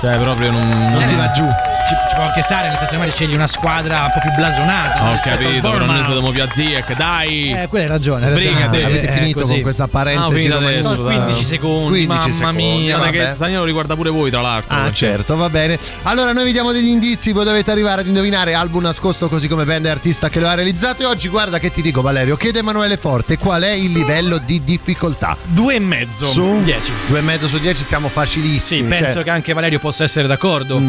Cioè, 0.00 0.18
proprio 0.18 0.50
non. 0.50 0.68
non 0.68 1.04
ti 1.06 1.14
va 1.14 1.30
giù. 1.32 1.73
Ci, 1.86 1.94
ci 2.08 2.14
può 2.14 2.24
anche 2.24 2.40
stare, 2.42 2.68
nel 2.68 2.76
senso 2.78 2.92
che 2.92 2.96
magari 2.98 3.14
scegli 3.14 3.34
una 3.34 3.46
squadra 3.46 4.04
un 4.04 4.10
po' 4.14 4.20
più 4.20 4.30
blasonata. 4.34 5.02
no? 5.02 5.10
Ho 5.12 5.16
capito, 5.22 5.70
però 5.70 5.84
noi 5.84 6.02
siamo 6.02 6.30
più 6.30 6.42
a 6.42 6.48
Ziek, 6.50 6.96
dai. 6.96 7.52
Eh, 7.52 7.68
quella 7.68 7.84
hai 7.84 7.90
ragione. 7.90 8.26
Sbrigati. 8.28 8.62
ragione. 8.62 8.84
Avete 8.84 9.08
Eh, 9.08 9.16
finito 9.18 9.40
così. 9.40 9.52
con 9.54 9.62
questa 9.62 9.86
parentesi 9.88 10.46
Ah, 10.46 10.54
romanista? 10.54 10.88
adesso, 10.90 11.04
15 11.04 11.44
secondi, 11.44 12.06
15 12.06 12.08
mamma 12.08 12.34
secondi, 12.58 12.62
mia. 12.82 12.96
Guarda 12.96 13.10
che 13.18 13.32
Daniele 13.36 13.58
lo 13.58 13.64
riguarda 13.64 13.94
pure 13.96 14.10
voi, 14.10 14.30
tra 14.30 14.40
l'altro. 14.40 14.74
Ah, 14.76 14.92
certo, 14.92 15.36
va 15.36 15.50
bene. 15.50 15.78
Allora, 16.04 16.32
noi 16.32 16.44
vi 16.44 16.52
diamo 16.52 16.72
degli 16.72 16.88
indizi. 16.88 17.32
Voi 17.32 17.44
dovete 17.44 17.70
arrivare 17.70 18.00
ad 18.00 18.06
indovinare 18.06 18.54
album 18.54 18.82
nascosto, 18.82 19.28
così 19.28 19.46
come 19.48 19.64
band 19.64 19.84
e 19.86 19.90
artista 19.90 20.28
che 20.28 20.40
lo 20.40 20.48
ha 20.48 20.54
realizzato. 20.54 21.02
E 21.02 21.04
oggi, 21.04 21.28
guarda 21.28 21.58
che 21.58 21.70
ti 21.70 21.82
dico, 21.82 22.00
Valerio, 22.00 22.36
chiede 22.36 22.60
Emanuele 22.60 22.96
Forte 22.96 23.36
qual 23.38 23.62
è 23.62 23.70
il 23.72 23.92
livello 23.92 24.38
di 24.38 24.62
difficoltà. 24.64 25.36
Due 25.42 25.74
e 25.74 25.80
mezzo. 25.80 26.26
Su 26.26 26.60
10. 26.62 26.92
Due 27.08 27.18
e 27.18 27.22
mezzo 27.22 27.46
su 27.46 27.58
10 27.58 27.82
siamo 27.84 28.08
Sì, 28.08 28.12
facilissimi. 28.14 28.88
penso 28.88 29.12
cioè- 29.12 29.22
che 29.24 29.30
anche 29.30 29.52
Valerio 29.52 29.78
possa 29.78 30.04
essere 30.04 30.26
d'accordo. 30.26 30.80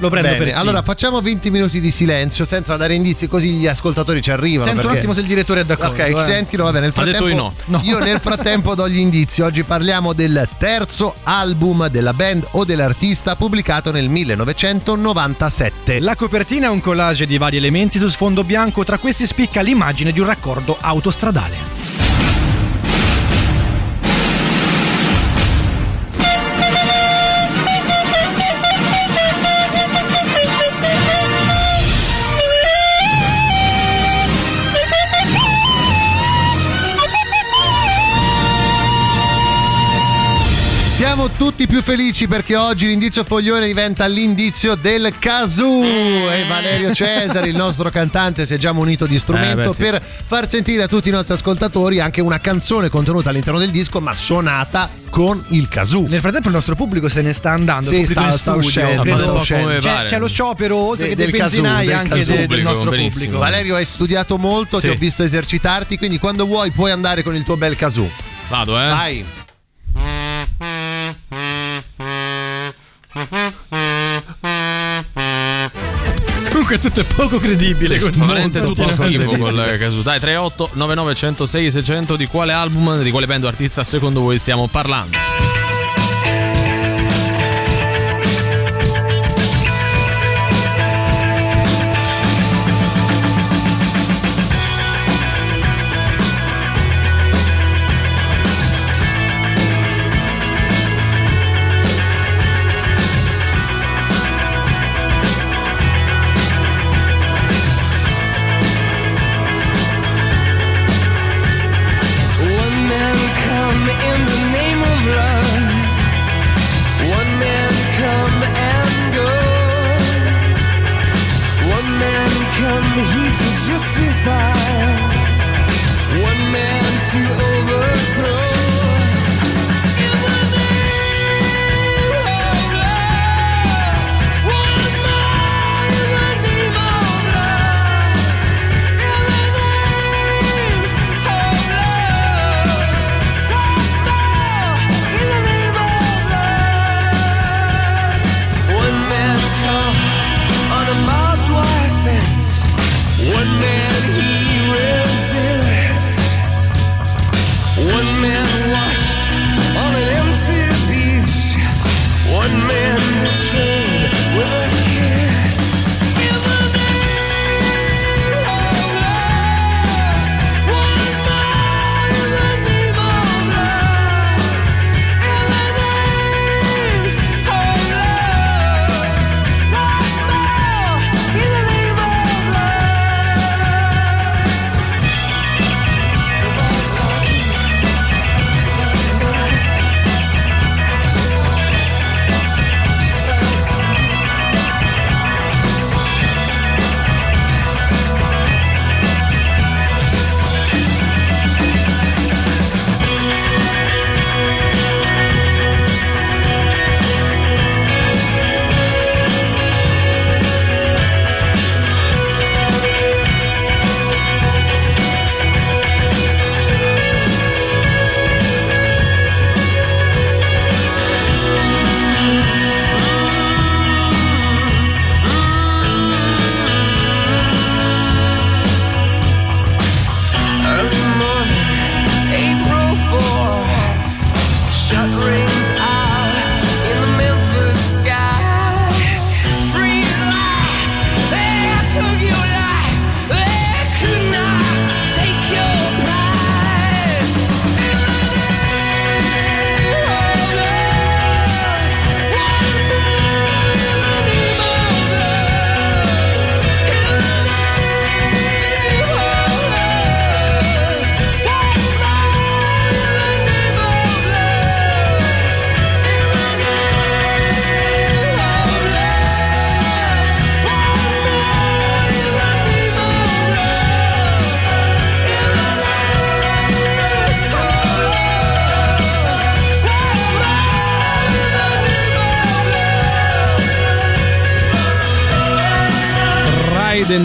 Lo 0.00 0.08
prendo 0.08 0.28
Bene, 0.30 0.44
per 0.44 0.52
sì. 0.54 0.58
allora 0.58 0.82
facciamo 0.82 1.20
20 1.20 1.50
minuti 1.50 1.78
di 1.80 1.90
silenzio 1.90 2.44
senza 2.44 2.76
dare 2.76 2.94
indizi, 2.94 3.28
così 3.28 3.52
gli 3.52 3.66
ascoltatori 3.66 4.22
ci 4.22 4.30
arrivano. 4.30 4.64
Sento 4.64 4.80
un 4.80 4.86
perché- 4.86 4.98
attimo 4.98 5.12
se 5.14 5.20
il 5.20 5.26
direttore 5.26 5.60
è 5.60 5.64
d'accordo. 5.64 5.92
Ok, 5.92 6.08
eh. 6.08 6.22
sentilo, 6.22 6.64
va 6.64 6.72
bene. 6.72 6.86
Nel 6.86 6.94
Ha 6.96 7.04
detto 7.04 7.18
frattempo, 7.18 7.52
di 7.66 7.72
no. 7.72 7.80
Io 7.84 7.98
nel 7.98 8.18
frattempo 8.20 8.74
do 8.74 8.88
gli 8.88 8.98
indizi. 8.98 9.42
Oggi 9.42 9.62
parliamo 9.62 10.12
del 10.14 10.48
terzo 10.58 11.14
album 11.24 11.88
della 11.88 12.14
band 12.14 12.48
o 12.52 12.64
dell'artista 12.64 13.36
pubblicato 13.36 13.90
nel 13.90 14.08
1997. 14.08 16.00
La 16.00 16.14
copertina 16.16 16.66
è 16.66 16.70
un 16.70 16.80
collage 16.80 17.26
di 17.26 17.36
vari 17.38 17.58
elementi 17.58 17.98
su 17.98 18.08
sfondo 18.08 18.42
bianco, 18.42 18.84
tra 18.84 18.98
questi 18.98 19.26
spicca 19.26 19.60
l'immagine 19.60 20.12
di 20.12 20.20
un 20.20 20.26
raccordo 20.26 20.76
autostradale. 20.80 21.89
Siamo 41.00 41.30
tutti 41.30 41.66
più 41.66 41.80
felici 41.80 42.28
perché 42.28 42.56
oggi 42.56 42.86
l'indizio 42.86 43.24
foglione 43.24 43.66
diventa 43.66 44.06
l'indizio 44.06 44.74
del 44.74 45.14
kazoo 45.18 45.82
e 45.82 46.44
Valerio 46.46 46.92
Cesari, 46.94 47.48
il 47.48 47.56
nostro 47.56 47.88
cantante, 47.90 48.44
si 48.44 48.52
è 48.52 48.58
già 48.58 48.72
munito 48.72 49.06
di 49.06 49.18
strumento 49.18 49.60
Eh, 49.62 49.64
beh, 49.68 49.72
sì. 49.72 49.76
per 49.80 50.02
far 50.02 50.46
sentire 50.46 50.82
a 50.82 50.86
tutti 50.88 51.08
i 51.08 51.10
nostri 51.10 51.32
ascoltatori 51.32 52.00
anche 52.00 52.20
una 52.20 52.38
canzone 52.38 52.90
contenuta 52.90 53.30
all'interno 53.30 53.58
del 53.58 53.70
disco 53.70 54.02
ma 54.02 54.12
suonata 54.12 54.90
con 55.08 55.42
il 55.48 55.68
kazoo. 55.68 56.06
Nel 56.06 56.20
frattempo 56.20 56.48
il 56.48 56.54
nostro 56.54 56.74
pubblico 56.74 57.08
se 57.08 57.22
ne 57.22 57.32
sta 57.32 57.52
andando. 57.52 57.88
Sì, 57.88 58.04
sta- 58.04 58.36
sta 58.36 58.54
uscendo, 58.54 59.02
sta 59.18 59.32
uscendo. 59.32 59.68
come 59.68 59.78
C'è, 59.78 60.04
c'è 60.04 60.18
lo 60.18 60.28
sciopero 60.28 60.76
oltre 60.76 61.04
De- 61.04 61.10
che 61.10 61.16
dei 61.16 61.30
del 61.30 61.40
kazoo, 61.40 61.62
benzinai 61.62 61.86
del 61.86 61.94
anche 61.96 62.08
kazoo. 62.10 62.24
de- 62.26 62.36
del 62.36 62.46
Pubblico, 62.46 62.68
nostro 62.68 62.90
benissimo. 62.90 63.12
pubblico. 63.14 63.38
Valerio 63.38 63.74
hai 63.76 63.84
studiato 63.86 64.36
molto, 64.36 64.78
Sì. 64.78 64.88
ti 64.88 64.92
ho 64.92 64.98
visto 64.98 65.22
esercitarti, 65.22 65.96
quindi 65.96 66.18
quando 66.18 66.44
vuoi 66.44 66.70
puoi 66.72 66.90
andare 66.90 67.22
con 67.22 67.34
il 67.34 67.42
tuo 67.42 67.56
bel 67.56 67.74
kazoo. 67.74 68.10
Vado, 68.48 68.78
eh. 68.78 68.86
Vai. 68.88 69.24
Comunque 76.50 76.78
tutto 76.78 77.00
è 77.00 77.04
poco 77.14 77.38
credibile. 77.38 77.98
con 77.98 78.10
Veramente 78.14 78.60
tutto 78.60 78.82
poco 78.82 78.92
schifo 78.92 79.36
col 79.36 79.76
caso. 79.78 80.02
Dai, 80.02 80.20
38 80.20 80.70
99 80.74 81.14
106 81.14 81.70
600 81.70 82.16
di 82.16 82.26
quale 82.26 82.52
album, 82.52 83.00
di 83.02 83.10
quale 83.10 83.26
band 83.26 83.44
o 83.44 83.48
artista 83.48 83.82
secondo 83.84 84.20
voi 84.20 84.38
stiamo 84.38 84.66
parlando? 84.66 85.39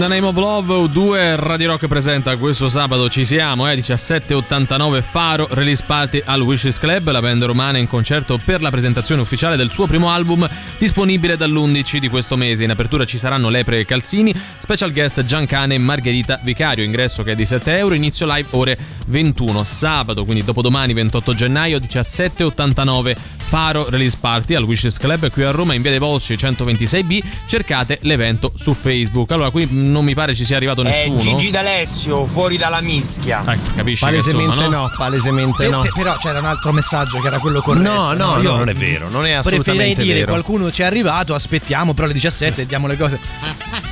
The 0.08 0.14
Name 0.14 0.28
of 0.28 0.36
Love 0.36 0.90
2 0.90 1.36
Radio 1.36 1.70
Rock 1.70 1.88
presenta 1.88 2.36
questo 2.38 2.70
sabato 2.70 3.10
ci 3.10 3.26
siamo 3.26 3.68
eh 3.68 3.76
1789 3.76 5.02
Faro 5.02 5.48
release 5.52 5.84
party 5.84 6.22
al 6.24 6.42
Wishes 6.42 6.78
Club 6.78 7.10
la 7.10 7.22
band 7.22 7.44
romana 7.44 7.78
in 7.78 7.88
concerto 7.88 8.40
per 8.44 8.62
la 8.62 8.70
presentazione 8.70 9.22
ufficiale 9.22 9.56
del 9.56 9.72
suo 9.72 9.88
primo 9.88 10.12
album 10.12 10.48
disponibile 10.78 11.38
dall'11 11.38 11.98
di 11.98 12.10
questo 12.10 12.36
mese. 12.36 12.64
In 12.64 12.72
apertura 12.72 13.06
ci 13.06 13.18
saranno 13.18 13.50
Lepre 13.50 13.80
e 13.80 13.86
Calzini 13.86 14.36
special 14.60 14.92
guest 14.92 15.24
Giancane 15.24 15.76
e 15.76 15.80
Margherita 15.80 16.40
Vicario 16.44 16.84
ingresso 16.84 17.24
che 17.24 17.32
è 17.32 17.36
di 17.36 17.46
7 17.46 17.78
euro 17.78 17.96
inizio 17.96 18.28
live 18.28 18.50
ore 18.52 18.78
21 19.08 19.64
sabato 19.64 20.24
quindi 20.24 20.44
dopodomani 20.44 20.94
28 20.94 21.34
gennaio 21.34 21.80
1789 21.80 23.16
Faro 23.48 23.90
Release 23.90 24.18
Party 24.20 24.56
al 24.56 24.64
Wishes 24.64 24.98
Club 24.98 25.30
qui 25.32 25.44
a 25.44 25.52
Roma 25.52 25.74
in 25.74 25.82
via 25.82 25.92
dei 25.92 26.00
Volsci 26.00 26.34
126B 26.34 27.24
cercate 27.48 28.00
l'evento 28.02 28.52
su 28.58 28.74
Facebook 28.74 29.32
allora 29.32 29.50
qui 29.52 29.68
non 29.72 30.04
mi 30.04 30.14
pare 30.14 30.34
ci 30.36 30.44
sia 30.46 30.56
arrivato 30.58 30.82
È 30.82 30.86
nessuno 30.86 31.20
Gigi 31.20 31.52
D'Alessio, 31.52 32.26
fuori 32.26 32.58
dalla 32.58 32.82
mischia. 32.82 33.44
Eh, 33.54 33.60
capisci 33.76 34.04
Palesemente 34.04 34.54
che 34.56 34.64
insomma, 34.64 34.78
no, 34.82 34.92
palesemente 34.98 35.66
Eh, 35.66 35.70
no. 35.70 35.82
pe- 35.82 35.92
però 35.96 36.18
c'era 36.18 36.40
un 36.40 36.46
altro 36.46 36.72
messaggio 36.72 37.20
che 37.20 37.28
era 37.28 37.40
quello 37.40 37.62
corretto. 37.62 37.88
No, 37.92 38.14
no, 38.14 38.42
Io 38.42 38.52
no, 38.52 38.58
non 38.58 38.70
è 38.70 38.74
vero, 38.74 39.10
non 39.10 39.26
è 39.26 39.32
Preferirei 39.34 39.38
assolutamente 39.40 40.02
dire 40.04 40.20
vero. 40.20 40.32
qualcuno 40.32 40.72
ci 40.72 40.82
è 40.82 40.86
arrivato, 40.86 41.34
aspettiamo, 41.34 41.94
però 41.94 42.06
alle 42.06 42.14
17 42.14 42.66
diamo 42.66 42.88
le 42.88 42.98
cose. 42.98 43.20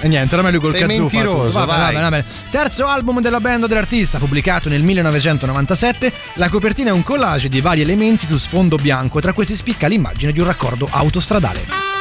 E 0.04 0.10
niente, 0.10 0.36
ora 0.36 0.44
me 0.44 0.52
lui 0.52 0.60
col 0.60 0.72
Sei 0.72 0.82
cazzufo. 0.82 1.00
mentiroso, 1.00 1.52
Va 1.54 1.64
va 1.64 1.88
bene, 1.88 2.02
va 2.02 2.10
bene. 2.10 2.26
Terzo 2.50 2.88
album 2.88 3.22
della 3.22 3.40
band 3.40 3.68
dell'artista, 3.68 4.18
pubblicato 4.18 4.68
nel 4.68 4.82
1997. 4.82 6.12
La 6.34 6.50
copertina 6.50 6.90
è 6.90 6.94
un 6.94 7.04
collage 7.04 7.48
di 7.48 7.62
vari 7.62 7.80
elementi 7.80 8.26
su 8.28 8.36
sfondo 8.36 8.76
bianco. 8.76 9.22
Tra 9.22 9.32
questi 9.32 9.56
spicca 9.56 9.88
l'immagine 9.88 10.34
di 10.34 10.42
un 10.42 10.46
raccordo 10.46 10.90
autostradale. 10.92 11.93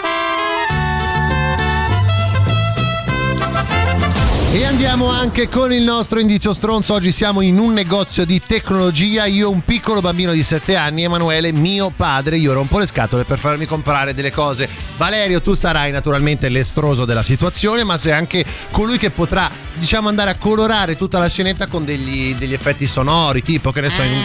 E 4.55 4.67
andiamo 4.67 5.09
anche 5.09 5.49
con 5.49 5.73
il 5.73 5.83
nostro 5.83 6.21
indizio 6.21 6.53
stronzo. 6.53 6.93
Oggi 6.93 7.11
siamo 7.11 7.41
in 7.41 7.57
un 7.59 7.73
negozio 7.73 8.27
di 8.27 8.39
tecnologia. 8.47 9.25
Io 9.25 9.49
ho 9.49 9.51
un 9.51 9.65
piccolo 9.65 10.03
bambino 10.03 10.31
di 10.33 10.43
7 10.43 10.77
anni, 10.77 11.05
Emanuele, 11.05 11.53
mio 11.53 11.91
padre. 11.97 12.37
Io 12.37 12.53
rompo 12.53 12.79
le 12.79 12.85
scatole 12.85 13.25
per 13.25 13.39
farmi 13.39 13.65
comprare 13.65 14.13
delle 14.13 14.31
cose. 14.31 14.69
Valerio, 14.99 15.41
tu 15.41 15.55
sarai 15.55 15.91
naturalmente 15.91 16.51
l'estroso 16.51 17.07
della 17.07 17.23
situazione, 17.23 17.83
ma 17.83 17.97
sei 17.97 18.13
anche 18.13 18.45
colui 18.71 18.99
che 18.99 19.11
potrà, 19.11 19.51
diciamo, 19.75 20.09
andare 20.09 20.33
a 20.33 20.37
colorare 20.37 20.99
tutta 20.99 21.19
la 21.19 21.31
scenetta 21.31 21.67
con 21.67 21.87
degli, 21.87 22.35
degli 22.35 22.53
effetti 22.53 22.87
sonori, 22.87 23.43
tipo 23.43 23.73
che 23.73 23.81
ne 23.81 23.89
so. 23.89 24.03
In 24.03 24.11
un... 24.11 24.21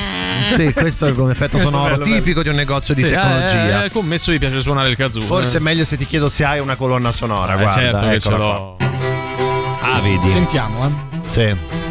Sì, 0.55 0.73
questo 0.73 1.05
è 1.05 1.11
un 1.11 1.31
effetto 1.31 1.57
sonoro 1.57 1.91
bello, 1.91 2.03
bello. 2.03 2.15
tipico 2.15 2.43
di 2.43 2.49
un 2.49 2.55
negozio 2.55 2.93
di 2.93 3.01
Sì, 3.01 3.07
tecnologia. 3.07 3.83
eh, 3.83 3.85
eh, 3.85 3.91
commesso 3.91 4.31
mi 4.31 4.39
piace 4.39 4.59
suonare 4.59 4.89
il 4.89 4.97
kazoo 4.97 5.21
Forse 5.21 5.55
eh. 5.55 5.59
è 5.59 5.63
meglio 5.63 5.85
se 5.85 5.95
ti 5.95 6.05
chiedo 6.05 6.27
se 6.27 6.43
hai 6.43 6.59
una 6.59 6.75
colonna 6.75 7.13
sonora. 7.13 7.53
Eh, 7.53 7.57
guarda, 7.63 7.71
certo 7.81 8.09
che 8.09 8.19
ce 8.19 8.29
l'ho 8.29 8.75
qua. 8.77 9.16
Vedi. 10.01 10.29
Sentiamo, 10.29 10.85
eh. 10.85 10.91
Sì. 11.25 11.86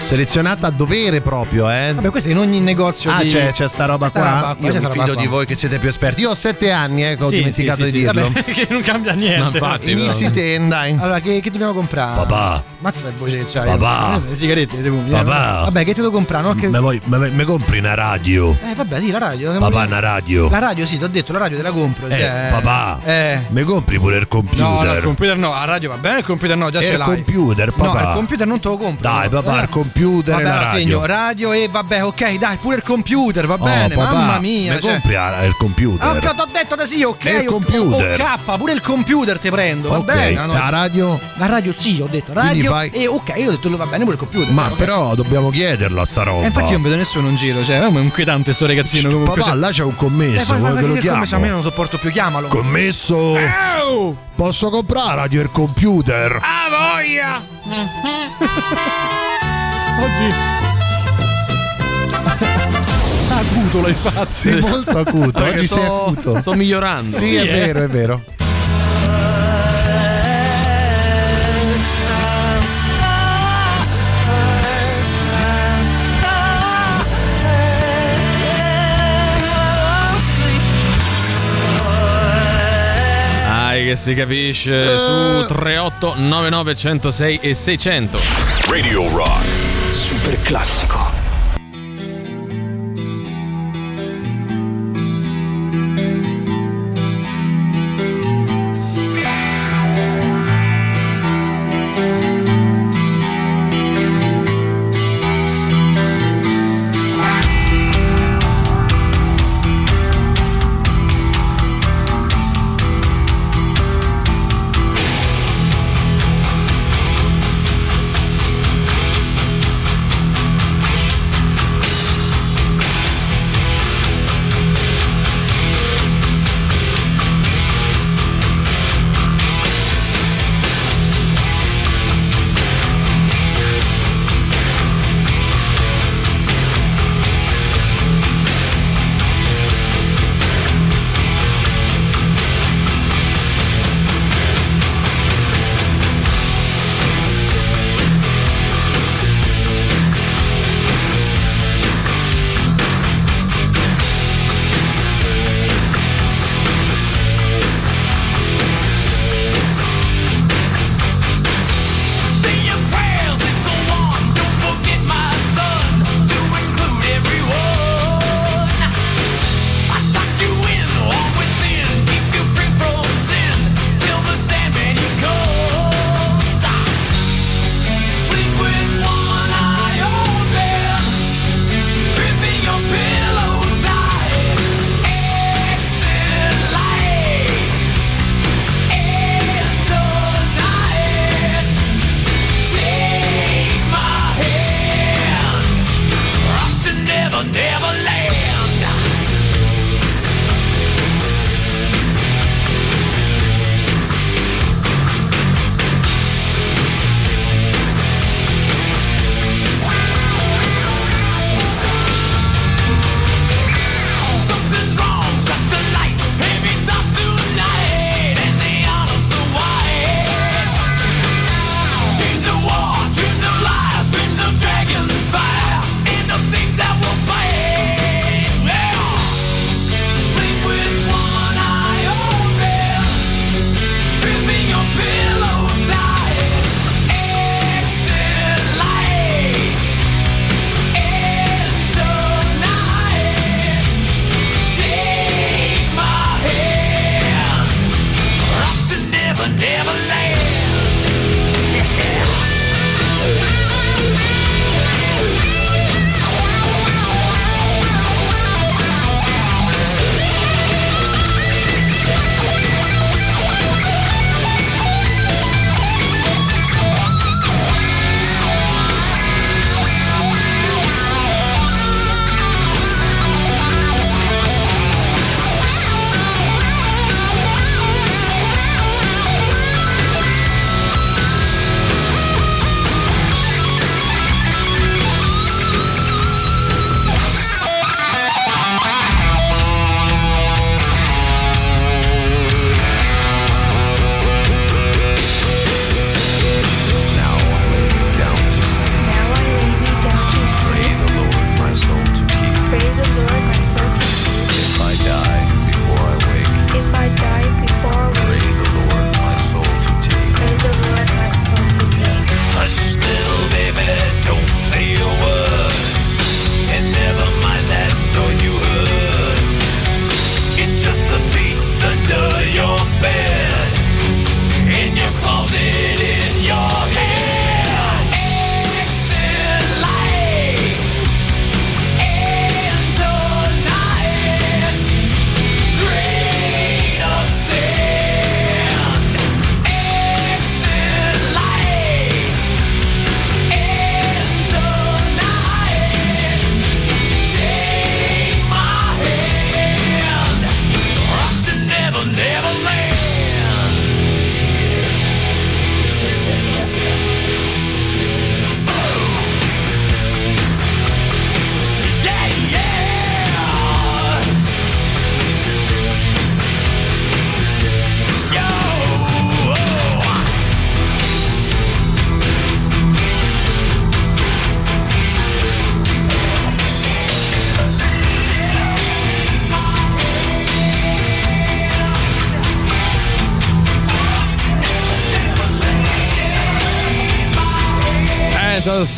Selezionata 0.00 0.68
a 0.68 0.70
dovere 0.70 1.20
proprio, 1.20 1.68
eh. 1.70 1.92
Vabbè, 1.94 2.10
questo 2.10 2.30
in 2.30 2.38
ogni 2.38 2.60
negozio 2.60 3.10
Ah, 3.10 3.22
di... 3.22 3.28
c'è, 3.28 3.50
c'è 3.52 3.68
sta 3.68 3.84
roba 3.84 4.08
Sta 4.08 4.20
qua. 4.20 4.30
roba 4.30 4.54
qua, 4.54 4.66
Io 4.66 4.72
c'è 4.72 4.80
mi 4.80 4.88
fido 4.90 5.14
di 5.14 5.26
voi 5.26 5.44
che 5.44 5.56
siete 5.56 5.78
più 5.78 5.88
esperti. 5.88 6.20
Io 6.22 6.30
ho 6.30 6.34
sette 6.34 6.70
anni, 6.70 7.04
eh, 7.04 7.16
che 7.16 7.24
ho 7.24 7.28
Sì, 7.28 7.36
dimenticato 7.38 7.84
sì, 7.84 7.86
sì, 7.86 7.92
di 7.92 7.98
sì. 7.98 8.04
dirlo. 8.04 8.22
Vabbè, 8.32 8.42
che 8.52 8.66
non 8.70 8.80
cambia 8.82 9.12
niente. 9.12 9.38
Ma 9.40 9.46
infatti, 9.66 9.90
Inizi 9.90 10.30
te, 10.30 10.66
dai. 10.66 10.96
Allora, 10.98 11.20
che, 11.20 11.40
che 11.40 11.50
dobbiamo 11.50 11.72
comprare? 11.72 12.14
Papà. 12.16 12.62
Mazza 12.78 13.08
il 13.08 13.14
voce 13.14 13.38
che 13.38 13.44
c'hai. 13.44 13.66
Papà. 13.66 14.16
Eh, 14.24 14.28
Le 14.30 14.36
sigarette, 14.36 14.76
le 14.80 14.88
fumi, 14.88 15.08
eh. 15.08 15.12
Papà. 15.12 15.60
Vabbè, 15.64 15.84
che 15.84 15.94
ti 15.94 16.00
devo 16.00 16.12
comprare? 16.12 16.44
No? 16.46 16.54
Che... 16.54 16.68
Me, 16.68 16.78
vuoi- 16.78 17.00
me- 17.04 17.30
me 17.30 17.44
compri 17.44 17.78
una 17.78 17.94
radio? 17.94 18.56
Eh, 18.70 18.74
vabbè, 18.74 19.00
di 19.00 19.10
la 19.10 19.18
radio. 19.18 19.52
Papà, 19.58 19.84
una 19.84 19.98
radio. 19.98 20.48
La 20.48 20.58
radio, 20.60 20.86
sì, 20.86 20.96
ti 20.98 21.04
ho 21.04 21.08
detto, 21.08 21.32
la 21.32 21.38
radio 21.40 21.56
te 21.56 21.62
la 21.64 21.72
compro. 21.72 22.06
Eh, 22.06 22.20
eh. 22.22 22.48
papà. 22.50 23.00
Eh. 23.04 23.40
Me 23.48 23.62
compri 23.64 23.98
pure 23.98 24.16
il 24.18 24.28
computer? 24.28 24.64
No, 24.64 24.82
no, 24.84 24.94
il 24.94 25.02
computer 25.02 25.36
no, 25.36 25.50
la 25.50 25.64
radio 25.64 25.90
va 25.90 25.96
bene, 25.96 26.20
il 26.20 26.24
computer 26.24 26.56
no, 26.56 26.70
già 26.70 26.78
E 26.78 26.82
ce 26.82 26.92
il 26.92 26.98
l'hai. 26.98 27.06
computer, 27.08 27.72
papà. 27.72 28.00
No, 28.02 28.08
il 28.10 28.14
computer 28.14 28.46
non 28.46 28.60
te 28.60 28.68
lo 28.68 28.76
compro. 28.76 29.02
Dai, 29.10 29.28
papà, 29.28 29.62
il 29.62 29.68
computer 29.68 29.86
vabbè, 30.32 30.40
e 30.40 30.44
la 30.44 30.62
radio. 30.62 30.78
segno, 30.78 31.06
radio 31.06 31.52
e 31.52 31.68
vabbè, 31.70 32.04
ok, 32.04 32.32
dai, 32.38 32.56
pure 32.58 32.76
il 32.76 32.82
computer, 32.82 33.46
va 33.46 33.54
Oh, 33.58 33.64
bene, 33.64 33.94
papà, 33.94 34.12
mamma 34.12 34.38
mia. 34.38 34.72
Me 34.74 34.80
cioè. 34.80 34.90
compri 34.92 35.12
la- 35.14 35.42
il 35.44 35.56
computer? 35.56 36.06
Ah, 36.06 36.10
ok, 36.12 36.20
ti 36.34 36.40
ho 36.40 36.48
detto 36.52 36.74
da 36.74 36.84
sì, 36.84 37.02
ok. 37.02 37.24
E 37.24 37.30
il 37.40 37.48
o- 37.48 37.50
computer? 37.52 38.20
Ok, 38.20 38.56
pure 38.56 38.72
il 38.72 38.80
computer 38.80 39.38
ti 39.38 39.50
prendo, 39.50 39.88
va 39.88 40.00
bene. 40.00 40.46
no? 40.46 40.52
la 40.52 40.68
radio? 40.68 41.20
La 41.36 41.46
radio 41.46 41.72
sì, 41.72 42.00
ho 42.02 42.06
detto 42.08 42.32
radio. 42.32 42.70
fai- 42.70 42.90
E 42.90 43.06
ok, 43.06 43.32
io 43.36 43.48
ho 43.48 43.50
detto 43.50 43.76
va 43.76 43.86
bene 43.86 44.04
pure 44.04 44.14
il 44.16 44.20
computer. 44.20 44.52
Ma 44.52 44.70
però 44.76 45.14
dobbiamo 45.14 45.50
chiederlo 45.50 46.00
a 46.00 46.04
sta 46.06 46.22
roba. 46.22 46.42
Eh, 46.42 46.46
infatti 46.46 46.66
io 46.66 46.72
non 46.72 46.82
vedo 46.82 46.96
nessuno 46.96 47.28
in 47.28 47.34
giro, 47.36 47.62
cioè, 47.64 47.80
è 47.80 47.86
inquietante 47.88 48.52
sto 48.52 48.66
ragazzino 48.66 49.08
comunque. 49.08 49.34
Papà, 49.36 49.48
cioè. 49.50 49.58
là 49.58 49.70
c'è 49.70 49.82
un 49.82 49.92
Eh, 49.92 49.96
commesso, 49.96 50.44
fai- 50.44 50.58
vuoi 50.58 50.74
che 50.74 50.80
lo 50.80 50.86
come 50.88 51.00
se 51.00 51.08
a 51.08 51.22
chiamo? 51.22 51.44
me 51.44 51.48
non 51.50 51.62
sopporto 51.62 51.98
più, 51.98 52.10
chiamalo. 52.10 52.48
Commesso? 52.48 53.36
Posso 54.34 54.70
comprare 54.70 55.06
la 55.06 55.14
radio 55.22 55.40
e 55.40 55.42
il 55.44 55.50
computer? 55.50 56.38
Ah, 56.40 56.68
voglia! 56.94 57.42
Oggi. 60.00 60.34
acuto 63.30 63.80
l'hai 63.82 63.94
fatto. 63.94 64.28
Sì, 64.30 64.54
molto 64.54 64.98
acuto. 64.98 65.42
Oggi 65.44 65.56
sei 65.58 65.66
sto- 65.66 66.06
acuto. 66.06 66.40
sto 66.40 66.52
migliorando. 66.54 67.16
Sì, 67.16 67.26
Sì, 67.26 67.34
è 67.36 67.42
eh. 67.42 67.46
vero, 67.46 67.82
è 67.84 67.88
vero. 67.88 68.22
Dai 83.44 83.84
che 83.84 83.96
si 83.96 84.14
capisce 84.14 84.82
su 84.96 85.46
38 85.46 86.14
99 86.16 86.74
106 86.74 87.38
e 87.42 87.54
600. 87.54 88.18
Radio 88.68 89.08
Rock. 89.14 89.67
Super 89.90 90.38
classico. 90.42 91.07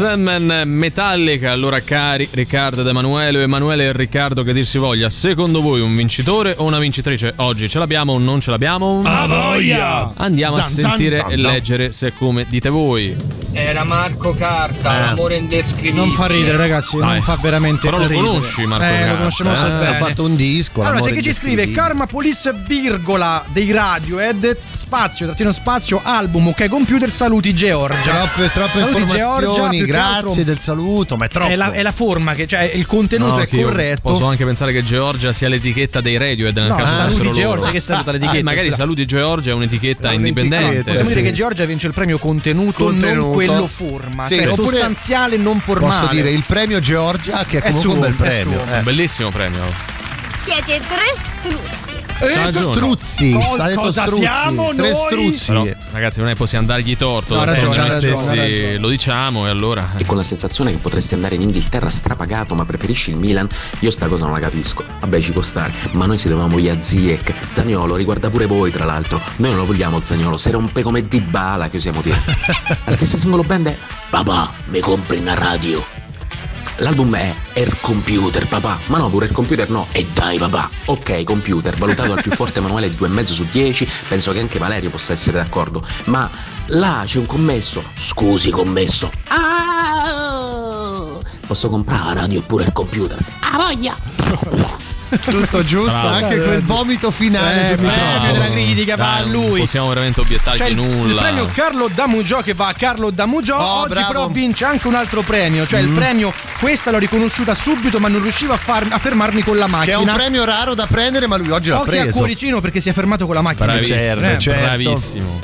Sandman 0.01 0.63
Metallica. 0.65 1.53
Allora, 1.53 1.79
cari 1.81 2.27
Riccardo 2.33 2.81
ed 2.81 2.87
Emanuele, 2.87 3.37
o 3.37 3.41
Emanuele 3.43 3.85
e 3.85 3.93
Riccardo, 3.93 4.43
che 4.43 4.55
dir 4.55 4.65
si 4.65 4.79
voglia, 4.79 5.11
secondo 5.11 5.61
voi 5.61 5.83
un 5.83 5.95
vincitore 5.95 6.55
o 6.57 6.65
una 6.65 6.79
vincitrice? 6.79 7.35
Oggi 7.37 7.69
ce 7.69 7.79
l'abbiamo 7.79 8.15
o 8.15 8.19
non 8.19 8.41
ce 8.41 8.51
l'abbiamo? 8.51 9.03
A 9.05 9.27
voglia! 9.27 10.11
Andiamo 10.17 10.57
a 10.57 10.63
Zan, 10.63 10.71
zan, 10.71 10.89
sentire 10.91 11.17
zan, 11.17 11.33
e 11.33 11.39
zan. 11.39 11.53
leggere 11.53 11.93
se 11.93 12.15
come 12.15 12.47
dite 12.49 12.71
voi. 12.71 13.15
Era 13.53 13.83
Marco 13.83 14.31
Carta, 14.33 14.97
Eh. 14.97 15.01
l'amore 15.07 15.35
indescrivibile. 15.37 16.05
Non 16.05 16.13
fa 16.15 16.27
ridere, 16.27 16.57
ragazzi, 16.57 16.97
Dai. 16.97 17.15
non 17.15 17.23
fa 17.23 17.37
veramente 17.43 17.81
Però 17.89 17.97
lo 17.99 18.07
ridere. 18.07 18.27
conosci, 18.27 18.65
Marco 18.65 18.85
Eh, 18.85 18.89
Carta, 18.89 19.11
lo 19.11 19.17
conosce 19.17 19.43
molto 19.45 19.61
eh? 19.67 19.71
bene. 19.71 19.87
Ha 19.89 19.99
fatto 19.99 20.25
un 20.25 20.37
disco. 20.37 20.83
Allora, 20.83 21.01
c'è 21.01 21.13
chi 21.13 21.23
ci 21.23 21.33
scrive. 21.33 21.71
Karma 21.73 22.07
Police 22.07 22.55
virgola 22.65 23.45
dei 23.49 23.73
Radiohead 23.73 24.57
spazio 24.73 25.27
trattino 25.27 25.53
spazio 25.53 26.01
album 26.03 26.49
ok 26.49 26.69
computer 26.69 27.09
saluti 27.11 27.55
Georgia 27.55 28.01
Troppe, 28.01 28.51
troppe 28.53 28.79
Saluti, 28.81 29.01
informazioni, 29.01 29.47
Georgia, 29.79 30.05
altro 30.07 30.21
grazie 30.23 30.45
del 30.45 30.59
saluto, 30.59 31.17
ma 31.17 31.25
è 31.27 31.29
troppo. 31.29 31.51
è 31.51 31.57
la, 31.57 31.73
è 31.73 31.83
la 31.83 31.93
forma 31.93 32.33
che 32.35 32.47
cioè 32.47 32.71
il 32.75 32.87
contenuto 32.87 33.33
No, 33.37 33.39
è 33.41 33.47
corretto 33.49 34.01
Posso 34.01 34.25
anche 34.27 34.45
pensare 34.45 34.73
che 34.73 34.83
Georgia 34.83 35.33
sia 35.33 35.49
l'etichetta 35.49 36.01
dei 36.01 36.17
Radiohead 36.17 36.57
nel 36.57 36.69
No, 36.69 36.77
caso 36.77 36.93
saluti 36.95 37.13
fossero 37.27 37.31
loro. 37.31 37.55
Georgia, 37.57 37.71
che 37.73 37.81
saluta 37.81 38.13
l'etichetta, 38.13 38.39
Ah, 38.39 38.43
magari 38.43 38.67
scusa. 38.69 38.77
saluti 38.81 39.07
Georgia 39.07 39.51
è 39.51 39.55
un'etichetta 39.55 40.11
È 40.11 40.15
indipendente. 40.15 40.83
Possiamo 40.83 41.05
sì. 41.09 41.15
dire 41.15 41.23
che 41.27 41.33
Georgia 41.33 41.65
vince 41.67 41.87
il 41.87 41.93
premio 41.93 42.19
contenuto, 42.19 42.85
Contenuto. 42.85 43.27
non 43.29 43.33
quello 43.47 43.67
forma, 43.67 44.23
Sì, 44.25 44.37
cioè 44.37 44.55
sostanziale 44.55 45.37
non 45.37 45.59
formale. 45.61 46.01
Posso 46.01 46.12
dire 46.12 46.31
il 46.31 46.45
premio 46.47 46.81
Georgia, 46.81 47.45
che 47.45 47.59
è 47.59 47.62
È 47.62 47.71
comunque 47.71 47.81
suo, 47.81 47.93
un 47.93 48.01
bel 48.01 48.15
premio. 48.15 48.62
suo. 48.62 48.73
eh. 48.75 48.79
Un 48.79 48.85
bellissimo 48.85 49.31
premio. 49.31 49.62
Siete 50.43 50.81
tre 50.89 51.15
struzzi. 51.15 51.80
Ragione. 52.21 52.75
struzzi, 52.77 53.31
Co- 53.31 53.41
sta 53.41 53.67
detto 53.67 53.81
cosa 53.81 54.07
struzzi, 54.07 54.29
siamo 54.31 54.75
tre 54.75 54.89
noi? 54.91 54.97
struzzi. 54.97 55.47
Però, 55.53 55.67
ragazzi, 55.93 56.19
non 56.21 56.29
è 56.29 56.35
possiamo 56.35 56.67
dargli 56.67 56.97
torto. 56.97 57.35
No, 57.35 57.45
ragione, 57.45 57.77
noi 57.79 57.89
ragione, 57.89 58.17
stessi 58.17 58.79
lo 58.79 58.89
diciamo 58.89 59.47
e 59.47 59.51
allora. 59.51 59.91
E 59.97 60.05
con 60.05 60.17
la 60.17 60.23
sensazione 60.23 60.71
che 60.71 60.77
potresti 60.79 61.15
andare 61.15 61.35
in 61.37 61.43
Inghilterra 61.43 61.89
strapagato 61.89 62.55
ma 62.55 62.65
preferisci 62.65 63.11
il 63.11 63.17
Milan, 63.17 63.49
io 63.81 63.91
sta 63.91 64.07
cosa 64.07 64.25
non 64.25 64.35
la 64.35 64.41
capisco. 64.41 64.85
Vabbè 65.01 65.21
ci 65.21 65.33
può 65.33 65.43
stare, 65.43 65.73
ma 65.93 66.07
noi 66.07 66.19
siamo 66.19 66.47
via 66.49 66.81
Ziek. 66.81 67.33
Zagnolo 67.51 67.97
riguarda 67.97 68.29
pure 68.31 68.47
voi 68.47 68.71
tra 68.71 68.85
l'altro. 68.85 69.21
Noi 69.37 69.51
non 69.51 69.59
lo 69.59 69.65
vogliamo 69.67 70.01
Zagnolo, 70.03 70.37
se 70.37 70.51
rompe 70.51 70.83
come 70.83 71.07
di 71.07 71.21
bala 71.21 71.69
che 71.71 71.79
usiamo 71.79 72.01
dire. 72.03 72.19
L'artista 72.85 73.17
singolo 73.17 73.43
band 73.43 73.69
è 73.69 73.77
Papà, 74.11 74.53
mi 74.67 74.81
compri 74.81 75.19
una 75.19 75.35
radio. 75.35 76.00
L'album 76.81 77.15
è 77.15 77.35
Air 77.55 77.78
Computer, 77.81 78.48
papà. 78.48 78.78
Ma 78.86 78.97
no, 78.98 79.11
pure 79.11 79.27
il 79.27 79.32
computer 79.32 79.69
no. 79.69 79.86
E 79.93 80.07
dai, 80.15 80.39
papà. 80.39 80.70
Ok, 80.86 81.24
computer, 81.24 81.77
valutato 81.77 82.12
al 82.12 82.23
più 82.23 82.31
forte 82.31 82.61
manuale 82.61 82.89
di 82.89 82.97
2,5 82.97 83.24
su 83.27 83.47
10. 83.51 83.89
Penso 84.09 84.32
che 84.32 84.40
anche 84.40 84.59
Valerio 84.59 84.89
possa 84.89 85.12
essere 85.12 85.36
d'accordo. 85.36 85.86
Ma 86.05 86.31
là 86.69 87.02
c'è 87.05 87.19
un 87.19 87.27
commesso. 87.27 87.85
Scusi, 87.97 88.51
commesso. 88.51 89.11
Ah! 89.28 91.19
Posso 91.47 91.69
comprare 91.69 92.15
la 92.15 92.20
radio 92.20 92.39
oppure 92.39 92.65
il 92.65 92.73
computer? 92.73 93.19
Ah, 93.40 93.59
voglia! 93.59 94.98
Tutto 95.24 95.65
giusto, 95.65 96.01
Bravo. 96.01 96.15
anche 96.24 96.41
quel 96.41 96.62
vomito 96.62 97.11
finale 97.11 97.69
Eh, 97.70 97.74
premio 97.74 98.32
della 98.32 98.47
critica 98.47 98.97
va 98.97 99.16
a 99.16 99.23
Dai, 99.23 99.31
non 99.31 99.49
lui. 99.49 99.61
possiamo 99.61 99.89
veramente 99.89 100.20
obiettargli 100.20 100.59
C'è 100.59 100.66
il, 100.66 100.78
il 100.78 100.85
nulla. 100.85 101.23
premio 101.23 101.47
Carlo 101.53 101.89
Damugio 101.93 102.39
che 102.43 102.55
va 102.55 102.69
a 102.69 102.73
Carlo 102.74 103.11
Damugio. 103.11 103.55
Oh, 103.57 103.81
Oggi 103.81 103.89
bravo. 103.89 104.07
però 104.09 104.28
vince 104.28 104.65
anche 104.65 104.87
un 104.87 104.95
altro 104.95 105.23
premio, 105.23 105.66
cioè 105.66 105.81
il 105.81 105.89
premio 105.89 106.32
questa 106.61 106.91
l'ho 106.91 106.99
riconosciuta 106.99 107.55
subito 107.55 107.99
ma 107.99 108.09
non 108.09 108.23
riuscivo 108.23 108.53
a, 108.53 108.57
far- 108.57 108.87
a 108.93 108.99
fermarmi 108.99 109.43
con 109.43 109.57
la 109.59 109.65
Che 109.66 109.70
macchina. 109.70 109.95
è 109.97 109.99
un 109.99 110.12
premio 110.15 110.45
raro 110.45 110.74
da 110.74 110.87
prendere, 110.87 111.27
ma 111.27 111.37
lui 111.37 111.51
oggi 111.51 111.70
l'ha 111.70 111.81
Occhi 111.81 111.97
a 111.99 112.03
preso. 112.03 112.19
cuoricino 112.19 112.61
perché 112.61 112.81
si 112.81 112.89
è 112.89 112.93
fermato 112.93 113.27
con 113.27 113.35
la 113.35 113.43
macchina. 113.43 113.66
Bravissimo, 113.66 113.99
Certo, 113.99 114.24
Eh, 114.24 114.39
certo. 114.39 114.62
bravissimo. 114.65 115.39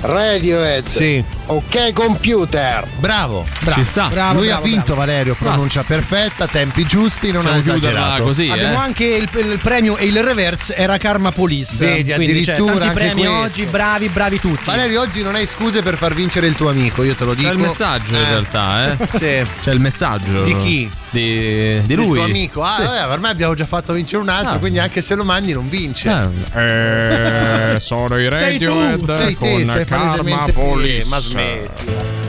Radiohead. 0.00 0.86
Sì, 0.86 1.24
Ok, 1.50 1.94
computer. 1.94 2.86
bravo. 2.98 3.46
Ci 3.72 3.82
sta. 3.82 4.08
Bravo, 4.08 4.38
lui 4.40 4.48
bravo, 4.48 4.62
ha 4.62 4.64
vinto 4.66 4.94
bravo. 4.94 5.00
Valerio, 5.00 5.34
pronuncia 5.34 5.82
perfetta, 5.82 6.46
tempi 6.46 6.84
giusti, 6.84 7.32
non 7.32 7.46
ha 7.46 7.52
Possiamo 7.54 7.62
chiuderla 7.78 7.98
esagerato. 8.00 8.22
così, 8.24 8.48
Abbiamo 8.50 8.74
eh? 8.74 8.84
anche 8.84 9.04
il, 9.04 9.28
il 9.32 9.58
premio 9.62 9.96
e 9.96 10.04
il 10.04 10.22
reverse 10.22 10.74
era 10.76 10.98
Karma 10.98 11.32
Police. 11.32 11.76
Vedi, 11.78 12.12
Quindi, 12.12 12.44
cioè, 12.44 12.54
addirittura 12.56 12.84
tanti 12.84 12.86
anche 12.88 12.94
premi 13.14 13.20
questo. 13.22 13.36
oggi, 13.38 13.64
bravi, 13.64 14.08
bravi 14.08 14.40
tutti. 14.40 14.64
Valerio, 14.64 15.00
oggi 15.00 15.22
non 15.22 15.34
hai 15.36 15.46
scuse 15.46 15.82
per 15.82 15.96
far 15.96 16.12
vincere 16.14 16.46
il 16.48 16.54
tuo 16.54 16.68
amico, 16.68 17.02
io 17.02 17.14
te 17.14 17.24
lo 17.24 17.32
dico. 17.32 17.48
C'è 17.48 17.54
il 17.54 17.60
messaggio 17.60 18.14
in 18.14 18.20
Eh, 18.20 18.28
realtà, 18.28 18.90
eh? 18.92 18.96
Sì. 19.18 19.46
C'è 19.62 19.72
il 19.72 19.80
messaggio. 19.80 20.44
Di 20.44 20.56
chi? 20.56 20.90
Di, 21.10 21.80
di 21.86 21.92
Il 21.94 21.98
lui. 21.98 22.12
tuo 22.16 22.24
amico. 22.24 22.62
Ah, 22.62 22.74
Sì. 22.76 22.82
vabbè, 22.82 23.08
per 23.08 23.18
me 23.20 23.28
abbiamo 23.30 23.54
già 23.54 23.64
fatto 23.64 23.94
vincere 23.94 24.20
un 24.20 24.28
altro, 24.28 24.56
Ah. 24.56 24.58
quindi 24.58 24.78
anche 24.78 25.00
se 25.00 25.14
lo 25.14 25.24
mandi 25.24 25.54
non 25.54 25.66
vince. 25.70 26.10
Eh, 26.54 27.76
sono 27.80 28.18
i 28.18 28.28
Sei 28.30 28.58
tu, 28.58 28.64
Radiohead 28.66 29.10
sei 29.12 29.26
te, 29.28 29.34
con 29.38 29.66
sei 29.66 29.84
Karma 29.86 30.42
te, 30.44 30.52
Police. 30.52 31.04
ma 31.06 31.18
smetti. 31.18 31.36
Karma 31.38 32.27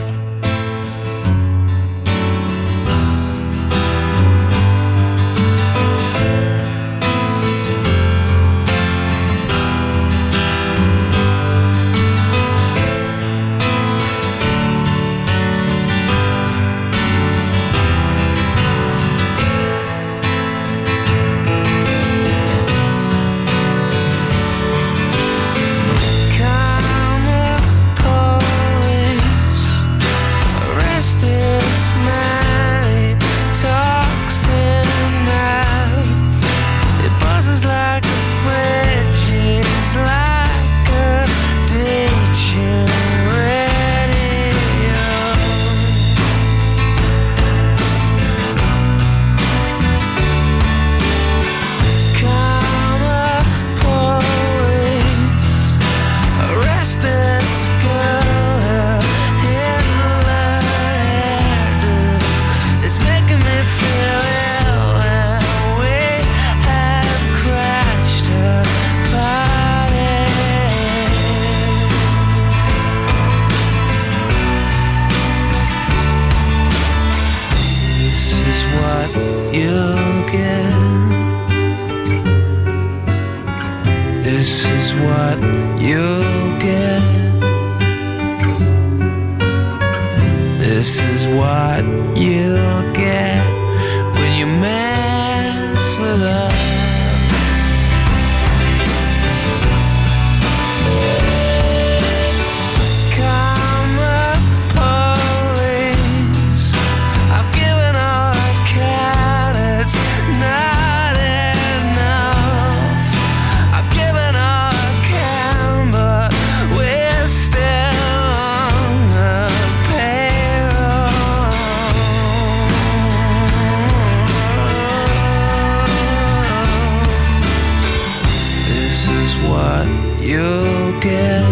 you'll 130.30 131.00
get. 131.00 131.49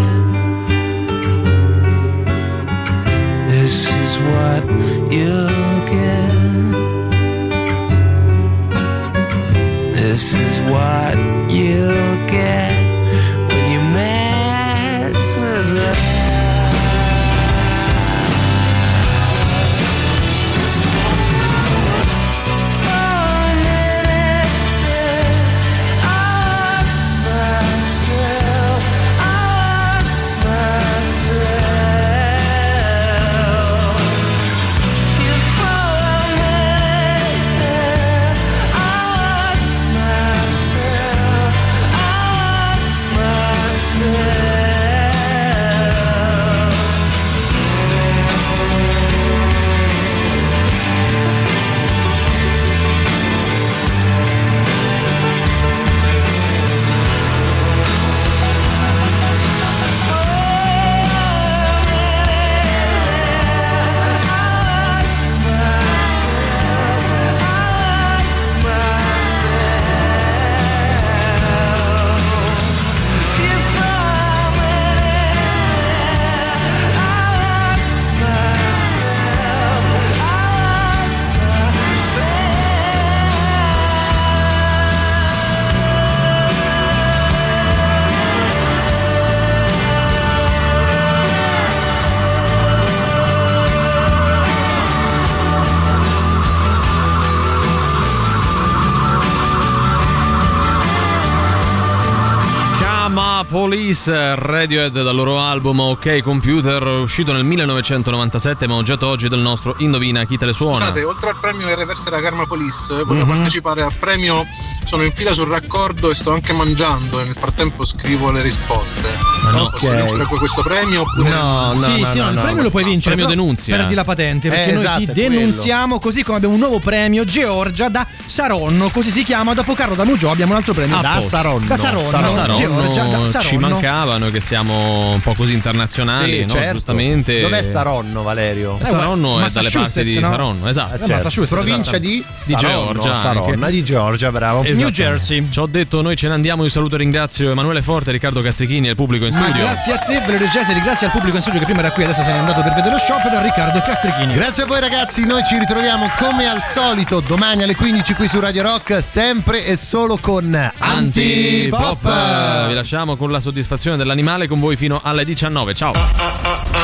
Radiohead 104.39 105.03
dal 105.03 105.15
loro 105.17 105.41
album 105.41 105.81
OK 105.81 106.23
Computer, 106.23 106.83
uscito 106.87 107.33
nel 107.33 107.45
1997, 107.45 108.67
ma 108.69 108.75
oggetto 108.75 109.07
oggi 109.09 109.29
del 109.29 109.41
nostro 109.41 109.75
Indovina 109.79 110.25
chi 110.25 110.39
te 110.39 110.47
le 110.47 110.53
suona. 110.53 110.77
Scusate, 110.77 111.03
oltre 111.03 111.31
al 111.31 111.37
premio 111.41 111.75
Reverse 111.75 112.09
la 112.11 112.21
Karma 112.21 112.47
Police, 112.47 113.03
voglio 113.03 113.25
Mhm. 113.25 113.29
partecipare 113.29 113.83
al 113.83 113.93
premio. 113.99 114.45
Sono 114.87 115.03
in 115.03 115.13
fila 115.13 115.33
sul 115.35 115.49
raccordo 115.49 116.11
e 116.11 116.15
sto 116.15 116.31
anche 116.33 116.53
mangiando 116.53 117.21
e 117.21 117.25
nel 117.25 117.35
frattempo 117.35 117.85
scrivo 117.85 118.31
le 118.31 118.41
risposte. 118.43 119.38
No. 119.51 119.71
Posso 119.71 119.87
Ok. 119.87 119.95
vincere 119.97 120.25
questo 120.25 120.63
premio 120.63 121.01
oppure 121.03 121.29
No, 121.29 121.73
no, 121.75 121.83
sì, 121.83 122.01
no, 122.01 122.07
sì, 122.07 122.17
no, 122.19 122.25
no, 122.25 122.29
il 122.31 122.35
no. 122.37 122.43
premio 122.43 122.63
lo 122.63 122.71
puoi 122.71 122.85
vincere. 122.85 123.15
Premio 123.15 123.31
però 123.31 123.43
denunzia. 123.43 123.77
Perdi 123.77 123.95
la 123.95 124.05
patente 124.05 124.49
perché 124.49 124.65
Eh, 124.65 124.73
noi 124.73 124.83
esatto, 124.83 124.99
ti 124.99 125.05
è 125.05 125.13
quello. 125.13 125.29
denunziamo. 125.31 125.99
Così 125.99 126.23
come 126.23 126.37
abbiamo 126.37 126.55
un 126.55 126.61
nuovo 126.61 126.79
premio, 126.79 127.25
Georgia 127.25 127.89
da 127.89 128.07
Saronno. 128.27 128.89
Così 128.91 129.11
si 129.11 129.23
chiama. 129.23 129.55
Dopo 129.55 129.75
Carlo 129.75 129.95
da 129.95 130.05
Mugio 130.05 130.31
abbiamo 130.31 130.53
un 130.53 130.59
altro 130.59 130.75
premio. 130.75 131.01
Da. 131.01 131.21
Saronno. 131.23 131.67
Da 131.67 131.77
Saronno. 131.77 132.11
Da 132.11 132.31
Saronno, 132.31 132.55
Georgia 132.55 133.05
da 133.05 133.25
ci 133.25 133.31
Saronno. 133.31 133.69
mancavano 133.69 134.31
che 134.31 134.41
siamo 134.41 135.13
un 135.13 135.21
po' 135.21 135.35
così 135.35 135.53
internazionali, 135.53 136.39
Sì, 136.41 136.45
no? 136.45 136.53
certo. 136.53 136.73
Giustamente. 136.73 137.41
Dov'è 137.41 137.63
Saronno, 137.63 138.23
Valerio? 138.23 138.79
Eh, 138.81 138.85
Saronno 138.87 139.41
è 139.41 139.51
dalle 139.51 139.71
parti 139.71 140.03
di 140.05 140.19
no? 140.19 140.27
Saronno, 140.29 140.69
esatto. 140.69 140.95
Eh, 141.03 141.07
certo. 141.07 141.47
Provincia 141.49 141.99
di, 141.99 142.23
di 142.45 142.57
Saronno, 142.59 142.93
Georgia. 142.93 143.15
Saronno, 143.15 143.55
anche. 143.65 143.71
di 143.71 143.83
Georgia, 143.85 144.31
bravo. 144.31 144.63
Esatto. 144.63 145.19
Ci 145.19 145.59
ho 145.59 145.67
detto, 145.67 146.03
noi 146.03 146.17
ce 146.17 146.29
ne 146.29 146.35
andiamo. 146.35 146.63
Io 146.65 146.71
saluto 146.71 146.95
e 146.95 146.99
ringrazio 146.99 147.51
Emanuele 147.51 147.83
Forte, 147.83 148.11
Riccardo 148.13 148.41
Castrichini 148.41 148.87
e 148.87 148.91
il 148.91 148.97
pubblico 148.97 149.27
in 149.27 149.33
Ma 149.39 149.47
studio. 149.47 149.63
grazie 149.65 149.93
a 149.93 149.99
te, 149.99 150.21
Valerio 150.21 150.49
Cesari, 150.49 150.81
grazie 150.81 151.07
al 151.07 151.13
pubblico 151.13 151.37
in 151.37 151.43
studio 151.43 151.61
che 151.61 151.67
prima 151.67 151.81
era 151.81 151.91
qui, 151.93 152.05
adesso 152.05 152.23
se 152.23 152.31
n'è 152.31 152.39
andato 152.39 152.63
per 152.63 152.73
vedere 152.75 152.93
lo 152.93 152.99
sciopero, 152.99 153.37
a 153.37 153.43
Riccardo 153.43 153.81
Castrichini. 153.81 154.35
Grazie 154.35 154.65
a 154.65 154.67
voi 154.67 154.81
ragazzi, 154.81 155.25
noi 155.25 155.43
ci 155.45 155.59
ritroviamo 155.59 156.11
come 156.19 156.49
al 156.49 156.63
solito 156.65 157.21
domani 157.21 157.63
alle 157.63 157.77
15 157.77 158.15
qui 158.15 158.29
su 158.29 158.41
Radio 158.41 158.63
Rock, 158.63 159.03
sempre 159.03 159.65
e 159.65 159.77
solo 159.77 160.19
con 160.19 160.73
Antipop. 160.79 162.67
Vi 162.67 162.75
lasciamo 162.75 163.17
con 163.17 163.31
la 163.31 163.41
soddisfazione 163.41 163.97
dell'animale 163.97 164.49
con 164.49 164.61
voi 164.61 164.77
fino 164.77 165.01
alle 165.03 165.25
19. 165.25 165.75
Ciao. 165.75 165.93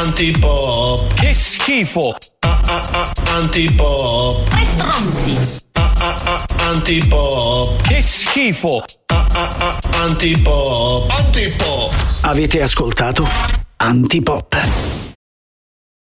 Antipop. 0.00 1.14
Che 1.14 1.34
schifo. 1.34 2.14
Antipop. 3.34 4.48
Tre 4.48 4.64
stronzi. 4.64 5.60
Antipop. 6.56 7.82
Che 7.82 8.00
schifo. 8.00 8.82
Antipop. 10.00 11.10
Antipop. 11.10 11.92
Avete 12.22 12.62
ascoltato 12.62 13.28
Antipop. 13.76 15.03